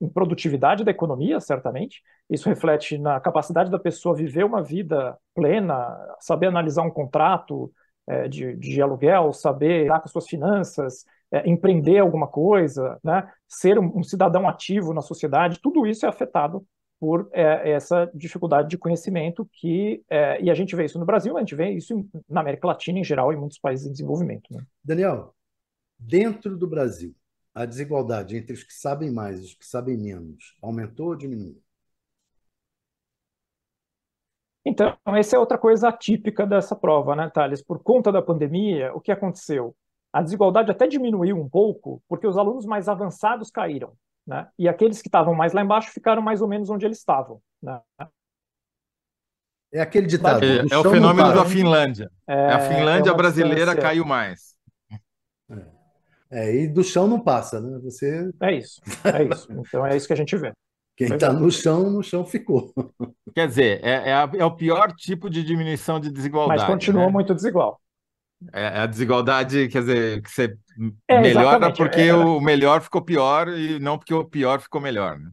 em 0.00 0.08
produtividade 0.08 0.84
da 0.84 0.90
economia, 0.90 1.40
certamente. 1.40 2.02
Isso 2.30 2.48
reflete 2.48 2.98
na 2.98 3.20
capacidade 3.20 3.70
da 3.70 3.78
pessoa 3.78 4.14
viver 4.14 4.44
uma 4.44 4.62
vida 4.62 5.18
plena, 5.34 5.96
saber 6.20 6.46
analisar 6.46 6.82
um 6.82 6.90
contrato 6.90 7.72
é, 8.06 8.28
de, 8.28 8.56
de 8.56 8.80
aluguel, 8.80 9.32
saber 9.32 9.82
lidar 9.82 10.00
com 10.00 10.06
as 10.06 10.12
suas 10.12 10.28
finanças, 10.28 11.04
é, 11.30 11.48
empreender 11.48 11.98
alguma 11.98 12.26
coisa, 12.26 12.98
né, 13.02 13.30
ser 13.46 13.78
um, 13.78 13.98
um, 13.98 14.02
cidadão 14.02 14.48
ativo 14.48 14.94
na 14.94 15.02
sociedade, 15.02 15.60
tudo 15.62 15.86
isso 15.86 16.06
é 16.06 16.08
afetado 16.08 16.66
por 16.98 17.28
é, 17.32 17.70
essa 17.70 18.10
dificuldade 18.14 18.68
de 18.68 18.78
conhecimento 18.78 19.48
que, 19.52 20.02
é, 20.10 20.42
e 20.42 20.50
a 20.50 20.54
gente 20.54 20.74
vê 20.74 20.84
isso 20.84 20.98
no 20.98 21.06
Brasil, 21.06 21.36
a 21.36 21.40
gente 21.40 21.54
vê 21.54 21.70
isso 21.70 22.04
na 22.28 22.40
América 22.40 22.66
Latina 22.66 22.98
em 22.98 23.04
geral 23.04 23.32
e 23.32 23.36
em 23.36 23.38
muitos 23.38 23.58
países 23.58 23.86
em 23.86 23.92
desenvolvimento. 23.92 24.52
Né? 24.52 24.62
Daniel, 24.82 25.34
dentro 25.98 26.56
do 26.56 26.66
Brasil, 26.66 27.14
a 27.54 27.64
desigualdade 27.64 28.36
entre 28.36 28.52
os 28.52 28.62
que 28.62 28.72
sabem 28.72 29.10
mais 29.10 29.40
e 29.40 29.44
os 29.44 29.54
que 29.54 29.66
sabem 29.66 29.96
menos 29.96 30.56
aumentou 30.62 31.08
ou 31.08 31.16
diminuiu? 31.16 31.60
Então, 34.64 34.96
essa 35.06 35.36
é 35.36 35.38
outra 35.38 35.56
coisa 35.56 35.88
atípica 35.88 36.46
dessa 36.46 36.76
prova, 36.76 37.16
né, 37.16 37.30
Thales? 37.32 37.62
Por 37.62 37.82
conta 37.82 38.12
da 38.12 38.20
pandemia, 38.20 38.92
o 38.94 39.00
que 39.00 39.10
aconteceu? 39.10 39.74
A 40.18 40.22
desigualdade 40.22 40.68
até 40.68 40.88
diminuiu 40.88 41.36
um 41.36 41.48
pouco, 41.48 42.02
porque 42.08 42.26
os 42.26 42.36
alunos 42.36 42.66
mais 42.66 42.88
avançados 42.88 43.52
caíram, 43.52 43.92
né? 44.26 44.48
E 44.58 44.68
aqueles 44.68 45.00
que 45.00 45.06
estavam 45.06 45.32
mais 45.32 45.52
lá 45.52 45.62
embaixo 45.62 45.92
ficaram 45.92 46.20
mais 46.20 46.42
ou 46.42 46.48
menos 46.48 46.68
onde 46.70 46.84
eles 46.84 46.98
estavam, 46.98 47.40
né? 47.62 47.80
É 49.72 49.80
aquele 49.80 50.08
ditado. 50.08 50.44
É, 50.44 50.66
é 50.72 50.76
o 50.76 50.90
fenômeno 50.90 51.32
da 51.32 51.44
Finlândia. 51.44 52.10
É, 52.26 52.52
a 52.52 52.58
Finlândia 52.58 53.12
é 53.12 53.14
brasileira 53.14 53.66
distância... 53.66 53.80
caiu 53.82 54.04
mais. 54.04 54.56
É. 55.48 55.62
é. 56.32 56.56
e 56.62 56.66
do 56.66 56.82
chão 56.82 57.06
não 57.06 57.20
passa, 57.20 57.60
né? 57.60 57.78
Você... 57.84 58.28
É 58.40 58.54
isso, 58.56 58.80
é 59.04 59.22
isso. 59.22 59.46
Então 59.52 59.86
é 59.86 59.96
isso 59.96 60.08
que 60.08 60.14
a 60.14 60.16
gente 60.16 60.36
vê. 60.36 60.52
Quem 60.96 61.14
está 61.14 61.32
no 61.32 61.48
chão, 61.48 61.88
no 61.88 62.02
chão 62.02 62.24
ficou. 62.24 62.74
Quer 63.32 63.46
dizer, 63.46 63.84
é, 63.84 64.08
é, 64.08 64.14
a, 64.14 64.28
é, 64.36 64.44
o 64.44 64.50
pior 64.50 64.90
tipo 64.96 65.30
de 65.30 65.44
diminuição 65.44 66.00
de 66.00 66.10
desigualdade. 66.10 66.62
Mas 66.62 66.68
continua 66.68 67.06
né? 67.06 67.12
muito 67.12 67.32
desigual. 67.32 67.80
É, 68.52 68.62
é 68.62 68.78
a 68.80 68.86
desigualdade, 68.86 69.68
quer 69.68 69.80
dizer, 69.80 70.22
que 70.22 70.30
você 70.30 70.56
é, 71.08 71.20
melhora 71.20 71.72
porque 71.72 72.02
é, 72.02 72.14
o 72.14 72.40
melhor 72.40 72.80
ficou 72.80 73.02
pior 73.02 73.48
e 73.48 73.78
não 73.80 73.98
porque 73.98 74.14
o 74.14 74.24
pior 74.24 74.60
ficou 74.60 74.80
melhor. 74.80 75.18
Né? 75.18 75.30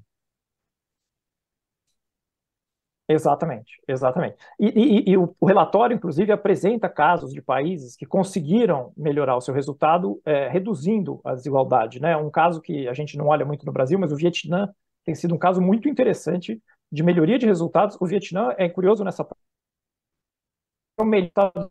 Exatamente, 3.08 3.80
exatamente. 3.88 4.36
E, 4.60 4.68
e, 4.68 5.12
e 5.12 5.18
o, 5.18 5.36
relatório, 5.46 5.96
inclusive, 5.96 6.32
apresenta 6.32 6.90
casos 6.90 7.32
de 7.32 7.42
países 7.42 7.96
que 7.96 8.06
conseguiram 8.06 8.92
melhorar 8.98 9.36
o 9.36 9.42
seu 9.42 9.54
resultado 9.54 10.20
é, 10.26 10.48
reduzindo 10.50 11.22
a 11.24 11.36
desigualdade. 11.36 12.02
Né? 12.02 12.18
Um 12.18 12.32
caso 12.32 12.60
que 12.60 12.88
a 12.88 12.94
gente 12.94 13.16
não 13.16 13.28
olha 13.28 13.46
muito 13.46 13.64
no 13.64 13.72
Brasil, 13.72 14.00
mas 14.00 14.12
o 14.12 14.16
Vietnã 14.16 14.74
tem 15.04 15.14
sido 15.14 15.36
um 15.36 15.38
caso 15.38 15.62
muito 15.62 15.88
interessante 15.88 16.60
de 16.92 17.04
melhoria 17.04 17.38
de 17.38 17.46
resultados. 17.46 17.96
O 18.02 18.08
Vietnã 18.08 18.56
é 18.58 18.68
curioso 18.68 19.04
nessa 19.04 19.24
é 20.98 21.04
o 21.04 21.06
melhor 21.06 21.70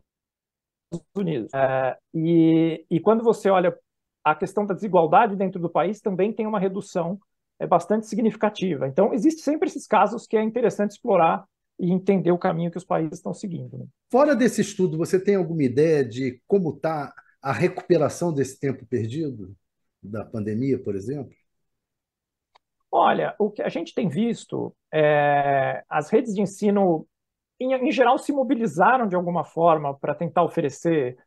Unidos. 1.15 1.53
É, 1.53 1.97
e, 2.13 2.85
e 2.89 2.99
quando 2.99 3.23
você 3.23 3.49
olha 3.49 3.77
a 4.23 4.35
questão 4.35 4.65
da 4.65 4.73
desigualdade 4.73 5.35
dentro 5.35 5.59
do 5.59 5.69
país, 5.69 6.01
também 6.01 6.33
tem 6.33 6.47
uma 6.47 6.59
redução 6.59 7.19
é 7.59 7.65
bastante 7.65 8.07
significativa. 8.07 8.87
Então, 8.87 9.13
existe 9.13 9.41
sempre 9.41 9.69
esses 9.69 9.87
casos 9.87 10.27
que 10.27 10.35
é 10.35 10.43
interessante 10.43 10.91
explorar 10.91 11.45
e 11.79 11.91
entender 11.91 12.31
o 12.31 12.37
caminho 12.37 12.71
que 12.71 12.77
os 12.77 12.85
países 12.85 13.17
estão 13.17 13.33
seguindo. 13.33 13.77
Né? 13.77 13.85
Fora 14.11 14.35
desse 14.35 14.61
estudo, 14.61 14.97
você 14.97 15.19
tem 15.19 15.35
alguma 15.35 15.63
ideia 15.63 16.03
de 16.03 16.41
como 16.47 16.71
está 16.71 17.13
a 17.41 17.51
recuperação 17.51 18.33
desse 18.33 18.59
tempo 18.59 18.85
perdido 18.85 19.55
da 20.01 20.23
pandemia, 20.23 20.81
por 20.81 20.95
exemplo? 20.95 21.33
Olha, 22.91 23.35
o 23.37 23.51
que 23.51 23.61
a 23.61 23.69
gente 23.69 23.93
tem 23.93 24.07
visto, 24.07 24.73
é, 24.93 25.83
as 25.89 26.09
redes 26.09 26.33
de 26.33 26.41
ensino, 26.41 27.05
em, 27.59 27.73
em 27.73 27.91
geral, 27.91 28.17
se 28.17 28.31
mobilizaram 28.31 29.07
de 29.07 29.15
alguma 29.15 29.43
forma 29.43 29.97
para 29.97 30.15
tentar 30.15 30.43
oferecer 30.43 31.17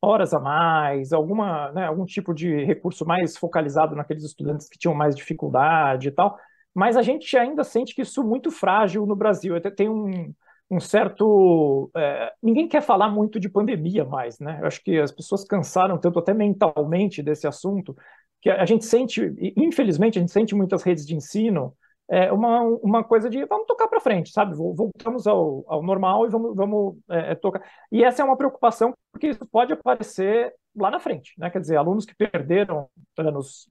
horas 0.00 0.34
a 0.34 0.40
mais, 0.40 1.12
alguma, 1.12 1.72
né, 1.72 1.86
algum 1.86 2.04
tipo 2.04 2.34
de 2.34 2.64
recurso 2.64 3.04
mais 3.06 3.36
focalizado 3.36 3.96
naqueles 3.96 4.24
estudantes 4.24 4.68
que 4.68 4.78
tinham 4.78 4.94
mais 4.94 5.16
dificuldade 5.16 6.08
e 6.08 6.10
tal, 6.10 6.38
mas 6.74 6.96
a 6.96 7.02
gente 7.02 7.36
ainda 7.36 7.64
sente 7.64 7.94
que 7.94 8.02
isso 8.02 8.20
é 8.20 8.24
muito 8.24 8.50
frágil 8.50 9.06
no 9.06 9.16
Brasil. 9.16 9.56
Até 9.56 9.70
tem 9.70 9.88
um, 9.88 10.32
um 10.70 10.78
certo. 10.78 11.90
É, 11.96 12.32
ninguém 12.42 12.68
quer 12.68 12.82
falar 12.82 13.08
muito 13.08 13.40
de 13.40 13.48
pandemia 13.48 14.04
mais, 14.04 14.38
né? 14.38 14.58
Eu 14.60 14.66
acho 14.66 14.82
que 14.84 14.98
as 14.98 15.10
pessoas 15.10 15.42
cansaram 15.44 15.98
tanto, 15.98 16.18
até 16.18 16.34
mentalmente, 16.34 17.22
desse 17.22 17.46
assunto, 17.46 17.96
que 18.42 18.50
a 18.50 18.66
gente 18.66 18.84
sente, 18.84 19.34
infelizmente, 19.56 20.18
a 20.18 20.20
gente 20.20 20.32
sente 20.32 20.54
muitas 20.54 20.82
redes 20.82 21.06
de 21.06 21.16
ensino 21.16 21.74
é, 22.08 22.32
uma, 22.32 22.62
uma 22.62 23.04
coisa 23.04 23.28
de 23.28 23.44
vamos 23.46 23.66
tocar 23.66 23.88
para 23.88 24.00
frente, 24.00 24.30
sabe? 24.30 24.54
Voltamos 24.54 25.26
ao, 25.26 25.64
ao 25.66 25.82
normal 25.82 26.26
e 26.26 26.30
vamos, 26.30 26.54
vamos 26.54 26.96
é, 27.10 27.32
é, 27.32 27.34
tocar. 27.34 27.62
E 27.90 28.04
essa 28.04 28.22
é 28.22 28.24
uma 28.24 28.36
preocupação, 28.36 28.94
porque 29.12 29.28
isso 29.28 29.46
pode 29.46 29.72
aparecer 29.72 30.54
lá 30.74 30.90
na 30.90 31.00
frente, 31.00 31.32
né? 31.38 31.50
Quer 31.50 31.60
dizer, 31.60 31.76
alunos 31.76 32.04
que 32.04 32.14
perderam 32.14 32.88
anos 33.18 33.68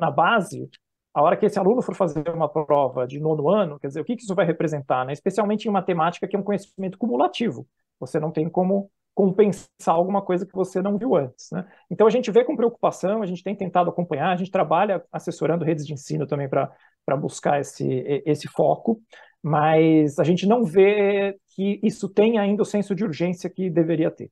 na 0.00 0.10
base, 0.10 0.68
a 1.12 1.22
hora 1.22 1.36
que 1.36 1.46
esse 1.46 1.58
aluno 1.58 1.82
for 1.82 1.94
fazer 1.94 2.28
uma 2.30 2.48
prova 2.48 3.06
de 3.06 3.20
nono 3.20 3.48
ano, 3.48 3.78
quer 3.78 3.88
dizer, 3.88 4.00
o 4.00 4.04
que, 4.04 4.16
que 4.16 4.22
isso 4.22 4.34
vai 4.34 4.46
representar, 4.46 5.04
né? 5.04 5.12
Especialmente 5.12 5.68
em 5.68 5.70
matemática, 5.70 6.26
que 6.26 6.36
é 6.36 6.38
um 6.38 6.42
conhecimento 6.42 6.98
cumulativo. 6.98 7.66
Você 8.00 8.18
não 8.18 8.30
tem 8.30 8.48
como 8.48 8.90
compensar 9.14 9.94
alguma 9.94 10.20
coisa 10.20 10.44
que 10.44 10.54
você 10.54 10.82
não 10.82 10.98
viu 10.98 11.14
antes. 11.14 11.50
Né? 11.52 11.64
Então 11.88 12.06
a 12.06 12.10
gente 12.10 12.30
vê 12.32 12.44
com 12.44 12.56
preocupação, 12.56 13.22
a 13.22 13.26
gente 13.26 13.44
tem 13.44 13.54
tentado 13.54 13.88
acompanhar, 13.88 14.30
a 14.32 14.36
gente 14.36 14.50
trabalha 14.50 15.04
assessorando 15.12 15.64
redes 15.64 15.86
de 15.86 15.92
ensino 15.92 16.26
também 16.26 16.48
para 16.48 16.70
buscar 17.16 17.60
esse, 17.60 17.84
esse 18.24 18.48
foco, 18.48 19.00
mas 19.42 20.18
a 20.18 20.24
gente 20.24 20.46
não 20.46 20.64
vê 20.64 21.36
que 21.54 21.78
isso 21.82 22.08
tem 22.08 22.38
ainda 22.38 22.62
o 22.62 22.66
senso 22.66 22.94
de 22.94 23.04
urgência 23.04 23.50
que 23.50 23.68
deveria 23.68 24.10
ter. 24.10 24.30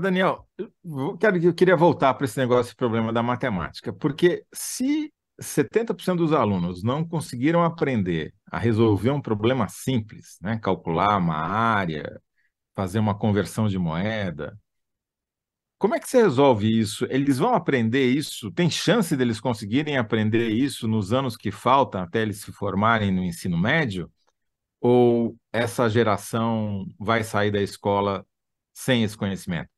Daniel, 0.00 0.46
eu, 0.56 1.18
quero, 1.18 1.36
eu 1.38 1.52
queria 1.52 1.76
voltar 1.76 2.14
para 2.14 2.24
esse 2.24 2.38
negócio, 2.38 2.70
esse 2.70 2.76
problema 2.76 3.12
da 3.12 3.22
matemática, 3.22 3.92
porque 3.92 4.44
se 4.54 5.12
70% 5.40 6.16
dos 6.16 6.32
alunos 6.32 6.82
não 6.82 7.04
conseguiram 7.04 7.64
aprender 7.64 8.32
a 8.50 8.58
resolver 8.58 9.10
um 9.10 9.20
problema 9.20 9.68
simples, 9.68 10.38
né? 10.40 10.58
calcular 10.58 11.18
uma 11.18 11.34
área, 11.34 12.20
fazer 12.74 12.98
uma 12.98 13.18
conversão 13.18 13.66
de 13.68 13.78
moeda. 13.78 14.56
Como 15.82 15.96
é 15.96 15.98
que 15.98 16.08
você 16.08 16.22
resolve 16.22 16.78
isso? 16.78 17.04
Eles 17.10 17.38
vão 17.38 17.54
aprender 17.54 18.06
isso? 18.08 18.52
Tem 18.52 18.70
chance 18.70 19.16
deles 19.16 19.40
conseguirem 19.40 19.96
aprender 19.96 20.48
isso 20.48 20.86
nos 20.86 21.12
anos 21.12 21.36
que 21.36 21.50
faltam 21.50 22.00
até 22.00 22.22
eles 22.22 22.40
se 22.40 22.52
formarem 22.52 23.10
no 23.10 23.20
ensino 23.24 23.58
médio? 23.58 24.08
Ou 24.80 25.36
essa 25.52 25.88
geração 25.90 26.86
vai 27.00 27.24
sair 27.24 27.50
da 27.50 27.60
escola 27.60 28.24
sem 28.72 29.02
esse 29.02 29.16
conhecimento? 29.16 29.70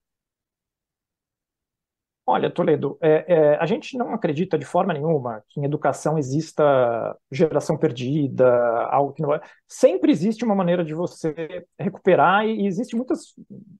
Olha, 2.26 2.50
Toledo, 2.50 2.96
é, 3.02 3.24
é, 3.28 3.56
a 3.56 3.66
gente 3.66 3.98
não 3.98 4.14
acredita 4.14 4.58
de 4.58 4.64
forma 4.64 4.94
nenhuma 4.94 5.44
que 5.50 5.60
em 5.60 5.64
educação 5.64 6.16
exista 6.16 7.14
geração 7.30 7.76
perdida, 7.76 8.46
algo 8.86 9.12
que 9.12 9.20
não 9.20 9.34
é. 9.34 9.40
Sempre 9.68 10.10
existe 10.10 10.42
uma 10.42 10.54
maneira 10.54 10.82
de 10.82 10.94
você 10.94 11.66
recuperar 11.78 12.46
e, 12.46 12.62
e 12.62 12.66
existe 12.66 12.96
muitas 12.96 13.34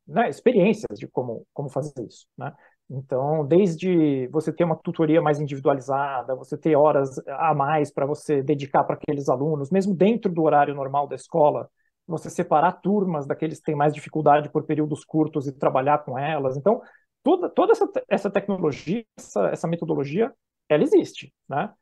né, 0.07 0.29
experiências 0.29 0.99
de 0.99 1.07
como, 1.09 1.47
como 1.55 1.71
fazer 1.71 1.95
isso, 2.07 2.27
né? 2.37 2.53
Então, 2.91 3.47
desde 3.47 4.29
você 4.29 4.53
ter 4.53 4.65
uma 4.65 4.77
tutoria 4.77 5.23
mais 5.23 5.41
individualizada, 5.41 6.35
você 6.37 6.55
ter 6.57 6.77
horas 6.77 7.19
a 7.27 7.55
mais 7.55 7.91
para 7.91 8.05
você 8.05 8.43
dedicar 8.43 8.85
para 8.85 8.95
aqueles 8.95 9.31
alunos, 9.31 9.71
mesmo 9.71 9.95
dentro 9.95 10.31
do 10.31 10.43
horário 10.43 10.75
normal 10.75 11.09
da 11.09 11.17
escola, 11.17 11.67
você 12.07 12.29
separar 12.29 12.73
turmas 12.73 13.27
daqueles 13.27 13.59
que 13.59 13.65
têm 13.65 13.75
mais 13.75 13.95
dificuldade 13.95 14.51
por 14.51 14.65
períodos 14.65 15.03
curtos 15.03 15.47
e 15.47 15.53
trabalhar 15.53 16.05
com 16.05 16.19
elas. 16.19 16.59
Então, 16.59 16.83
toda, 17.25 17.49
toda 17.49 17.73
essa, 17.73 17.91
essa 18.09 18.31
tecnologia, 18.31 19.05
essa, 19.19 19.49
essa 19.49 19.67
metodologia, 19.67 20.33
ela 20.69 20.85
existe, 20.85 21.35
né? 21.49 21.73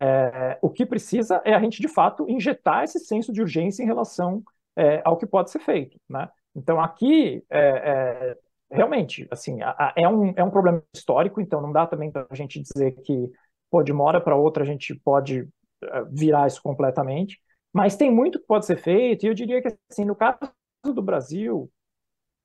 É, 0.00 0.58
o 0.60 0.70
que 0.70 0.84
precisa 0.84 1.40
é 1.44 1.54
a 1.54 1.60
gente, 1.60 1.80
de 1.80 1.86
fato, 1.86 2.28
injetar 2.28 2.82
esse 2.82 2.98
senso 2.98 3.32
de 3.32 3.40
urgência 3.40 3.82
em 3.82 3.86
relação 3.86 4.42
é, 4.74 5.00
ao 5.04 5.16
que 5.16 5.26
pode 5.26 5.50
ser 5.50 5.60
feito, 5.60 6.00
né? 6.08 6.28
Então, 6.56 6.80
aqui, 6.80 7.44
é, 7.48 7.60
é 7.60 8.36
realmente, 8.70 9.28
assim, 9.30 9.62
a, 9.62 9.70
a, 9.70 9.92
é, 9.96 10.08
um, 10.08 10.32
é 10.36 10.42
um 10.42 10.50
problema 10.50 10.82
histórico, 10.92 11.40
então 11.40 11.60
não 11.60 11.70
dá 11.70 11.86
também 11.86 12.10
para 12.10 12.26
a 12.28 12.34
gente 12.34 12.60
dizer 12.60 12.92
que, 13.02 13.30
pô, 13.70 13.82
de 13.82 13.92
uma 13.92 14.04
hora 14.04 14.20
para 14.20 14.36
outra 14.36 14.64
a 14.64 14.66
gente 14.66 14.94
pode 14.94 15.48
é, 15.84 16.04
virar 16.10 16.46
isso 16.46 16.62
completamente, 16.62 17.38
mas 17.72 17.96
tem 17.96 18.10
muito 18.10 18.40
que 18.40 18.46
pode 18.46 18.66
ser 18.66 18.78
feito, 18.78 19.24
e 19.24 19.28
eu 19.28 19.34
diria 19.34 19.62
que, 19.62 19.68
assim, 19.90 20.04
no 20.04 20.16
caso 20.16 20.38
do 20.84 21.02
Brasil, 21.02 21.70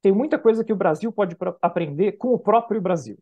tem 0.04 0.12
muita 0.12 0.38
coisa 0.38 0.66
que 0.66 0.74
o 0.74 0.76
Brasil 0.76 1.12
pode 1.14 1.36
aprender 1.62 2.12
com 2.14 2.34
o 2.34 2.38
próprio 2.38 2.82
Brasil. 2.82 3.18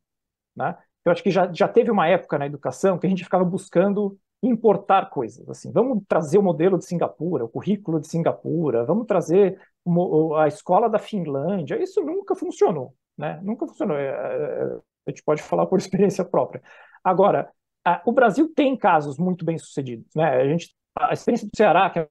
Né? 0.55 0.75
Eu 1.05 1.11
acho 1.11 1.21
que 1.21 1.29
já, 1.29 1.49
já 1.53 1.67
teve 1.67 1.91
uma 1.91 2.07
época 2.07 2.39
na 2.39 2.47
educação 2.47 2.97
que 2.97 3.05
a 3.05 3.09
gente 3.09 3.23
ficava 3.23 3.45
buscando 3.45 4.17
importar 4.41 5.11
coisas. 5.11 5.47
Assim, 5.47 5.71
vamos 5.71 6.03
trazer 6.07 6.39
o 6.39 6.43
modelo 6.43 6.79
de 6.79 6.85
Singapura, 6.85 7.45
o 7.45 7.49
currículo 7.49 7.99
de 7.99 8.07
Singapura, 8.07 8.83
vamos 8.83 9.05
trazer 9.05 9.61
a 10.39 10.47
escola 10.47 10.89
da 10.89 10.97
Finlândia. 10.97 11.81
Isso 11.81 12.01
nunca 12.01 12.35
funcionou. 12.35 12.95
Né? 13.15 13.39
Nunca 13.43 13.67
funcionou. 13.67 13.95
É, 13.95 14.07
é, 14.07 14.63
a 15.05 15.11
gente 15.11 15.23
pode 15.23 15.43
falar 15.43 15.67
por 15.67 15.77
experiência 15.79 16.25
própria. 16.25 16.63
Agora, 17.03 17.51
a, 17.85 18.01
o 18.07 18.11
Brasil 18.11 18.51
tem 18.55 18.75
casos 18.75 19.19
muito 19.19 19.45
bem 19.45 19.59
sucedidos. 19.59 20.07
Né? 20.15 20.25
A, 20.25 20.47
gente, 20.47 20.75
a 20.97 21.13
experiência 21.13 21.47
do 21.47 21.55
Ceará, 21.55 21.91
que 21.91 21.99
é 21.99 22.07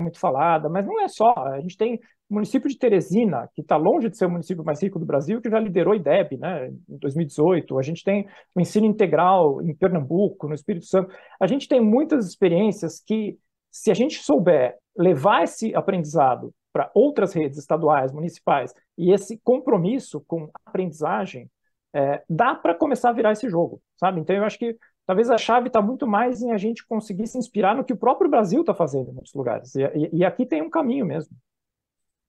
muito 0.00 0.18
falada, 0.18 0.70
mas 0.70 0.86
não 0.86 0.98
é 0.98 1.08
só. 1.08 1.34
A 1.36 1.60
gente 1.60 1.76
tem 1.76 2.00
o 2.28 2.34
município 2.34 2.68
de 2.68 2.78
Teresina, 2.78 3.48
que 3.54 3.60
está 3.60 3.76
longe 3.76 4.08
de 4.08 4.16
ser 4.16 4.26
o 4.26 4.30
município 4.30 4.64
mais 4.64 4.82
rico 4.82 4.98
do 4.98 5.04
Brasil, 5.04 5.40
que 5.40 5.50
já 5.50 5.58
liderou 5.58 5.92
a 5.92 5.96
IDEB 5.96 6.38
né, 6.38 6.68
em 6.68 6.98
2018. 6.98 7.78
A 7.78 7.82
gente 7.82 8.02
tem 8.02 8.26
o 8.54 8.60
ensino 8.60 8.86
integral 8.86 9.62
em 9.62 9.74
Pernambuco, 9.74 10.48
no 10.48 10.54
Espírito 10.54 10.86
Santo. 10.86 11.14
A 11.38 11.46
gente 11.46 11.68
tem 11.68 11.80
muitas 11.80 12.26
experiências 12.26 13.00
que 13.00 13.38
Se 13.70 13.90
a 13.90 13.94
gente 13.94 14.22
souber 14.22 14.76
levar 14.96 15.42
esse 15.42 15.74
aprendizado 15.74 16.54
para 16.72 16.90
outras 16.94 17.32
redes 17.32 17.58
estaduais, 17.58 18.12
municipais, 18.12 18.72
e 18.96 19.12
esse 19.12 19.38
compromisso 19.38 20.20
com 20.26 20.48
aprendizagem, 20.64 21.50
é, 21.94 22.22
dá 22.28 22.54
para 22.54 22.74
começar 22.74 23.10
a 23.10 23.12
virar 23.12 23.32
esse 23.32 23.48
jogo, 23.48 23.80
sabe? 23.96 24.20
Então, 24.20 24.34
eu 24.34 24.44
acho 24.44 24.58
que 24.58 24.76
talvez 25.06 25.30
a 25.30 25.38
chave 25.38 25.68
está 25.68 25.80
muito 25.80 26.06
mais 26.06 26.42
em 26.42 26.50
a 26.52 26.56
gente 26.56 26.86
conseguir 26.86 27.26
se 27.26 27.38
inspirar 27.38 27.76
no 27.76 27.84
que 27.84 27.92
o 27.92 27.96
próprio 27.96 28.28
Brasil 28.30 28.60
está 28.60 28.74
fazendo 28.74 29.10
em 29.10 29.14
muitos 29.14 29.34
lugares. 29.34 29.74
E, 29.76 29.82
e, 29.82 30.18
e, 30.18 30.24
aqui 30.24 30.44
tem 30.44 30.62
um 30.62 30.70
caminho 30.70 31.06
mesmo. 31.06 31.36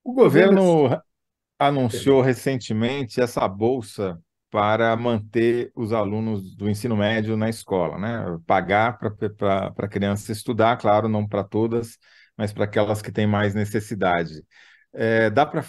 O 0.05 0.13
governo 0.13 1.01
anunciou 1.57 2.21
recentemente 2.21 3.19
essa 3.19 3.47
bolsa 3.47 4.21
para 4.51 4.95
manter 4.95 5.71
os 5.75 5.91
alunos 5.91 6.55
do 6.55 6.69
ensino 6.69 6.95
médio 6.95 7.35
na 7.35 7.49
escola, 7.49 7.97
né? 7.97 8.23
Pagar 8.45 8.99
para 8.99 9.73
a 9.75 9.87
criança 9.87 10.31
estudar, 10.31 10.77
claro, 10.77 11.09
não 11.09 11.27
para 11.27 11.43
todas, 11.43 11.97
mas 12.37 12.53
para 12.53 12.65
aquelas 12.65 13.01
que 13.01 13.11
têm 13.11 13.25
mais 13.25 13.55
necessidade. 13.55 14.43
É, 14.93 15.31
dá 15.31 15.43
para 15.43 15.65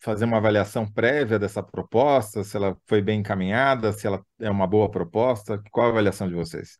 fazer 0.00 0.24
uma 0.24 0.38
avaliação 0.38 0.90
prévia 0.90 1.38
dessa 1.38 1.62
proposta, 1.62 2.42
se 2.42 2.56
ela 2.56 2.74
foi 2.86 3.02
bem 3.02 3.20
encaminhada, 3.20 3.92
se 3.92 4.06
ela 4.06 4.24
é 4.40 4.50
uma 4.50 4.66
boa 4.66 4.90
proposta? 4.90 5.62
Qual 5.70 5.88
a 5.88 5.90
avaliação 5.90 6.26
de 6.26 6.34
vocês? 6.34 6.78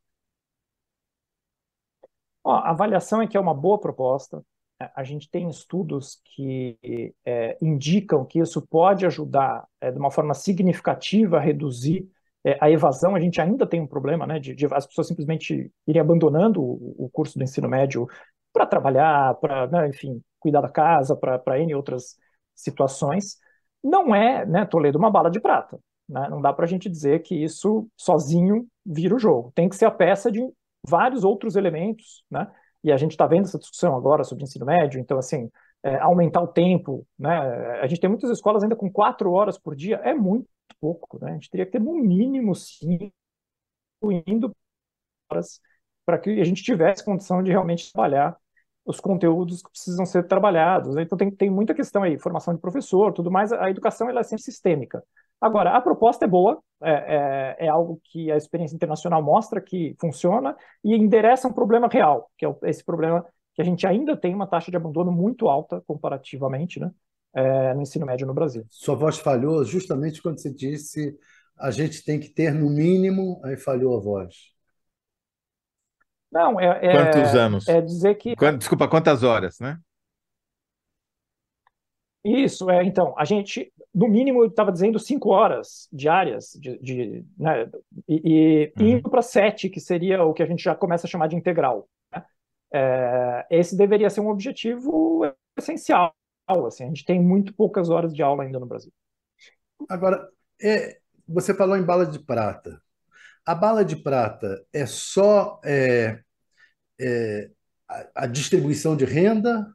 Ó, 2.43 2.53
a 2.53 2.70
avaliação 2.70 3.20
é 3.20 3.26
que 3.26 3.36
é 3.36 3.41
uma 3.41 3.55
boa 3.55 3.78
proposta. 3.78 4.43
É, 4.81 4.91
a 4.95 5.05
gente 5.05 5.29
tem 5.31 5.49
estudos 5.49 6.20
que 6.24 6.79
é, 7.24 7.57
indicam 7.61 8.24
que 8.24 8.39
isso 8.39 8.62
pode 8.66 9.05
ajudar 9.07 9.66
é, 9.81 9.91
de 9.91 9.99
uma 9.99 10.11
forma 10.11 10.35
significativa 10.35 11.39
a 11.39 11.41
reduzir 11.41 12.09
é, 12.45 12.57
a 12.61 12.70
evasão. 12.70 13.14
A 13.14 13.20
gente 13.20 13.41
ainda 13.41 13.66
tem 13.66 13.81
um 13.81 13.87
problema, 13.87 14.26
né, 14.26 14.39
de, 14.39 14.55
de 14.55 14.66
as 14.66 14.87
pessoas 14.87 15.09
simplesmente 15.09 15.72
irem 15.87 16.01
abandonando 16.01 16.62
o, 16.62 17.07
o 17.07 17.11
curso 17.11 17.39
do 17.39 17.45
ensino 17.45 17.68
médio 17.68 18.07
para 18.53 18.66
trabalhar, 18.66 19.35
para, 19.35 19.66
né, 19.66 19.89
enfim, 19.89 20.22
cuidar 20.39 20.61
da 20.61 20.68
casa, 20.68 21.16
para 21.16 21.61
N 21.61 21.74
outras 21.74 22.16
situações. 22.55 23.37
Não 23.83 24.14
é, 24.14 24.47
né, 24.47 24.64
Toledo, 24.64 24.99
uma 24.99 25.11
bala 25.11 25.31
de 25.31 25.41
prata. 25.41 25.79
Né? 26.09 26.29
Não 26.31 26.41
dá 26.41 26.53
para 26.53 26.64
a 26.64 26.68
gente 26.68 26.89
dizer 26.89 27.22
que 27.22 27.35
isso 27.35 27.89
sozinho 27.97 28.66
vira 28.85 29.14
o 29.14 29.18
jogo. 29.18 29.53
Tem 29.55 29.68
que 29.68 29.76
ser 29.76 29.85
a 29.85 29.91
peça 29.91 30.33
de 30.33 30.41
vários 30.87 31.22
outros 31.24 31.55
elementos, 31.55 32.24
né? 32.31 32.51
E 32.83 32.93
a 32.93 32.97
gente 32.97 33.12
está 33.12 33.26
vendo 33.26 33.45
essa 33.47 33.59
discussão 33.59 33.97
agora 33.97 34.24
sobre 34.24 34.45
ensino 34.45 34.66
médio, 34.66 35.01
então, 35.01 35.18
assim, 35.18 35.51
é, 35.83 35.97
aumentar 35.99 36.41
o 36.43 36.49
tempo, 36.49 37.07
né? 37.18 37.31
A 37.81 37.87
gente 37.87 38.01
tem 38.01 38.11
muitas 38.11 38.31
escolas 38.31 38.62
ainda 38.62 38.76
com 38.76 38.91
quatro 38.91 39.33
horas 39.33 39.59
por 39.59 39.74
dia, 39.74 39.97
é 40.05 40.14
muito 40.14 40.49
pouco, 40.81 41.18
né? 41.20 41.31
A 41.33 41.35
gente 41.35 41.51
teria 41.51 41.66
que 41.66 41.72
ter 41.72 41.81
no 41.81 41.95
mínimo 41.95 42.55
cinco 42.55 43.12
indo 44.26 44.55
horas 45.31 45.61
para 46.05 46.18
que 46.18 46.41
a 46.41 46.45
gente 46.45 46.62
tivesse 46.62 47.05
condição 47.05 47.43
de 47.43 47.51
realmente 47.51 47.93
trabalhar 47.93 48.37
os 48.85 49.01
conteúdos 49.01 49.62
que 49.62 49.70
precisam 49.70 50.07
ser 50.07 50.26
trabalhados. 50.26 50.95
Né? 50.95 51.03
Então 51.03 51.18
tem, 51.18 51.31
tem 51.31 51.51
muita 51.51 51.74
questão 51.74 52.03
aí, 52.03 52.18
formação 52.18 52.55
de 52.55 52.61
professor, 52.61 53.12
tudo 53.12 53.31
mais. 53.31 53.53
A 53.53 53.70
educação 53.70 54.09
ela 54.09 54.20
é 54.20 54.22
sempre 54.22 54.43
sistêmica. 54.43 55.05
Agora, 55.41 55.76
a 55.76 55.80
proposta 55.80 56.24
é 56.24 56.28
boa, 56.28 56.61
é, 56.82 56.91
é, 56.91 57.66
é, 57.66 57.68
algo 57.68 58.01
que 58.05 58.30
a 58.30 58.36
experiência 58.36 58.74
internacional 58.74 59.22
mostra 59.22 59.61
que 59.61 59.97
funciona 60.01 60.57
e 60.84 60.95
endereça 60.95 61.49
um 61.49 61.53
problema 61.53 61.89
real, 61.89 62.30
que 62.36 62.47
é 62.47 62.55
esse 62.64 62.84
problema 62.84 63.24
que 63.55 63.62
a 63.62 63.64
gente 63.64 63.86
ainda 63.86 64.16
tem 64.16 64.34
uma 64.34 64.47
taxa 64.47 64.70
de 64.70 64.76
abandono 64.76 65.11
muito 65.11 65.49
alta 65.49 65.82
comparativamente, 65.86 66.78
né, 66.78 66.91
é, 67.34 67.74
no 67.74 67.82
ensino 67.82 68.07
médio 68.07 68.26
no 68.26 68.34
Brasil. 68.34 68.64
Sua 68.68 68.95
voz 68.95 69.18
falhou 69.18 69.64
justamente 69.64 70.22
quando 70.22 70.41
você 70.41 70.53
disse 70.53 71.18
a 71.59 71.70
gente 71.70 72.05
tem 72.05 72.20
que 72.20 72.28
ter 72.28 72.53
no 72.55 72.70
mínimo, 72.70 73.41
aí 73.45 73.57
falhou 73.57 73.97
a 73.97 74.01
voz. 74.01 74.34
Não, 76.30 76.61
é, 76.61 76.78
é 76.86 76.93
quantos 76.93 77.34
anos? 77.34 77.68
É 77.68 77.80
dizer 77.80 78.14
que 78.14 78.34
desculpa, 78.57 78.86
quantas 78.86 79.22
horas, 79.22 79.59
né? 79.59 79.78
Isso, 82.25 82.69
é, 82.69 82.85
então, 82.85 83.14
a 83.16 83.25
gente, 83.25 83.73
no 83.95 84.09
mínimo, 84.09 84.45
estava 84.45 84.73
dizendo 84.73 84.99
cinco 84.99 85.31
horas 85.31 85.89
diárias, 85.93 86.53
de, 86.61 86.79
de 86.79 87.25
né, 87.39 87.71
e, 88.09 88.73
e 88.77 88.83
uhum. 88.83 88.89
indo 88.89 89.11
para 89.11 89.23
sete, 89.23 89.69
que 89.69 89.81
seria 89.81 90.23
o 90.25 90.35
que 90.35 90.43
a 90.43 90.47
gente 90.47 90.62
já 90.62 90.75
começa 90.75 91.07
a 91.07 91.11
chamar 91.11 91.29
de 91.29 91.37
integral. 91.37 91.89
Né? 92.12 92.25
É, 92.73 93.47
esse 93.51 93.77
deveria 93.77 94.11
ser 94.11 94.21
um 94.21 94.29
objetivo 94.29 95.23
essencial. 95.57 96.14
Assim, 96.66 96.85
a 96.85 96.89
gente 96.89 97.05
tem 97.05 97.21
muito 97.21 97.55
poucas 97.55 97.91
horas 97.91 98.14
de 98.14 98.23
aula 98.23 98.43
ainda 98.43 98.59
no 98.59 98.66
Brasil. 98.66 98.93
Agora, 99.89 100.29
é, 100.62 100.99
você 101.27 101.55
falou 101.55 101.77
em 101.77 101.85
bala 101.85 102.07
de 102.07 102.19
prata. 102.19 102.83
A 103.45 103.55
bala 103.55 103.85
de 103.85 103.97
prata 103.97 104.64
é 104.73 104.87
só 104.87 105.61
é, 105.64 106.21
é, 107.01 107.51
a, 107.89 108.25
a 108.25 108.27
distribuição 108.27 108.97
de 108.97 109.05
renda 109.05 109.66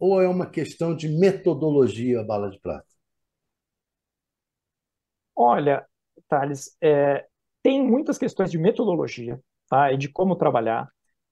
ou 0.00 0.20
é 0.20 0.26
uma 0.26 0.46
questão 0.46 0.96
de 0.96 1.08
metodologia 1.08 2.20
a 2.20 2.24
bala 2.24 2.50
de 2.50 2.58
prata? 2.58 2.86
Olha, 5.36 5.86
Thales, 6.26 6.76
é, 6.80 7.26
tem 7.62 7.86
muitas 7.86 8.16
questões 8.16 8.50
de 8.50 8.58
metodologia 8.58 9.38
tá, 9.68 9.92
e 9.92 9.98
de 9.98 10.08
como 10.08 10.34
trabalhar, 10.34 10.88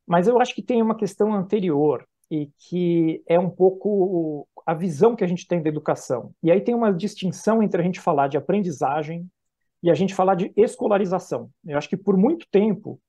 mas 0.06 0.28
eu 0.28 0.38
acho 0.40 0.54
que 0.54 0.62
tem 0.62 0.82
uma 0.82 0.96
questão 0.96 1.32
anterior 1.34 2.06
e 2.30 2.50
que 2.58 3.22
é 3.26 3.38
um 3.38 3.48
pouco 3.48 4.46
a 4.66 4.74
visão 4.74 5.16
que 5.16 5.24
a 5.24 5.26
gente 5.26 5.46
tem 5.46 5.62
da 5.62 5.68
educação. 5.70 6.32
E 6.42 6.50
aí 6.50 6.60
tem 6.60 6.74
uma 6.74 6.92
distinção 6.92 7.62
entre 7.62 7.80
a 7.80 7.84
gente 7.84 8.00
falar 8.00 8.28
de 8.28 8.36
aprendizagem 8.36 9.26
e 9.82 9.90
a 9.90 9.94
gente 9.94 10.14
falar 10.14 10.34
de 10.34 10.52
escolarização. 10.56 11.50
Eu 11.64 11.78
acho 11.78 11.88
que 11.88 11.96
por 11.96 12.16
muito 12.18 12.46
tempo 12.50 13.00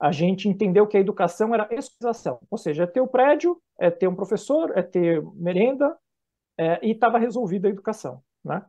a 0.00 0.12
gente 0.12 0.48
entendeu 0.48 0.86
que 0.86 0.96
a 0.96 1.00
educação 1.00 1.54
era 1.54 1.68
escolarização, 1.72 2.40
ou 2.50 2.58
seja, 2.58 2.84
é 2.84 2.86
ter 2.86 3.00
o 3.00 3.08
prédio, 3.08 3.60
é 3.78 3.90
ter 3.90 4.08
um 4.08 4.14
professor, 4.14 4.76
é 4.76 4.82
ter 4.82 5.22
merenda, 5.34 5.96
é, 6.58 6.78
e 6.86 6.92
estava 6.92 7.18
resolvida 7.18 7.68
a 7.68 7.70
educação. 7.70 8.22
Né? 8.44 8.64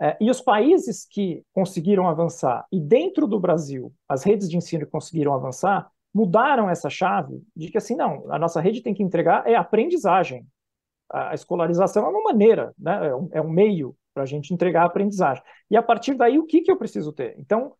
É, 0.00 0.16
e 0.20 0.30
os 0.30 0.40
países 0.40 1.04
que 1.04 1.44
conseguiram 1.52 2.08
avançar, 2.08 2.66
e 2.72 2.80
dentro 2.80 3.26
do 3.26 3.38
Brasil, 3.38 3.92
as 4.08 4.22
redes 4.24 4.48
de 4.48 4.56
ensino 4.56 4.86
que 4.86 4.92
conseguiram 4.92 5.34
avançar, 5.34 5.90
mudaram 6.12 6.68
essa 6.68 6.90
chave 6.90 7.42
de 7.54 7.70
que 7.70 7.78
assim, 7.78 7.94
não, 7.94 8.30
a 8.32 8.38
nossa 8.38 8.60
rede 8.60 8.82
tem 8.82 8.94
que 8.94 9.02
entregar 9.02 9.46
é 9.46 9.54
aprendizagem. 9.54 10.46
A 11.12 11.34
escolarização 11.34 12.06
é 12.06 12.08
uma 12.08 12.22
maneira, 12.22 12.72
né? 12.78 13.08
é, 13.08 13.14
um, 13.14 13.28
é 13.32 13.42
um 13.42 13.50
meio 13.50 13.96
para 14.14 14.22
a 14.24 14.26
gente 14.26 14.52
entregar 14.52 14.82
a 14.82 14.86
aprendizagem. 14.86 15.42
E 15.70 15.76
a 15.76 15.82
partir 15.82 16.14
daí, 16.14 16.38
o 16.38 16.46
que, 16.46 16.62
que 16.62 16.70
eu 16.70 16.76
preciso 16.76 17.12
ter? 17.12 17.36
Então, 17.38 17.74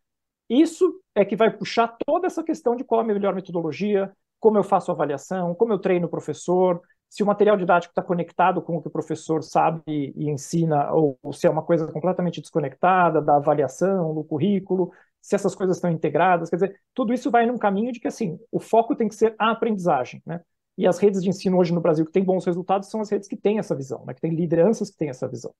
isso 0.59 0.99
é 1.15 1.23
que 1.23 1.35
vai 1.35 1.49
puxar 1.49 1.95
toda 2.05 2.27
essa 2.27 2.43
questão 2.43 2.75
de 2.75 2.83
qual 2.83 3.01
é 3.01 3.03
a 3.03 3.07
melhor 3.07 3.33
metodologia, 3.33 4.11
como 4.39 4.57
eu 4.57 4.63
faço 4.63 4.91
avaliação, 4.91 5.55
como 5.55 5.71
eu 5.71 5.79
treino 5.79 6.07
o 6.07 6.09
professor, 6.09 6.81
se 7.09 7.23
o 7.23 7.25
material 7.25 7.57
didático 7.57 7.91
está 7.91 8.01
conectado 8.01 8.61
com 8.61 8.77
o 8.77 8.81
que 8.81 8.87
o 8.87 8.91
professor 8.91 9.43
sabe 9.43 9.81
e, 9.87 10.29
ensina, 10.29 10.91
ou, 10.91 11.17
ou, 11.21 11.33
se 11.33 11.45
é 11.45 11.49
uma 11.49 11.61
coisa 11.61 11.85
completamente 11.87 12.41
desconectada 12.41 13.21
da 13.21 13.35
avaliação, 13.35 14.13
do 14.13 14.23
currículo, 14.23 14.91
se 15.21 15.35
essas 15.35 15.53
coisas 15.53 15.77
estão 15.77 15.91
integradas, 15.91 16.49
quer 16.49 16.55
dizer, 16.55 16.81
tudo 16.93 17.13
isso 17.13 17.29
vai 17.29 17.45
num 17.45 17.57
caminho 17.57 17.91
de 17.91 17.99
que, 17.99 18.07
assim, 18.07 18.39
o 18.51 18.59
foco 18.59 18.95
tem 18.95 19.07
que 19.07 19.15
ser 19.15 19.35
a 19.37 19.51
aprendizagem, 19.51 20.21
né? 20.25 20.41
E 20.77 20.87
as 20.87 20.97
redes 20.97 21.21
de 21.21 21.29
ensino 21.29 21.57
hoje 21.57 21.73
no 21.73 21.81
Brasil 21.81 22.05
que 22.05 22.11
têm 22.11 22.23
bons 22.23 22.45
resultados 22.45 22.89
são 22.89 23.01
as 23.01 23.09
redes 23.09 23.27
que 23.27 23.35
têm 23.35 23.59
essa 23.59 23.75
visão, 23.75 24.03
né? 24.05 24.13
que 24.13 24.21
têm 24.21 24.33
lideranças 24.33 24.89
que 24.89 24.97
têm 24.97 25.09
essa 25.09 25.27
visão. 25.27 25.53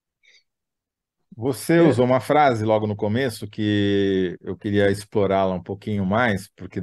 Você 1.41 1.77
é. 1.77 1.81
usou 1.81 2.05
uma 2.05 2.19
frase 2.19 2.63
logo 2.63 2.85
no 2.85 2.95
começo 2.95 3.47
que 3.47 4.37
eu 4.41 4.55
queria 4.55 4.91
explorá-la 4.91 5.55
um 5.55 5.63
pouquinho 5.63 6.05
mais, 6.05 6.47
porque 6.55 6.79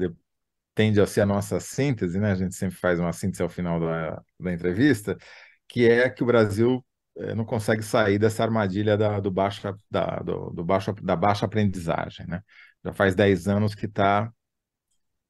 tende 0.74 1.00
a 1.00 1.06
ser 1.06 1.20
a 1.20 1.26
nossa 1.26 1.60
síntese, 1.60 2.18
né? 2.18 2.32
A 2.32 2.34
gente 2.34 2.56
sempre 2.56 2.76
faz 2.76 2.98
uma 2.98 3.12
síntese 3.12 3.40
ao 3.40 3.48
final 3.48 3.78
da, 3.78 4.20
da 4.40 4.52
entrevista, 4.52 5.16
que 5.68 5.88
é 5.88 6.10
que 6.10 6.24
o 6.24 6.26
Brasil 6.26 6.84
é, 7.18 7.36
não 7.36 7.44
consegue 7.44 7.84
sair 7.84 8.18
dessa 8.18 8.42
armadilha 8.42 8.96
da, 8.96 9.20
do 9.20 9.30
baixa, 9.30 9.76
da, 9.88 10.16
do, 10.18 10.50
do 10.50 10.64
baixo, 10.64 10.92
da 10.94 11.14
baixa 11.14 11.46
aprendizagem, 11.46 12.26
né? 12.26 12.42
Já 12.84 12.92
faz 12.92 13.14
10 13.14 13.46
anos 13.46 13.76
que 13.76 13.86
está 13.86 14.28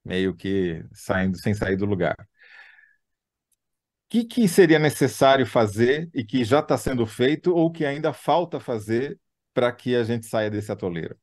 meio 0.02 0.34
que 0.34 0.82
saindo 0.94 1.38
sem 1.38 1.52
sair 1.52 1.76
do 1.76 1.84
lugar 1.84 2.16
que, 4.08 4.24
que 4.24 4.48
seria 4.48 4.78
necessário 4.78 5.46
fazer 5.46 6.10
e 6.14 6.24
que 6.24 6.44
já 6.44 6.60
está 6.60 6.76
sendo 6.78 7.06
feito 7.06 7.54
ou 7.54 7.70
que 7.70 7.84
ainda 7.84 8.12
falta 8.12 8.58
fazer 8.58 9.18
para 9.52 9.70
que 9.72 9.94
a 9.94 10.02
gente 10.04 10.26
saia 10.26 10.50
desse 10.50 10.72
atoleiro? 10.72 11.16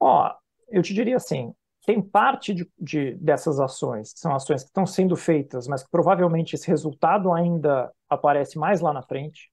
Ó, 0.00 0.32
eu 0.68 0.82
te 0.82 0.94
diria 0.94 1.16
assim, 1.16 1.52
tem 1.84 2.00
parte 2.00 2.54
de, 2.54 2.70
de, 2.78 3.14
dessas 3.14 3.58
ações, 3.58 4.12
que 4.12 4.20
são 4.20 4.34
ações 4.34 4.62
que 4.62 4.68
estão 4.68 4.86
sendo 4.86 5.16
feitas, 5.16 5.66
mas 5.66 5.82
que 5.82 5.90
provavelmente 5.90 6.54
esse 6.54 6.68
resultado 6.68 7.32
ainda 7.32 7.92
aparece 8.08 8.58
mais 8.58 8.80
lá 8.80 8.92
na 8.92 9.02
frente. 9.02 9.50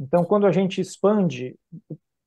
Então, 0.00 0.24
quando 0.24 0.46
a 0.46 0.52
gente 0.52 0.80
expande, 0.80 1.56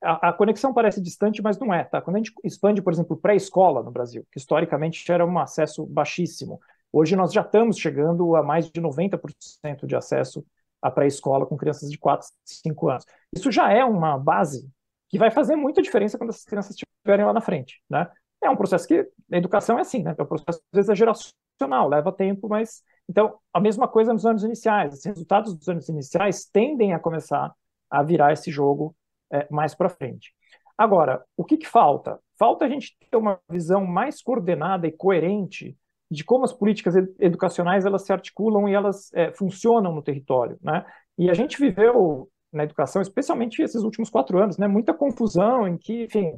a, 0.01 0.29
a 0.29 0.33
conexão 0.33 0.73
parece 0.73 1.01
distante, 1.01 1.41
mas 1.41 1.57
não 1.59 1.73
é, 1.73 1.83
tá? 1.83 2.01
Quando 2.01 2.15
a 2.15 2.19
gente 2.19 2.33
expande, 2.43 2.81
por 2.81 2.93
exemplo, 2.93 3.17
pré-escola 3.17 3.83
no 3.83 3.91
Brasil, 3.91 4.25
que 4.31 4.39
historicamente 4.39 5.09
era 5.11 5.25
um 5.25 5.37
acesso 5.37 5.85
baixíssimo, 5.85 6.59
Hoje 6.91 7.15
nós 7.15 7.31
já 7.31 7.41
estamos 7.41 7.77
chegando 7.77 8.35
a 8.35 8.43
mais 8.43 8.69
de 8.69 8.81
90% 8.81 9.85
de 9.85 9.95
acesso 9.95 10.45
à 10.81 10.91
pré-escola 10.91 11.45
com 11.45 11.55
crianças 11.55 11.89
de 11.89 11.97
4, 11.97 12.27
5 12.45 12.89
anos. 12.89 13.05
Isso 13.33 13.51
já 13.51 13.71
é 13.71 13.83
uma 13.83 14.17
base 14.17 14.69
que 15.09 15.17
vai 15.17 15.31
fazer 15.31 15.55
muita 15.55 15.81
diferença 15.81 16.17
quando 16.17 16.31
essas 16.31 16.45
crianças 16.45 16.75
estiverem 16.75 17.25
lá 17.25 17.33
na 17.33 17.41
frente, 17.41 17.81
né? 17.89 18.09
É 18.43 18.49
um 18.49 18.55
processo 18.55 18.87
que 18.87 19.07
a 19.31 19.37
educação 19.37 19.77
é 19.77 19.81
assim, 19.81 20.01
né? 20.03 20.15
É 20.17 20.23
um 20.23 20.25
processo 20.25 20.59
às 20.71 20.75
vezes 20.75 20.89
é 20.89 20.95
geracional, 20.95 21.87
leva 21.87 22.11
tempo, 22.11 22.49
mas 22.49 22.83
Então, 23.07 23.37
a 23.53 23.59
mesma 23.59 23.87
coisa 23.87 24.13
nos 24.13 24.25
anos 24.25 24.43
iniciais. 24.43 24.93
Os 24.93 25.05
resultados 25.05 25.55
dos 25.55 25.67
anos 25.69 25.87
iniciais 25.89 26.45
tendem 26.45 26.93
a 26.93 26.99
começar 26.99 27.53
a 27.89 28.03
virar 28.03 28.33
esse 28.33 28.49
jogo 28.51 28.95
é, 29.31 29.47
mais 29.51 29.75
para 29.75 29.89
frente. 29.89 30.33
Agora, 30.77 31.23
o 31.37 31.43
que, 31.43 31.57
que 31.57 31.67
falta? 31.67 32.19
Falta 32.39 32.65
a 32.65 32.69
gente 32.69 32.97
ter 33.09 33.17
uma 33.17 33.39
visão 33.49 33.85
mais 33.85 34.21
coordenada 34.21 34.87
e 34.87 34.91
coerente 34.91 35.77
de 36.11 36.25
como 36.25 36.43
as 36.43 36.51
políticas 36.51 36.93
educacionais 37.17 37.85
elas 37.85 38.03
se 38.03 38.11
articulam 38.11 38.67
e 38.67 38.73
elas 38.73 39.09
é, 39.13 39.31
funcionam 39.31 39.95
no 39.95 40.03
território, 40.03 40.57
né? 40.61 40.85
E 41.17 41.29
a 41.29 41.33
gente 41.33 41.57
viveu 41.57 42.29
na 42.51 42.63
educação, 42.65 43.01
especialmente 43.01 43.61
esses 43.61 43.81
últimos 43.81 44.09
quatro 44.09 44.37
anos, 44.37 44.57
né, 44.57 44.67
muita 44.67 44.93
confusão 44.93 45.65
em 45.65 45.77
que, 45.77 46.03
enfim, 46.03 46.33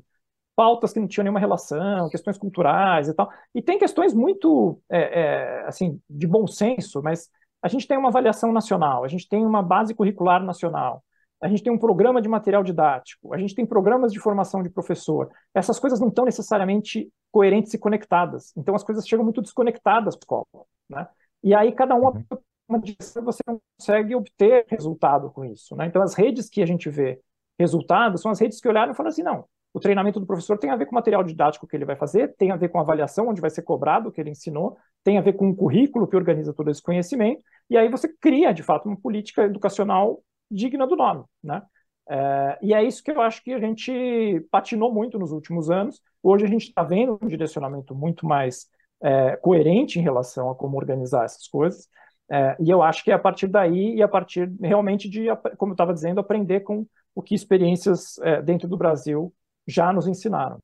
pautas 0.55 0.93
que 0.93 0.99
não 0.99 1.07
tinham 1.07 1.23
nenhuma 1.23 1.39
relação, 1.39 2.07
questões 2.09 2.37
culturais 2.37 3.07
e 3.07 3.13
tal. 3.15 3.31
E 3.55 3.61
tem 3.63 3.79
questões 3.79 4.13
muito, 4.13 4.79
é, 4.89 5.21
é, 5.21 5.65
assim, 5.65 5.99
de 6.07 6.27
bom 6.27 6.45
senso, 6.45 7.01
mas 7.01 7.29
a 7.61 7.67
gente 7.67 7.87
tem 7.87 7.97
uma 7.97 8.09
avaliação 8.09 8.51
nacional, 8.51 9.03
a 9.03 9.07
gente 9.07 9.27
tem 9.27 9.43
uma 9.43 9.63
base 9.63 9.95
curricular 9.95 10.43
nacional, 10.43 11.03
a 11.43 11.49
gente 11.49 11.61
tem 11.61 11.73
um 11.73 11.77
programa 11.77 12.21
de 12.21 12.29
material 12.29 12.63
didático, 12.63 13.33
a 13.33 13.37
gente 13.37 13.53
tem 13.53 13.65
programas 13.65 14.13
de 14.13 14.19
formação 14.19 14.63
de 14.63 14.69
professor. 14.69 15.29
Essas 15.53 15.77
coisas 15.77 15.99
não 15.99 16.07
estão 16.07 16.23
necessariamente 16.23 17.11
coerentes 17.31 17.73
e 17.73 17.77
conectadas. 17.77 18.53
Então 18.55 18.73
as 18.73 18.83
coisas 18.83 19.05
chegam 19.05 19.25
muito 19.25 19.41
desconectadas 19.41 20.15
para 20.15 20.23
escola, 20.23 20.65
né? 20.89 21.05
E 21.43 21.53
aí 21.53 21.73
cada 21.73 21.95
um 21.95 22.05
uhum. 22.05 22.23
uma 22.69 22.79
direção 22.79 23.25
você 23.25 23.41
não 23.45 23.59
consegue 23.77 24.15
obter 24.15 24.65
resultado 24.69 25.29
com 25.31 25.43
isso, 25.43 25.75
né? 25.75 25.85
Então 25.85 26.01
as 26.01 26.13
redes 26.13 26.49
que 26.49 26.61
a 26.61 26.65
gente 26.65 26.89
vê 26.89 27.19
resultados 27.59 28.21
são 28.21 28.31
as 28.31 28.39
redes 28.39 28.61
que 28.61 28.67
olharam 28.69 28.93
e 28.93 28.95
falaram 28.95 29.11
assim, 29.11 29.23
não, 29.23 29.43
o 29.73 29.81
treinamento 29.81 30.21
do 30.21 30.25
professor 30.25 30.57
tem 30.57 30.69
a 30.69 30.77
ver 30.77 30.85
com 30.85 30.91
o 30.91 30.95
material 30.95 31.23
didático 31.25 31.67
que 31.67 31.75
ele 31.75 31.83
vai 31.83 31.97
fazer, 31.97 32.33
tem 32.37 32.51
a 32.51 32.55
ver 32.55 32.69
com 32.69 32.77
a 32.77 32.81
avaliação 32.81 33.27
onde 33.27 33.41
vai 33.41 33.49
ser 33.49 33.63
cobrado 33.63 34.07
o 34.07 34.11
que 34.13 34.21
ele 34.21 34.29
ensinou, 34.29 34.77
tem 35.03 35.17
a 35.17 35.21
ver 35.21 35.33
com 35.33 35.49
o 35.49 35.55
currículo 35.55 36.07
que 36.07 36.15
organiza 36.15 36.53
todo 36.53 36.71
esse 36.71 36.81
conhecimento, 36.81 37.43
e 37.69 37.75
aí 37.75 37.89
você 37.89 38.07
cria, 38.07 38.53
de 38.53 38.63
fato, 38.63 38.87
uma 38.87 38.95
política 38.95 39.43
educacional 39.43 40.23
digna 40.49 40.87
do 40.87 40.95
nome, 40.95 41.23
né? 41.43 41.61
É, 42.09 42.59
e 42.61 42.73
é 42.73 42.83
isso 42.83 43.03
que 43.03 43.11
eu 43.11 43.21
acho 43.21 43.43
que 43.43 43.53
a 43.53 43.59
gente 43.59 44.45
patinou 44.51 44.93
muito 44.93 45.17
nos 45.17 45.31
últimos 45.31 45.69
anos. 45.69 46.01
Hoje 46.21 46.45
a 46.45 46.49
gente 46.49 46.67
está 46.67 46.83
vendo 46.83 47.17
um 47.21 47.27
direcionamento 47.27 47.95
muito 47.95 48.25
mais 48.25 48.67
é, 49.01 49.35
coerente 49.37 49.99
em 49.99 50.01
relação 50.01 50.49
a 50.49 50.55
como 50.55 50.77
organizar 50.77 51.25
essas 51.25 51.47
coisas. 51.47 51.87
É, 52.29 52.55
e 52.59 52.69
eu 52.69 52.81
acho 52.81 53.03
que 53.03 53.11
é 53.11 53.13
a 53.13 53.19
partir 53.19 53.47
daí 53.47 53.95
e 53.95 54.03
a 54.03 54.07
partir 54.07 54.51
realmente 54.61 55.09
de, 55.09 55.27
como 55.57 55.71
eu 55.71 55.75
estava 55.75 55.93
dizendo, 55.93 56.19
aprender 56.19 56.61
com 56.61 56.85
o 57.15 57.21
que 57.21 57.35
experiências 57.35 58.17
é, 58.19 58.41
dentro 58.41 58.67
do 58.67 58.77
Brasil 58.77 59.33
já 59.67 59.93
nos 59.93 60.07
ensinaram. 60.07 60.57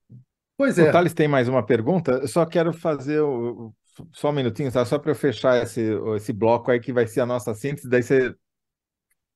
Pois 0.58 0.78
é. 0.78 0.90
O 0.90 0.92
Thales 0.92 1.14
tem 1.14 1.28
mais 1.28 1.48
uma 1.48 1.66
pergunta. 1.66 2.14
Eu 2.14 2.28
só 2.28 2.46
quero 2.46 2.74
fazer 2.74 3.22
o, 3.22 3.74
só 4.12 4.30
um 4.30 4.34
minutinho, 4.34 4.72
tá? 4.72 4.84
só 4.84 4.98
para 4.98 5.12
eu 5.12 5.16
fechar 5.16 5.62
esse, 5.62 5.82
esse 6.16 6.34
bloco 6.34 6.72
aí 6.72 6.80
que 6.80 6.92
vai 6.92 7.08
ser 7.08 7.22
a 7.22 7.26
nossa 7.26 7.54
síntese, 7.54 7.90
daí 7.90 8.04
você 8.04 8.36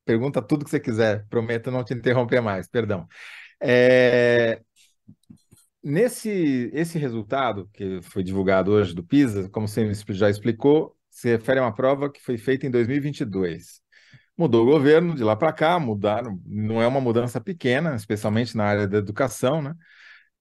pergunta 0.06 0.42
tudo 0.42 0.64
que 0.66 0.72
você 0.72 0.80
quiser, 0.80 1.26
prometo 1.30 1.72
não 1.72 1.84
te 1.84 1.94
interromper 1.94 2.42
mais, 2.42 2.68
perdão. 2.68 3.08
É, 3.62 4.62
nesse 5.84 6.70
esse 6.74 6.98
resultado 6.98 7.70
que 7.74 8.02
foi 8.02 8.24
divulgado 8.24 8.72
hoje 8.72 8.94
do 8.94 9.04
PISA, 9.04 9.50
como 9.50 9.68
você 9.68 9.94
já 10.10 10.30
explicou, 10.30 10.96
se 11.10 11.30
refere 11.30 11.60
a 11.60 11.64
uma 11.64 11.74
prova 11.74 12.12
que 12.12 12.22
foi 12.22 12.38
feita 12.38 12.66
em 12.66 12.72
2022. 12.72 13.82
Mudou 14.38 14.64
o 14.64 14.72
governo 14.72 15.16
de 15.16 15.24
lá 15.24 15.36
para 15.36 15.54
cá, 15.54 15.80
mudaram, 15.80 16.42
não 16.46 16.82
é 16.82 16.88
uma 16.88 17.00
mudança 17.02 17.40
pequena, 17.40 17.96
especialmente 17.96 18.58
na 18.58 18.66
área 18.66 18.88
da 18.88 18.98
educação, 18.98 19.62
né? 19.62 19.76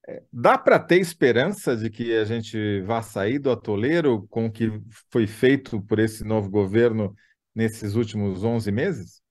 É, 0.07 0.21
dá 0.33 0.57
para 0.57 0.79
ter 0.79 0.99
esperança 0.99 1.77
de 1.77 1.89
que 1.89 2.13
a 2.15 2.25
gente 2.25 2.81
vá 2.81 3.01
sair 3.01 3.39
do 3.39 3.51
atoleiro 3.51 4.27
com 4.29 4.47
o 4.47 4.51
que 4.51 4.69
foi 5.11 5.27
feito 5.27 5.81
por 5.83 5.99
esse 5.99 6.23
novo 6.25 6.49
governo 6.49 7.15
nesses 7.55 7.95
últimos 7.95 8.43
11 8.43 8.71
meses? 8.71 9.22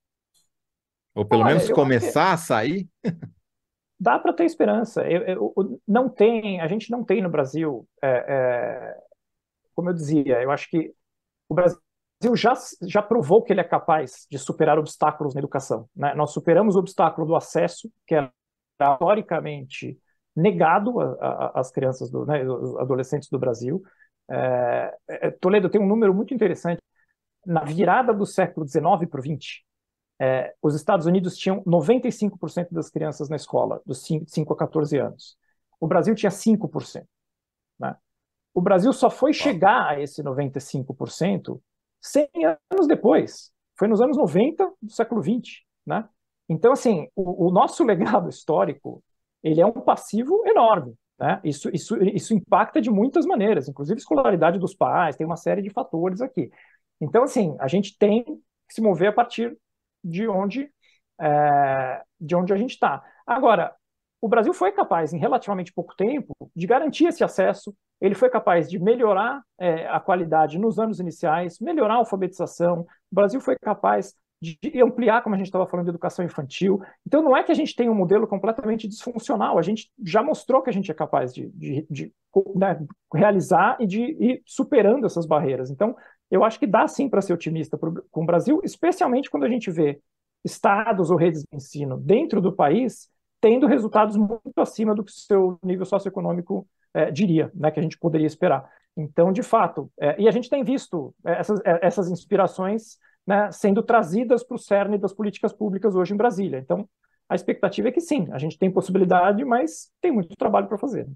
Ou 1.14 1.24
pelo 1.24 1.42
Olha, 1.42 1.54
menos 1.54 1.70
começar 1.70 2.32
a 2.32 2.36
sair? 2.36 2.88
Dá 4.00 4.18
para 4.18 4.32
ter 4.32 4.44
esperança. 4.44 5.02
Eu, 5.08 5.52
eu, 5.56 5.80
não 5.86 6.08
tem, 6.08 6.60
a 6.60 6.66
gente 6.66 6.90
não 6.90 7.04
tem 7.04 7.22
no 7.22 7.30
Brasil, 7.30 7.86
é, 8.02 8.08
é, 8.08 8.96
como 9.74 9.90
eu 9.90 9.94
dizia, 9.94 10.42
eu 10.42 10.50
acho 10.50 10.68
que 10.68 10.92
o 11.48 11.54
Brasil 11.54 11.78
já, 12.34 12.54
já 12.82 13.02
provou 13.02 13.42
que 13.42 13.52
ele 13.52 13.60
é 13.60 13.64
capaz 13.64 14.26
de 14.30 14.38
superar 14.38 14.78
obstáculos 14.78 15.34
na 15.34 15.40
educação. 15.40 15.88
Né? 15.94 16.14
Nós 16.14 16.32
superamos 16.32 16.74
o 16.74 16.80
obstáculo 16.80 17.26
do 17.26 17.36
acesso, 17.36 17.90
que 18.06 18.14
era 18.14 18.32
historicamente 18.80 19.96
negado 20.34 20.94
às 21.54 21.70
crianças, 21.70 22.10
do, 22.10 22.24
né, 22.24 22.42
os 22.44 22.76
adolescentes 22.78 23.28
do 23.28 23.38
Brasil. 23.38 23.82
É, 24.30 24.94
é 25.08 25.30
Toledo 25.30 25.68
tem 25.68 25.80
um 25.80 25.86
número 25.86 26.14
muito 26.14 26.34
interessante. 26.34 26.80
Na 27.46 27.64
virada 27.64 28.12
do 28.14 28.24
século 28.24 28.66
XIX 28.66 28.82
para 29.08 29.20
o 29.20 29.22
XX, 29.22 29.62
é, 30.22 30.54
os 30.62 30.76
Estados 30.76 31.04
Unidos 31.04 31.36
tinham 31.36 31.64
95% 31.64 32.68
das 32.70 32.88
crianças 32.88 33.28
na 33.28 33.34
escola, 33.34 33.82
dos 33.84 34.04
5, 34.04 34.26
5 34.28 34.52
a 34.52 34.56
14 34.56 34.96
anos. 34.96 35.36
O 35.80 35.88
Brasil 35.88 36.14
tinha 36.14 36.30
5%. 36.30 37.04
Né? 37.76 37.96
O 38.54 38.60
Brasil 38.60 38.92
só 38.92 39.10
foi 39.10 39.32
chegar 39.32 39.88
a 39.88 40.00
esse 40.00 40.22
95% 40.22 41.60
100 42.00 42.28
anos 42.70 42.86
depois. 42.86 43.50
Foi 43.76 43.88
nos 43.88 44.00
anos 44.00 44.16
90 44.16 44.72
do 44.80 44.92
século 44.92 45.20
20, 45.20 45.66
né? 45.84 46.08
Então, 46.48 46.72
assim, 46.72 47.08
o, 47.16 47.48
o 47.48 47.50
nosso 47.50 47.82
legado 47.82 48.28
histórico, 48.28 49.02
ele 49.42 49.60
é 49.60 49.66
um 49.66 49.72
passivo 49.72 50.44
enorme, 50.46 50.94
né? 51.18 51.40
Isso, 51.42 51.68
isso, 51.72 52.00
isso 52.00 52.32
impacta 52.32 52.80
de 52.80 52.90
muitas 52.90 53.26
maneiras, 53.26 53.68
inclusive 53.68 53.98
escolaridade 53.98 54.58
dos 54.58 54.74
pais, 54.74 55.16
tem 55.16 55.26
uma 55.26 55.36
série 55.36 55.62
de 55.62 55.70
fatores 55.70 56.20
aqui. 56.20 56.48
Então, 57.00 57.24
assim, 57.24 57.56
a 57.58 57.66
gente 57.66 57.98
tem 57.98 58.22
que 58.22 58.74
se 58.74 58.80
mover 58.80 59.08
a 59.08 59.12
partir 59.12 59.56
de 60.03 60.28
onde, 60.28 60.70
é, 61.20 62.03
de 62.20 62.34
onde 62.34 62.53
a 62.53 62.57
gente 62.57 62.70
está. 62.72 63.03
Agora, 63.26 63.74
o 64.20 64.28
Brasil 64.28 64.55
foi 64.55 64.72
capaz, 64.72 65.12
em 65.12 65.18
relativamente 65.18 65.72
pouco 65.72 65.94
tempo, 65.96 66.34
de 66.55 66.66
garantir 66.66 67.07
esse 67.07 67.24
acesso 67.24 67.74
ele 68.03 68.16
foi 68.16 68.28
capaz 68.28 68.68
de 68.68 68.80
melhorar 68.80 69.40
é, 69.57 69.86
a 69.86 70.00
qualidade 70.00 70.59
nos 70.59 70.76
anos 70.76 70.98
iniciais, 70.98 71.61
melhorar 71.61 71.94
a 71.94 71.96
alfabetização. 71.98 72.80
O 72.80 73.14
Brasil 73.14 73.40
foi 73.40 73.57
capaz 73.57 74.12
de 74.40 74.59
ampliar, 74.82 75.22
como 75.22 75.36
a 75.36 75.38
gente 75.38 75.46
estava 75.46 75.68
falando, 75.68 75.84
de 75.84 75.90
educação 75.90 76.24
infantil. 76.24 76.82
Então, 77.07 77.22
não 77.22 77.36
é 77.36 77.44
que 77.44 77.53
a 77.53 77.55
gente 77.55 77.76
tem 77.76 77.88
um 77.88 77.94
modelo 77.94 78.26
completamente 78.26 78.88
disfuncional, 78.88 79.57
a 79.57 79.62
gente 79.62 79.88
já 80.05 80.20
mostrou 80.20 80.61
que 80.62 80.68
a 80.68 80.72
gente 80.72 80.90
é 80.90 80.94
capaz 80.94 81.32
de, 81.32 81.48
de, 81.50 81.86
de 81.88 82.12
né, 82.57 82.84
realizar 83.14 83.76
e 83.78 83.86
de 83.86 84.00
ir 84.03 84.42
superando 84.44 85.07
essas 85.07 85.24
barreiras. 85.24 85.70
Então, 85.70 85.94
eu 86.32 86.42
acho 86.42 86.58
que 86.58 86.66
dá 86.66 86.88
sim 86.88 87.10
para 87.10 87.20
ser 87.20 87.34
otimista 87.34 87.76
pro, 87.76 88.02
com 88.10 88.22
o 88.22 88.26
Brasil, 88.26 88.62
especialmente 88.64 89.30
quando 89.30 89.44
a 89.44 89.48
gente 89.50 89.70
vê 89.70 90.00
estados 90.42 91.10
ou 91.10 91.16
redes 91.18 91.42
de 91.42 91.54
ensino 91.54 91.98
dentro 91.98 92.40
do 92.40 92.50
país 92.50 93.06
tendo 93.38 93.66
resultados 93.66 94.16
muito 94.16 94.58
acima 94.58 94.94
do 94.94 95.04
que 95.04 95.10
o 95.10 95.14
seu 95.14 95.58
nível 95.62 95.84
socioeconômico 95.84 96.66
é, 96.94 97.10
diria, 97.10 97.50
né, 97.54 97.70
que 97.70 97.78
a 97.78 97.82
gente 97.82 97.98
poderia 97.98 98.26
esperar. 98.26 98.66
Então, 98.96 99.30
de 99.30 99.42
fato, 99.42 99.90
é, 100.00 100.20
e 100.20 100.26
a 100.26 100.30
gente 100.30 100.48
tem 100.48 100.64
visto 100.64 101.14
é, 101.24 101.32
essas, 101.40 101.60
é, 101.64 101.86
essas 101.86 102.10
inspirações 102.10 102.98
né, 103.26 103.50
sendo 103.52 103.82
trazidas 103.82 104.42
para 104.42 104.54
o 104.54 104.58
cerne 104.58 104.96
das 104.96 105.12
políticas 105.12 105.52
públicas 105.52 105.94
hoje 105.94 106.14
em 106.14 106.16
Brasília. 106.16 106.58
Então, 106.58 106.88
a 107.28 107.34
expectativa 107.34 107.88
é 107.88 107.92
que 107.92 108.00
sim, 108.00 108.28
a 108.32 108.38
gente 108.38 108.58
tem 108.58 108.70
possibilidade, 108.70 109.44
mas 109.44 109.90
tem 110.00 110.10
muito 110.10 110.34
trabalho 110.36 110.66
para 110.66 110.78
fazer. 110.78 111.06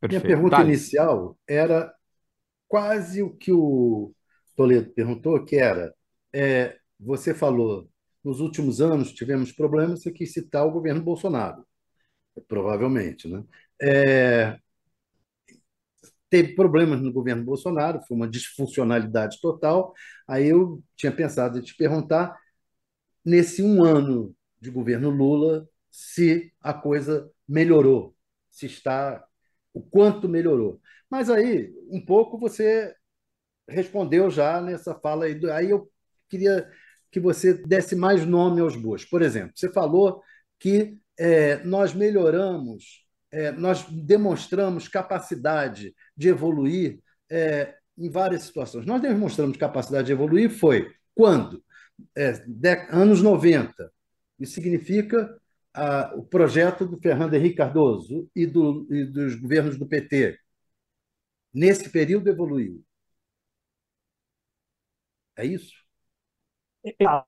Perfeito. 0.00 0.24
Minha 0.24 0.36
pergunta 0.36 0.62
inicial 0.62 1.36
era 1.48 1.92
quase 2.68 3.22
o 3.22 3.30
que 3.30 3.52
o 3.52 4.12
Toledo 4.56 4.90
perguntou, 4.92 5.44
que 5.44 5.56
era, 5.56 5.94
é, 6.34 6.78
você 6.98 7.34
falou, 7.34 7.90
nos 8.24 8.40
últimos 8.40 8.80
anos 8.80 9.12
tivemos 9.12 9.52
problemas, 9.52 10.02
você 10.02 10.12
quis 10.12 10.32
citar 10.32 10.66
o 10.66 10.70
governo 10.72 11.02
Bolsonaro, 11.02 11.66
provavelmente, 12.48 13.28
né? 13.28 13.44
É, 13.82 14.58
teve 16.28 16.54
problemas 16.54 17.00
no 17.00 17.12
governo 17.12 17.44
Bolsonaro, 17.44 18.00
foi 18.06 18.16
uma 18.16 18.28
disfuncionalidade 18.28 19.40
total. 19.40 19.92
Aí 20.28 20.46
eu 20.48 20.82
tinha 20.96 21.12
pensado 21.12 21.58
em 21.58 21.62
te 21.62 21.76
perguntar, 21.76 22.36
nesse 23.24 23.62
um 23.62 23.84
ano 23.84 24.34
de 24.60 24.70
governo 24.70 25.10
Lula, 25.10 25.68
se 25.90 26.52
a 26.60 26.74
coisa 26.74 27.30
melhorou, 27.48 28.16
se 28.50 28.66
está, 28.66 29.24
o 29.74 29.82
quanto 29.82 30.28
melhorou. 30.28 30.80
Mas 31.10 31.30
aí, 31.30 31.72
um 31.90 32.04
pouco 32.04 32.38
você 32.38 32.94
respondeu 33.68 34.30
já 34.30 34.60
nessa 34.60 34.94
fala 34.94 35.26
aí. 35.26 35.38
Aí 35.50 35.70
eu 35.70 35.90
queria 36.28 36.68
que 37.10 37.20
você 37.20 37.54
desse 37.54 37.96
mais 37.96 38.24
nome 38.26 38.60
aos 38.60 38.76
bois. 38.76 39.04
Por 39.04 39.22
exemplo, 39.22 39.52
você 39.54 39.72
falou 39.72 40.22
que 40.58 40.98
é, 41.18 41.62
nós 41.64 41.94
melhoramos 41.94 43.06
é, 43.36 43.52
nós 43.52 43.84
demonstramos 43.90 44.88
capacidade 44.88 45.94
de 46.16 46.28
evoluir 46.28 47.00
é, 47.30 47.74
em 47.98 48.08
várias 48.08 48.44
situações. 48.44 48.86
Nós 48.86 49.02
demonstramos 49.02 49.56
capacidade 49.56 50.06
de 50.06 50.12
evoluir 50.12 50.50
foi 50.50 50.90
quando? 51.14 51.62
É, 52.16 52.32
anos 52.90 53.22
90. 53.22 53.92
Isso 54.38 54.54
significa 54.54 55.38
o 56.16 56.22
projeto 56.22 56.86
do 56.86 56.98
Fernando 56.98 57.34
Henrique 57.34 57.56
Cardoso 57.56 58.26
e, 58.34 58.46
do, 58.46 58.86
e 58.90 59.04
dos 59.04 59.34
governos 59.34 59.78
do 59.78 59.86
PT. 59.86 60.38
Nesse 61.52 61.90
período 61.90 62.30
evoluiu. 62.30 62.82
É 65.36 65.44
isso? 65.44 65.72
Exato. 66.84 67.26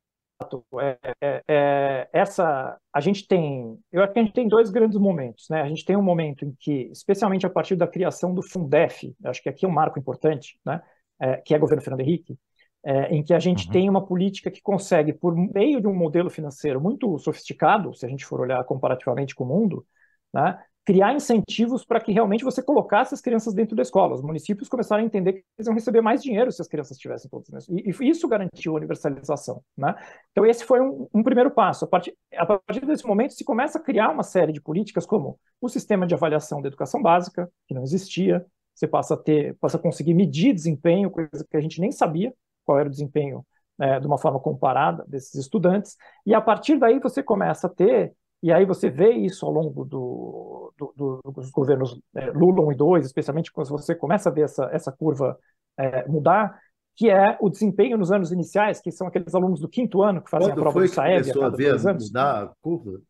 É, 0.81 0.99
é, 1.21 1.43
é, 1.49 2.09
essa, 2.13 2.79
a 2.93 3.01
gente 3.01 3.27
tem, 3.27 3.77
eu 3.91 4.03
acho 4.03 4.13
que 4.13 4.19
a 4.21 4.23
gente 4.23 4.35
tem 4.35 4.47
dois 4.47 4.71
grandes 4.71 4.97
momentos, 4.97 5.49
né? 5.51 5.63
A 5.63 5.69
gente 5.69 5.85
tem 5.85 5.97
um 5.97 6.03
momento 6.03 6.45
em 6.45 6.55
que, 6.61 6.89
especialmente 6.93 7.45
a 7.45 7.51
partir 7.51 7.75
da 7.75 7.89
criação 7.89 8.33
do 8.33 8.43
Fundef, 8.43 9.15
acho 9.25 9.43
que 9.43 9.49
aqui 9.49 9.67
é 9.67 9.69
um 9.69 9.73
marco 9.73 9.99
importante, 9.99 10.59
né? 10.65 10.81
É, 11.21 11.39
que 11.39 11.53
é 11.53 11.57
o 11.57 11.61
governo 11.61 11.83
Fernando 11.83 12.03
Henrique, 12.03 12.39
é, 12.85 13.13
em 13.13 13.25
que 13.25 13.35
a 13.35 13.41
gente 13.41 13.67
uhum. 13.67 13.73
tem 13.73 13.91
uma 13.91 14.07
política 14.07 14.51
que 14.51 14.63
consegue, 14.63 15.13
por 15.13 15.35
meio 15.35 15.81
de 15.81 15.89
um 15.89 15.95
modelo 15.95 16.31
financeiro 16.31 16.81
muito 16.81 17.19
sofisticado, 17.19 17.93
se 17.93 18.07
a 18.07 18.09
gente 18.09 18.25
for 18.25 18.41
olhar 18.41 18.63
comparativamente 18.65 19.35
com 19.35 19.43
o 19.43 19.49
mundo, 19.49 19.85
né? 20.33 20.57
Criar 20.89 21.13
incentivos 21.13 21.85
para 21.85 22.01
que 22.01 22.11
realmente 22.13 22.43
você 22.43 22.63
colocasse 22.63 23.13
as 23.13 23.21
crianças 23.21 23.53
dentro 23.53 23.77
da 23.77 23.83
escola. 23.83 24.15
Os 24.15 24.23
municípios 24.23 24.71
começaram 24.71 25.03
a 25.03 25.07
entender 25.07 25.35
que 25.35 25.45
eles 25.59 25.67
iam 25.67 25.75
receber 25.75 26.01
mais 26.01 26.23
dinheiro 26.23 26.51
se 26.51 26.63
as 26.63 26.67
crianças 26.67 26.93
estivessem 26.93 27.29
todas 27.29 27.51
nessa. 27.51 27.71
E, 27.71 27.91
e 27.91 28.09
isso 28.09 28.27
garantiu 28.27 28.73
a 28.73 28.77
universalização. 28.77 29.63
Né? 29.77 29.95
Então, 30.33 30.47
esse 30.47 30.65
foi 30.65 30.81
um, 30.81 31.07
um 31.13 31.23
primeiro 31.23 31.51
passo. 31.51 31.85
A 31.85 31.89
partir, 31.89 32.17
a 32.35 32.47
partir, 32.47 32.87
desse 32.87 33.07
momento, 33.07 33.35
se 33.35 33.45
começa 33.45 33.77
a 33.77 33.83
criar 33.83 34.09
uma 34.09 34.23
série 34.23 34.51
de 34.51 34.63
políticas, 34.63 35.05
como 35.05 35.39
o 35.61 35.69
sistema 35.69 36.07
de 36.07 36.15
avaliação 36.15 36.63
da 36.63 36.69
educação 36.69 37.03
básica, 37.03 37.51
que 37.67 37.75
não 37.75 37.83
existia, 37.83 38.47
você 38.75 38.89
passa 38.89 39.13
a 39.13 39.17
ter, 39.19 39.59
passa 39.61 39.77
a 39.77 39.81
conseguir 39.81 40.15
medir 40.15 40.55
desempenho, 40.55 41.11
coisa 41.11 41.47
que 41.51 41.57
a 41.59 41.61
gente 41.61 41.83
nem 41.83 41.93
sabia 41.93 42.33
qual 42.65 42.79
era 42.79 42.89
o 42.89 42.91
desempenho 42.91 43.45
é, 43.79 44.01
de 44.01 44.07
uma 44.07 44.17
forma 44.17 44.41
comparada 44.41 45.05
desses 45.07 45.35
estudantes, 45.35 45.99
e 46.25 46.33
a 46.35 46.41
partir 46.41 46.79
daí 46.79 46.99
você 46.99 47.23
começa 47.23 47.67
a 47.67 47.71
ter 47.71 48.15
e 48.43 48.53
aí 48.53 48.65
você 48.65 48.89
vê 48.89 49.13
isso 49.13 49.45
ao 49.45 49.53
longo 49.53 49.85
do, 49.85 50.73
do, 50.79 50.95
do, 50.97 51.33
dos 51.33 51.51
governos 51.51 51.99
é, 52.15 52.31
Lula 52.31 52.63
1 52.69 52.73
e 52.73 52.77
2, 52.77 53.07
especialmente 53.07 53.53
quando 53.53 53.69
você 53.69 53.95
começa 53.95 54.29
a 54.29 54.33
ver 54.33 54.43
essa, 54.43 54.69
essa 54.73 54.93
curva 54.93 55.37
é, 55.77 56.07
mudar, 56.07 56.57
que 56.97 57.11
é 57.11 57.37
o 57.41 57.51
desempenho 57.51 57.99
nos 57.99 58.13
anos 58.13 58.31
iniciais, 58.31 58.81
que 58.81 58.91
são 58.91 59.07
aqueles 59.07 59.35
alunos 59.35 59.61
do 59.61 59.69
quinto 59.69 60.03
ano 60.03 60.23
que 60.23 60.31
fazem 60.31 60.49
quando 60.49 60.59
a 60.59 60.63
prova 60.63 60.81
do 60.81 60.89
Saeb 60.89 61.31
a 61.31 61.35
cada 61.35 61.51
dois 61.51 61.87
anos. 61.87 62.07
mudar 62.07 62.45
a 62.45 62.53
curva? 62.61 63.01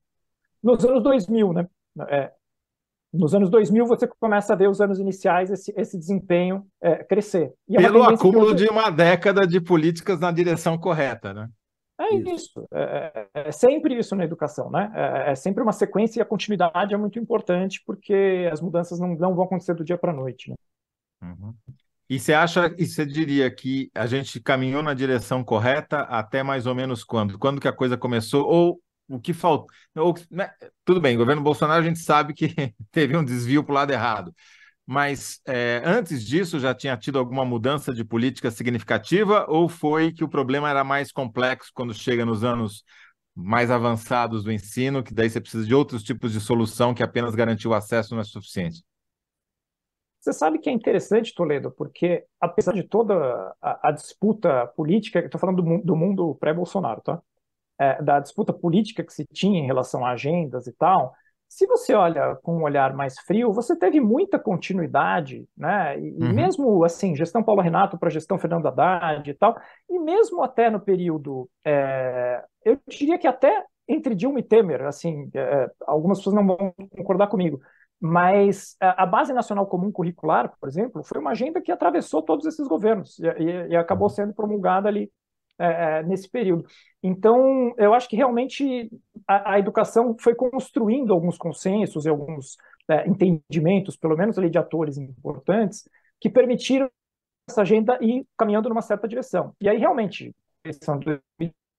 Nos 0.63 0.85
anos 0.85 1.03
2000, 1.03 1.53
né? 1.53 1.67
É, 2.09 2.33
nos 3.13 3.35
anos 3.35 3.51
2000 3.51 3.87
você 3.87 4.07
começa 4.07 4.53
a 4.53 4.57
ver 4.57 4.69
os 4.69 4.81
anos 4.81 4.99
iniciais 4.99 5.51
esse, 5.51 5.73
esse 5.77 5.99
desempenho 5.99 6.67
é, 6.83 7.03
crescer. 7.05 7.53
É 7.71 7.81
Pelo 7.81 8.03
acúmulo 8.03 8.55
de 8.55 8.67
uma 8.67 8.91
década 8.91 9.47
de 9.47 9.61
políticas 9.61 10.21
na 10.21 10.31
direção 10.31 10.79
correta, 10.79 11.33
né? 11.33 11.49
É 11.99 12.15
isso. 12.15 12.35
isso. 12.35 12.69
É, 12.73 13.29
é, 13.35 13.49
é, 13.49 13.53
sempre 13.53 13.99
isso 13.99 14.15
na 14.15 14.25
educação, 14.25 14.71
né? 14.71 14.91
É, 14.95 15.33
é, 15.33 15.35
sempre 15.35 15.63
uma 15.63 15.73
sequência 15.73 16.21
e 16.21 16.23
a 16.23 16.27
continuidade 16.27 16.95
é 16.95 16.97
muito 16.97 17.19
importante 17.19 17.83
porque 17.85 18.49
as 18.53 18.61
mudanças 18.61 19.01
não, 19.01 19.09
não 19.17 19.35
vão 19.35 19.45
acontecer 19.45 19.75
do 19.75 19.85
dia 19.85 19.99
para 19.99 20.13
a 20.13 20.15
noite. 20.15 20.51
Né? 20.51 20.57
Uhum. 21.23 21.55
E 22.09 22.19
você 22.19 22.33
acha, 22.33 22.75
e 22.79 22.87
você 22.87 23.05
diria 23.05 23.51
que 23.51 23.91
a 23.95 24.07
gente 24.07 24.41
caminhou 24.41 24.83
na 24.83 24.95
direção 24.95 25.45
correta 25.45 26.01
até 26.03 26.43
mais 26.43 26.67
ou 26.67 26.75
menos 26.75 27.05
quando? 27.05 27.39
Quando 27.39 27.61
que 27.61 27.69
a 27.69 27.73
coisa 27.73 27.99
começou? 27.99 28.47
Ou 28.47 28.81
o 29.09 29.21
que 29.21 29.35
faltou? 29.35 29.67
Né? 30.31 30.51
Tudo 30.85 31.01
bem, 31.01 31.17
o 31.17 31.19
governo 31.19 31.43
Bolsonaro 31.43 31.81
a 31.81 31.87
gente 31.87 31.99
sabe 31.99 32.33
que 32.33 32.49
teve 32.91 33.17
um 33.17 33.25
desvio 33.25 33.65
para 33.65 33.73
o 33.73 33.75
lado 33.75 33.91
errado. 33.91 34.35
Mas 34.91 35.39
é, 35.47 35.83
antes 35.85 36.25
disso 36.25 36.59
já 36.59 36.75
tinha 36.75 36.97
tido 36.97 37.19
alguma 37.19 37.45
mudança 37.45 37.93
de 37.93 38.03
política 38.03 38.51
significativa 38.51 39.45
ou 39.47 39.69
foi 39.69 40.11
que 40.11 40.25
o 40.25 40.29
problema 40.31 40.71
era 40.71 40.83
mais 40.83 41.13
complexo 41.13 41.71
quando 41.75 41.93
chega 41.93 42.25
nos 42.25 42.43
anos 42.43 42.85
mais 43.37 43.71
avançados 43.71 44.43
do 44.43 44.51
ensino, 44.51 45.03
que 45.03 45.13
daí 45.13 45.29
você 45.29 45.43
precisa 45.43 45.67
de 45.67 45.75
outros 45.75 46.03
tipos 46.03 46.33
de 46.33 46.41
solução 46.41 46.95
que 46.95 47.03
apenas 47.03 47.35
garantir 47.35 47.69
o 47.69 47.75
acesso 47.75 48.15
não 48.15 48.23
é 48.23 48.25
suficiente? 48.25 48.83
Você 50.21 50.33
sabe 50.33 50.59
que 50.59 50.71
é 50.71 50.73
interessante, 50.73 51.35
Toledo, 51.35 51.71
porque 51.71 52.25
apesar 52.41 52.73
de 52.73 52.83
toda 52.83 53.55
a, 53.61 53.91
a 53.91 53.93
disputa 53.93 54.69
política, 54.69 55.19
estou 55.19 55.39
falando 55.39 55.61
do, 55.61 55.83
do 55.85 55.95
mundo 55.95 56.35
pré-Bolsonaro, 56.37 57.03
tá? 57.03 57.21
É, 57.79 58.03
da 58.03 58.21
disputa 58.21 58.55
política 58.55 59.05
que 59.05 59.13
se 59.13 59.27
tinha 59.27 59.61
em 59.61 59.67
relação 59.67 60.07
a 60.07 60.13
agendas 60.13 60.67
e 60.67 60.73
tal, 60.73 61.13
se 61.49 61.67
você 61.67 61.95
olha 61.95 62.37
com 62.43 62.59
um 62.59 62.63
olhar 62.63 62.95
mais 62.95 63.19
frio, 63.21 63.53
você 63.53 63.75
teve 63.75 64.01
muita 64.01 64.39
continuidade, 64.39 65.49
né? 65.57 65.99
E, 65.99 66.11
uhum. 66.23 66.33
mesmo 66.33 66.85
assim, 66.85 67.17
gestão 67.17 67.43
Paulo 67.43 67.63
Renato 67.63 67.99
para 67.99 68.11
gestão 68.11 68.39
Fernando 68.39 68.67
Haddad 68.67 69.29
e 69.29 69.35
tal, 69.35 69.57
e 69.89 69.99
mesmo 69.99 70.43
até 70.43 70.69
no 70.69 70.79
período, 70.79 71.49
é, 71.65 72.45
eu 72.65 72.79
diria 72.87 73.19
que 73.19 73.27
até 73.27 73.65
entre 73.89 74.15
Dilma 74.15 74.41
e 74.41 74.43
Temer, 74.43 74.83
assim, 74.83 75.31
é, 75.35 75.71
algumas 75.87 76.19
pessoas 76.19 76.37
não 76.37 76.47
vão 76.47 76.75
concordar 76.91 77.29
comigo, 77.29 77.61
mas 78.01 78.77
a 78.81 79.05
Base 79.05 79.33
Nacional 79.33 79.67
Comum 79.67 79.91
Curricular, 79.91 80.53
por 80.61 80.69
exemplo, 80.69 81.03
foi 81.03 81.19
uma 81.19 81.31
agenda 81.31 81.61
que 81.61 81.73
atravessou 81.73 82.23
todos 82.23 82.47
esses 82.47 82.69
governos 82.69 83.19
e, 83.19 83.27
e, 83.27 83.69
e 83.71 83.77
acabou 83.77 84.09
sendo 84.09 84.33
promulgada 84.33 84.89
ali 84.89 85.11
é, 85.59 85.99
é, 85.99 86.03
nesse 86.03 86.29
período. 86.29 86.65
Então, 87.03 87.75
eu 87.77 87.93
acho 87.93 88.09
que 88.09 88.17
realmente 88.17 88.91
a, 89.27 89.55
a 89.55 89.59
educação 89.59 90.17
foi 90.19 90.35
construindo 90.35 91.13
alguns 91.13 91.37
consensos 91.37 92.05
e 92.05 92.09
alguns 92.09 92.57
é, 92.89 93.09
entendimentos, 93.09 93.97
pelo 93.97 94.17
menos 94.17 94.39
ali 94.39 94.49
de 94.49 94.59
atores 94.59 94.97
importantes, 94.97 95.89
que 96.21 96.31
permitiram 96.31 96.89
essa 97.49 97.63
agenda 97.63 97.99
ir 98.01 98.27
caminhando 98.37 98.69
numa 98.69 98.83
certa 98.83 99.09
direção. 99.09 99.55
E 99.61 99.69
aí, 99.69 99.79
realmente, 99.79 100.35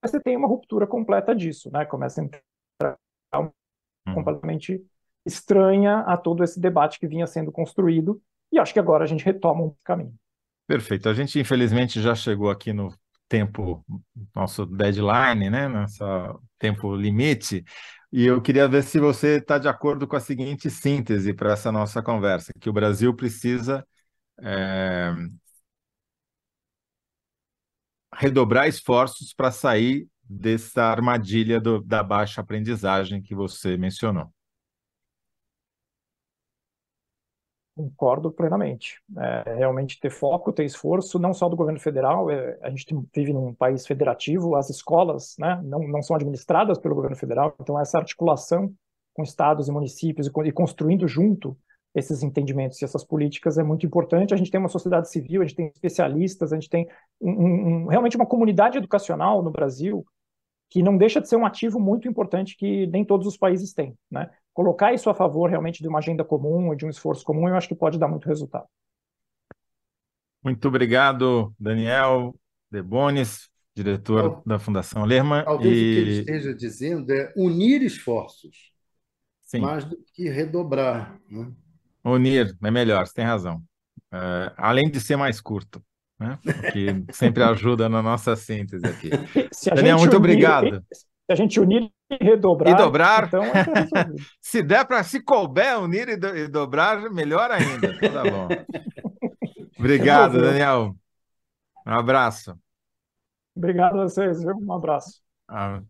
você 0.04 0.20
tem 0.20 0.36
uma 0.36 0.48
ruptura 0.48 0.88
completa 0.88 1.36
disso, 1.36 1.70
né? 1.72 1.86
Começa 1.86 2.22
a 2.22 2.24
entrar 2.24 2.98
uhum. 3.34 4.14
completamente 4.14 4.84
estranha 5.26 6.00
a 6.00 6.18
todo 6.18 6.44
esse 6.44 6.60
debate 6.60 7.00
que 7.00 7.08
vinha 7.08 7.28
sendo 7.28 7.52
construído, 7.52 8.22
e 8.52 8.58
acho 8.58 8.74
que 8.74 8.80
agora 8.80 9.04
a 9.04 9.08
gente 9.08 9.24
retoma 9.24 9.64
um 9.64 9.76
caminho. 9.84 10.14
Perfeito. 10.68 11.08
A 11.08 11.14
gente, 11.14 11.40
infelizmente, 11.40 12.02
já 12.02 12.16
chegou 12.16 12.50
aqui 12.50 12.74
no 12.74 12.94
tempo, 13.30 13.86
nosso 14.36 14.66
deadline, 14.66 15.50
né? 15.50 15.68
Nosso 15.68 16.04
tempo 16.58 16.96
limite. 16.96 17.64
E 18.12 18.26
eu 18.26 18.42
queria 18.42 18.68
ver 18.68 18.84
se 18.84 19.00
você 19.00 19.38
está 19.38 19.58
de 19.60 19.68
acordo 19.68 20.08
com 20.08 20.16
a 20.16 20.20
seguinte 20.20 20.70
síntese 20.70 21.34
para 21.34 21.54
essa 21.54 21.72
nossa 21.72 22.02
conversa, 22.02 22.52
que 22.60 22.70
o 22.70 22.74
Brasil 22.74 23.16
precisa 23.16 23.86
é, 24.42 25.14
redobrar 28.16 28.68
esforços 28.68 29.34
para 29.34 29.52
sair 29.52 30.08
dessa 30.24 30.84
armadilha 30.84 31.60
do, 31.60 31.82
da 31.82 32.04
baixa 32.04 32.42
aprendizagem 32.42 33.22
que 33.22 33.34
você 33.36 33.78
mencionou. 33.78 34.32
Concordo 37.80 38.30
plenamente. 38.30 39.02
É, 39.18 39.56
realmente 39.56 40.02
ter 40.02 40.10
foco, 40.10 40.52
ter 40.52 40.66
esforço, 40.66 41.18
não 41.18 41.34
só 41.34 41.48
do 41.48 41.56
governo 41.56 41.80
federal, 41.80 42.30
é, 42.30 42.60
a 42.62 42.70
gente 42.70 42.94
vive 43.16 43.32
num 43.32 43.54
país 43.54 43.88
federativo, 43.88 44.58
as 44.58 44.70
escolas 44.70 45.36
né, 45.40 45.62
não, 45.64 45.88
não 45.88 46.02
são 46.02 46.14
administradas 46.14 46.78
pelo 46.78 46.94
governo 46.94 47.16
federal, 47.16 47.56
então 47.58 47.80
essa 47.80 47.98
articulação 47.98 48.74
com 49.14 49.24
estados 49.24 49.70
e 49.70 49.72
municípios 49.72 50.28
e, 50.28 50.32
e 50.44 50.52
construindo 50.52 51.08
junto 51.08 51.58
esses 51.96 52.22
entendimentos 52.22 52.82
e 52.82 52.84
essas 52.84 53.06
políticas 53.06 53.58
é 53.58 53.64
muito 53.64 53.86
importante. 53.86 54.34
A 54.34 54.38
gente 54.38 54.52
tem 54.52 54.60
uma 54.60 54.68
sociedade 54.68 55.10
civil, 55.10 55.42
a 55.42 55.46
gente 55.46 55.56
tem 55.56 55.72
especialistas, 55.74 56.52
a 56.52 56.56
gente 56.56 56.70
tem 56.70 56.86
um, 57.22 57.32
um, 57.32 57.88
realmente 57.88 58.18
uma 58.18 58.26
comunidade 58.26 58.78
educacional 58.78 59.42
no 59.42 59.52
Brasil 59.52 60.06
que 60.70 60.84
não 60.84 60.98
deixa 60.98 61.22
de 61.22 61.30
ser 61.30 61.38
um 61.38 61.46
ativo 61.46 61.80
muito 61.80 62.10
importante 62.10 62.58
que 62.58 62.88
nem 62.88 63.06
todos 63.06 63.26
os 63.26 63.38
países 63.38 63.74
têm, 63.74 63.98
né? 64.12 64.30
Colocar 64.60 64.94
isso 64.94 65.10
a 65.10 65.14
favor 65.14 65.50
realmente 65.50 65.82
de 65.82 65.88
uma 65.88 66.00
agenda 66.00 66.22
comum, 66.22 66.76
de 66.76 66.86
um 66.86 66.90
esforço 66.90 67.24
comum, 67.24 67.48
eu 67.48 67.56
acho 67.56 67.70
que 67.70 67.74
pode 67.74 67.98
dar 67.98 68.10
muito 68.10 68.28
resultado. 68.28 68.68
Muito 70.44 70.68
obrigado, 70.68 71.56
Daniel 71.58 72.36
Debonis, 72.70 73.50
diretor 73.74 74.44
da 74.46 74.60
Fundação 74.60 75.06
Lerma. 75.06 75.44
Talvez 75.44 75.74
e... 75.74 75.80
o 75.80 75.82
que 75.82 76.00
ele 76.02 76.20
esteja 76.20 76.54
dizendo 76.54 77.10
é 77.14 77.32
unir 77.38 77.82
esforços, 77.84 78.74
Sim. 79.44 79.62
mais 79.62 79.86
do 79.86 79.98
que 80.14 80.28
redobrar. 80.28 81.18
Né? 81.30 81.50
Unir 82.04 82.54
é 82.62 82.70
melhor, 82.70 83.08
você 83.08 83.14
tem 83.14 83.24
razão. 83.24 83.64
Uh, 84.14 84.52
além 84.58 84.92
de 84.92 85.00
ser 85.00 85.16
mais 85.16 85.40
curto, 85.40 85.82
né? 86.20 86.38
que 86.74 87.14
sempre 87.14 87.44
ajuda 87.48 87.88
na 87.88 88.04
nossa 88.04 88.36
síntese 88.36 88.86
aqui. 88.86 89.10
Daniel, 89.74 90.00
muito 90.00 90.18
unir, 90.18 90.20
obrigado. 90.20 90.84
Se 90.92 91.06
a 91.30 91.36
gente 91.36 91.62
unir 91.62 91.90
e 92.10 92.24
redobrar. 92.24 92.74
E 92.74 92.78
dobrar. 92.78 93.28
Então, 93.28 93.44
é 93.44 93.50
se 94.42 94.64
der 94.64 94.86
para, 94.86 95.04
se 95.04 95.22
couber, 95.22 95.80
unir 95.80 96.10
e, 96.10 96.18
do, 96.18 96.36
e, 96.36 96.48
dobrar, 96.48 97.10
melhor 97.12 97.52
ainda. 97.52 97.94
Então 97.94 98.12
tá 98.12 98.24
bom. 98.24 98.48
Obrigado, 99.78 100.42
Daniel. 100.42 100.96
Um 101.86 101.94
abraço. 101.94 102.58
Obrigado 103.56 104.00
a 104.00 104.04
vocês, 104.04 104.42
viu? 104.42 104.56
Um 104.56 104.74
abraço. 104.74 105.22
Ah, 105.48 105.82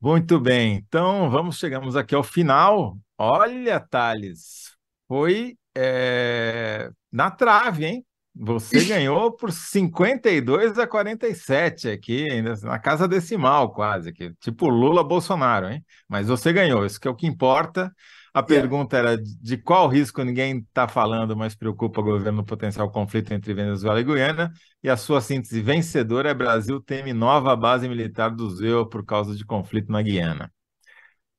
muito 0.00 0.38
bem. 0.40 0.76
Então, 0.76 1.30
vamos, 1.30 1.58
chegamos 1.58 1.96
aqui 1.96 2.14
ao 2.14 2.22
final. 2.22 2.96
Olha, 3.16 3.80
Thales, 3.80 4.76
foi 5.06 5.56
é, 5.76 6.90
na 7.10 7.30
trave, 7.30 7.86
hein? 7.86 8.06
Você 8.40 8.84
ganhou 8.84 9.32
por 9.32 9.50
52 9.50 10.78
a 10.78 10.86
47 10.86 11.90
aqui, 11.90 12.30
ainda 12.30 12.54
na 12.62 12.78
casa 12.78 13.08
decimal 13.08 13.72
quase, 13.72 14.10
aqui, 14.10 14.32
tipo 14.40 14.68
Lula 14.68 15.02
Bolsonaro, 15.02 15.68
hein? 15.68 15.84
Mas 16.08 16.28
você 16.28 16.52
ganhou, 16.52 16.86
isso 16.86 17.00
que 17.00 17.08
é 17.08 17.10
o 17.10 17.16
que 17.16 17.26
importa. 17.26 17.92
A 18.32 18.42
pergunta 18.42 18.96
era 18.96 19.18
de 19.18 19.56
qual 19.56 19.88
risco 19.88 20.22
ninguém 20.22 20.58
está 20.58 20.86
falando, 20.86 21.36
mas 21.36 21.56
preocupa 21.56 22.00
o 22.00 22.04
governo 22.04 22.38
no 22.38 22.44
potencial 22.44 22.88
conflito 22.92 23.34
entre 23.34 23.52
Venezuela 23.52 24.00
e 24.00 24.04
Guiana. 24.04 24.52
E 24.84 24.88
a 24.88 24.96
sua 24.96 25.20
síntese 25.20 25.60
vencedora 25.60 26.30
é 26.30 26.34
Brasil 26.34 26.80
teme 26.80 27.12
nova 27.12 27.56
base 27.56 27.88
militar 27.88 28.30
do 28.30 28.48
ZEU 28.48 28.86
por 28.86 29.04
causa 29.04 29.34
de 29.34 29.44
conflito 29.44 29.90
na 29.90 30.00
Guiana. 30.00 30.52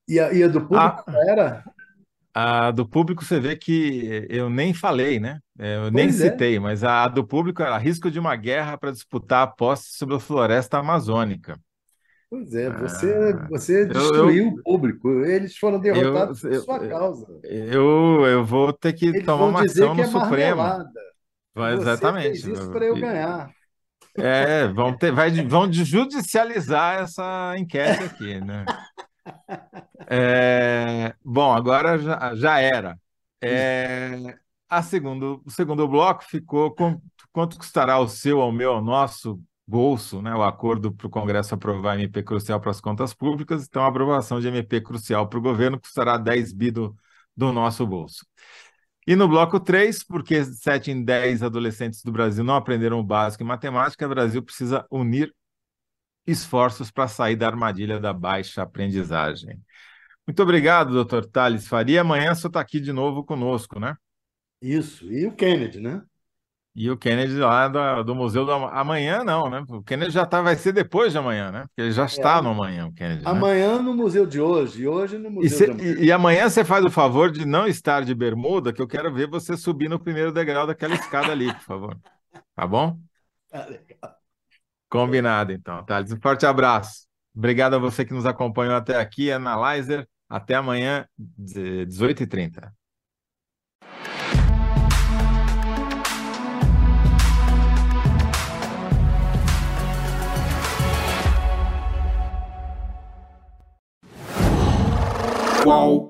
E 0.06 0.20
a, 0.20 0.32
e 0.32 0.42
a 0.42 0.48
do 0.48 0.60
público 0.60 1.04
era? 1.28 1.64
A 2.32 2.70
do 2.70 2.88
público 2.88 3.24
você 3.24 3.40
vê 3.40 3.56
que 3.56 4.26
eu 4.28 4.48
nem 4.48 4.72
falei, 4.72 5.18
né? 5.18 5.40
É, 5.58 5.76
eu 5.76 5.82
pois 5.82 5.92
nem 5.92 6.08
é. 6.08 6.12
citei, 6.12 6.60
mas 6.60 6.84
a 6.84 7.08
do 7.08 7.26
público 7.26 7.62
era 7.62 7.76
risco 7.76 8.10
de 8.10 8.20
uma 8.20 8.36
guerra 8.36 8.78
para 8.78 8.92
disputar 8.92 9.42
a 9.42 9.46
posse 9.48 9.96
sobre 9.96 10.14
a 10.14 10.20
floresta 10.20 10.78
amazônica. 10.78 11.58
Pois 12.30 12.54
é, 12.54 12.70
você, 12.70 13.12
ah, 13.12 13.46
você 13.50 13.86
destruiu 13.86 14.44
eu, 14.44 14.48
o 14.50 14.62
público. 14.62 15.08
Eles 15.24 15.56
foram 15.56 15.80
derrotados 15.80 16.44
eu, 16.44 16.50
por 16.50 16.60
sua 16.60 16.88
causa. 16.88 17.26
Eu, 17.42 18.24
eu 18.24 18.44
vou 18.44 18.72
ter 18.72 18.92
que 18.92 19.06
Eles 19.06 19.24
tomar 19.24 19.46
uma 19.46 19.64
ação 19.64 19.94
no 19.96 20.02
é 20.02 20.06
Supremo. 20.06 20.62
Vai, 21.52 21.74
exatamente. 21.74 22.52
Isso 22.52 22.70
para 22.70 22.86
eu 22.86 22.94
ganhar. 22.94 23.50
É, 24.16 24.68
vão, 24.68 24.96
ter, 24.96 25.12
vai, 25.12 25.30
vão 25.44 25.72
judicializar 25.72 27.02
essa 27.02 27.54
enquete 27.56 28.04
aqui, 28.04 28.40
né? 28.40 28.64
É, 30.08 31.14
bom, 31.24 31.52
agora 31.52 31.98
já, 31.98 32.34
já 32.34 32.58
era. 32.58 32.98
É, 33.40 34.38
a 34.68 34.82
segundo, 34.82 35.42
o 35.44 35.50
segundo 35.50 35.86
bloco 35.86 36.24
ficou 36.24 36.74
com 36.74 37.00
quanto 37.32 37.56
custará 37.58 37.98
o 37.98 38.08
seu, 38.08 38.40
ao 38.40 38.52
meu, 38.52 38.72
ao 38.72 38.82
nosso 38.82 39.40
bolso, 39.66 40.20
né, 40.20 40.34
o 40.34 40.42
acordo 40.42 40.92
para 40.92 41.06
o 41.06 41.10
Congresso 41.10 41.54
aprovar 41.54 41.94
MP 41.98 42.22
crucial 42.24 42.60
para 42.60 42.72
as 42.72 42.80
contas 42.80 43.14
públicas, 43.14 43.66
então 43.68 43.84
a 43.84 43.86
aprovação 43.88 44.40
de 44.40 44.48
MP 44.48 44.80
crucial 44.80 45.28
para 45.28 45.38
o 45.38 45.42
governo 45.42 45.80
custará 45.80 46.16
10 46.18 46.52
bi 46.52 46.72
do, 46.72 46.96
do 47.36 47.52
nosso 47.52 47.86
bolso. 47.86 48.26
E 49.06 49.16
no 49.16 49.28
bloco 49.28 49.58
3, 49.58 50.04
porque 50.04 50.44
7 50.44 50.90
em 50.90 51.02
10 51.04 51.42
adolescentes 51.42 52.02
do 52.02 52.12
Brasil 52.12 52.44
não 52.44 52.54
aprenderam 52.54 53.00
o 53.00 53.04
básico 53.04 53.42
em 53.42 53.46
matemática, 53.46 54.06
o 54.06 54.08
Brasil 54.08 54.42
precisa 54.42 54.86
unir 54.90 55.34
esforços 56.26 56.90
para 56.90 57.08
sair 57.08 57.36
da 57.36 57.46
armadilha 57.46 57.98
da 57.98 58.12
baixa 58.12 58.62
aprendizagem. 58.62 59.60
Muito 60.26 60.42
obrigado, 60.42 60.92
doutor 60.92 61.26
Thales 61.26 61.66
Faria. 61.66 62.02
Amanhã 62.02 62.34
você 62.34 62.46
está 62.46 62.60
aqui 62.60 62.80
de 62.80 62.92
novo 62.92 63.24
conosco, 63.24 63.80
né? 63.80 63.94
Isso, 64.62 65.10
e 65.10 65.26
o 65.26 65.32
Kennedy, 65.32 65.80
né? 65.80 66.02
E 66.74 66.88
o 66.88 66.96
Kennedy 66.96 67.34
lá 67.34 67.66
do, 67.66 68.04
do 68.04 68.14
Museu 68.14 68.44
do 68.44 68.52
Amanhã, 68.52 69.24
não, 69.24 69.50
né? 69.50 69.64
O 69.68 69.82
Kennedy 69.82 70.12
já 70.12 70.24
tá, 70.24 70.40
vai 70.40 70.54
ser 70.54 70.72
depois 70.72 71.10
de 71.10 71.18
amanhã, 71.18 71.50
né? 71.50 71.64
Porque 71.66 71.80
ele 71.80 71.90
já 71.90 72.04
está 72.04 72.38
é, 72.38 72.42
no 72.42 72.50
amanhã, 72.50 72.86
o 72.86 72.92
Kennedy. 72.92 73.24
Né? 73.24 73.30
Amanhã 73.30 73.76
né? 73.76 73.82
no 73.82 73.92
museu 73.92 74.24
de 74.24 74.40
hoje, 74.40 74.82
e 74.82 74.86
hoje 74.86 75.18
no 75.18 75.30
museu 75.30 75.46
e, 75.46 75.50
cê, 75.50 75.64
de 75.64 75.72
amanhã. 75.72 75.94
E, 75.98 76.04
e, 76.04 76.12
amanhã 76.12 76.48
você 76.48 76.64
faz 76.64 76.84
o 76.84 76.90
favor 76.90 77.32
de 77.32 77.44
não 77.44 77.66
estar 77.66 78.04
de 78.04 78.14
bermuda, 78.14 78.72
que 78.72 78.80
eu 78.80 78.86
quero 78.86 79.12
ver 79.12 79.28
você 79.28 79.56
subir 79.56 79.88
no 79.88 79.98
primeiro 79.98 80.32
degrau 80.32 80.66
daquela 80.66 80.94
escada 80.94 81.32
ali, 81.32 81.52
por 81.54 81.62
favor. 81.62 81.98
Tá 82.54 82.66
bom? 82.66 82.98
Tá 83.50 83.66
legal. 83.66 84.19
Combinado, 84.90 85.52
então, 85.52 85.84
Thales. 85.84 86.12
Um 86.12 86.20
forte 86.20 86.44
abraço. 86.44 87.06
Obrigado 87.34 87.74
a 87.74 87.78
você 87.78 88.04
que 88.04 88.12
nos 88.12 88.26
acompanhou 88.26 88.74
até 88.74 88.96
aqui, 88.98 89.30
Analyzer. 89.30 90.06
Até 90.28 90.56
amanhã, 90.56 91.06
18h30. 91.38 92.72
Qual? 105.62 106.09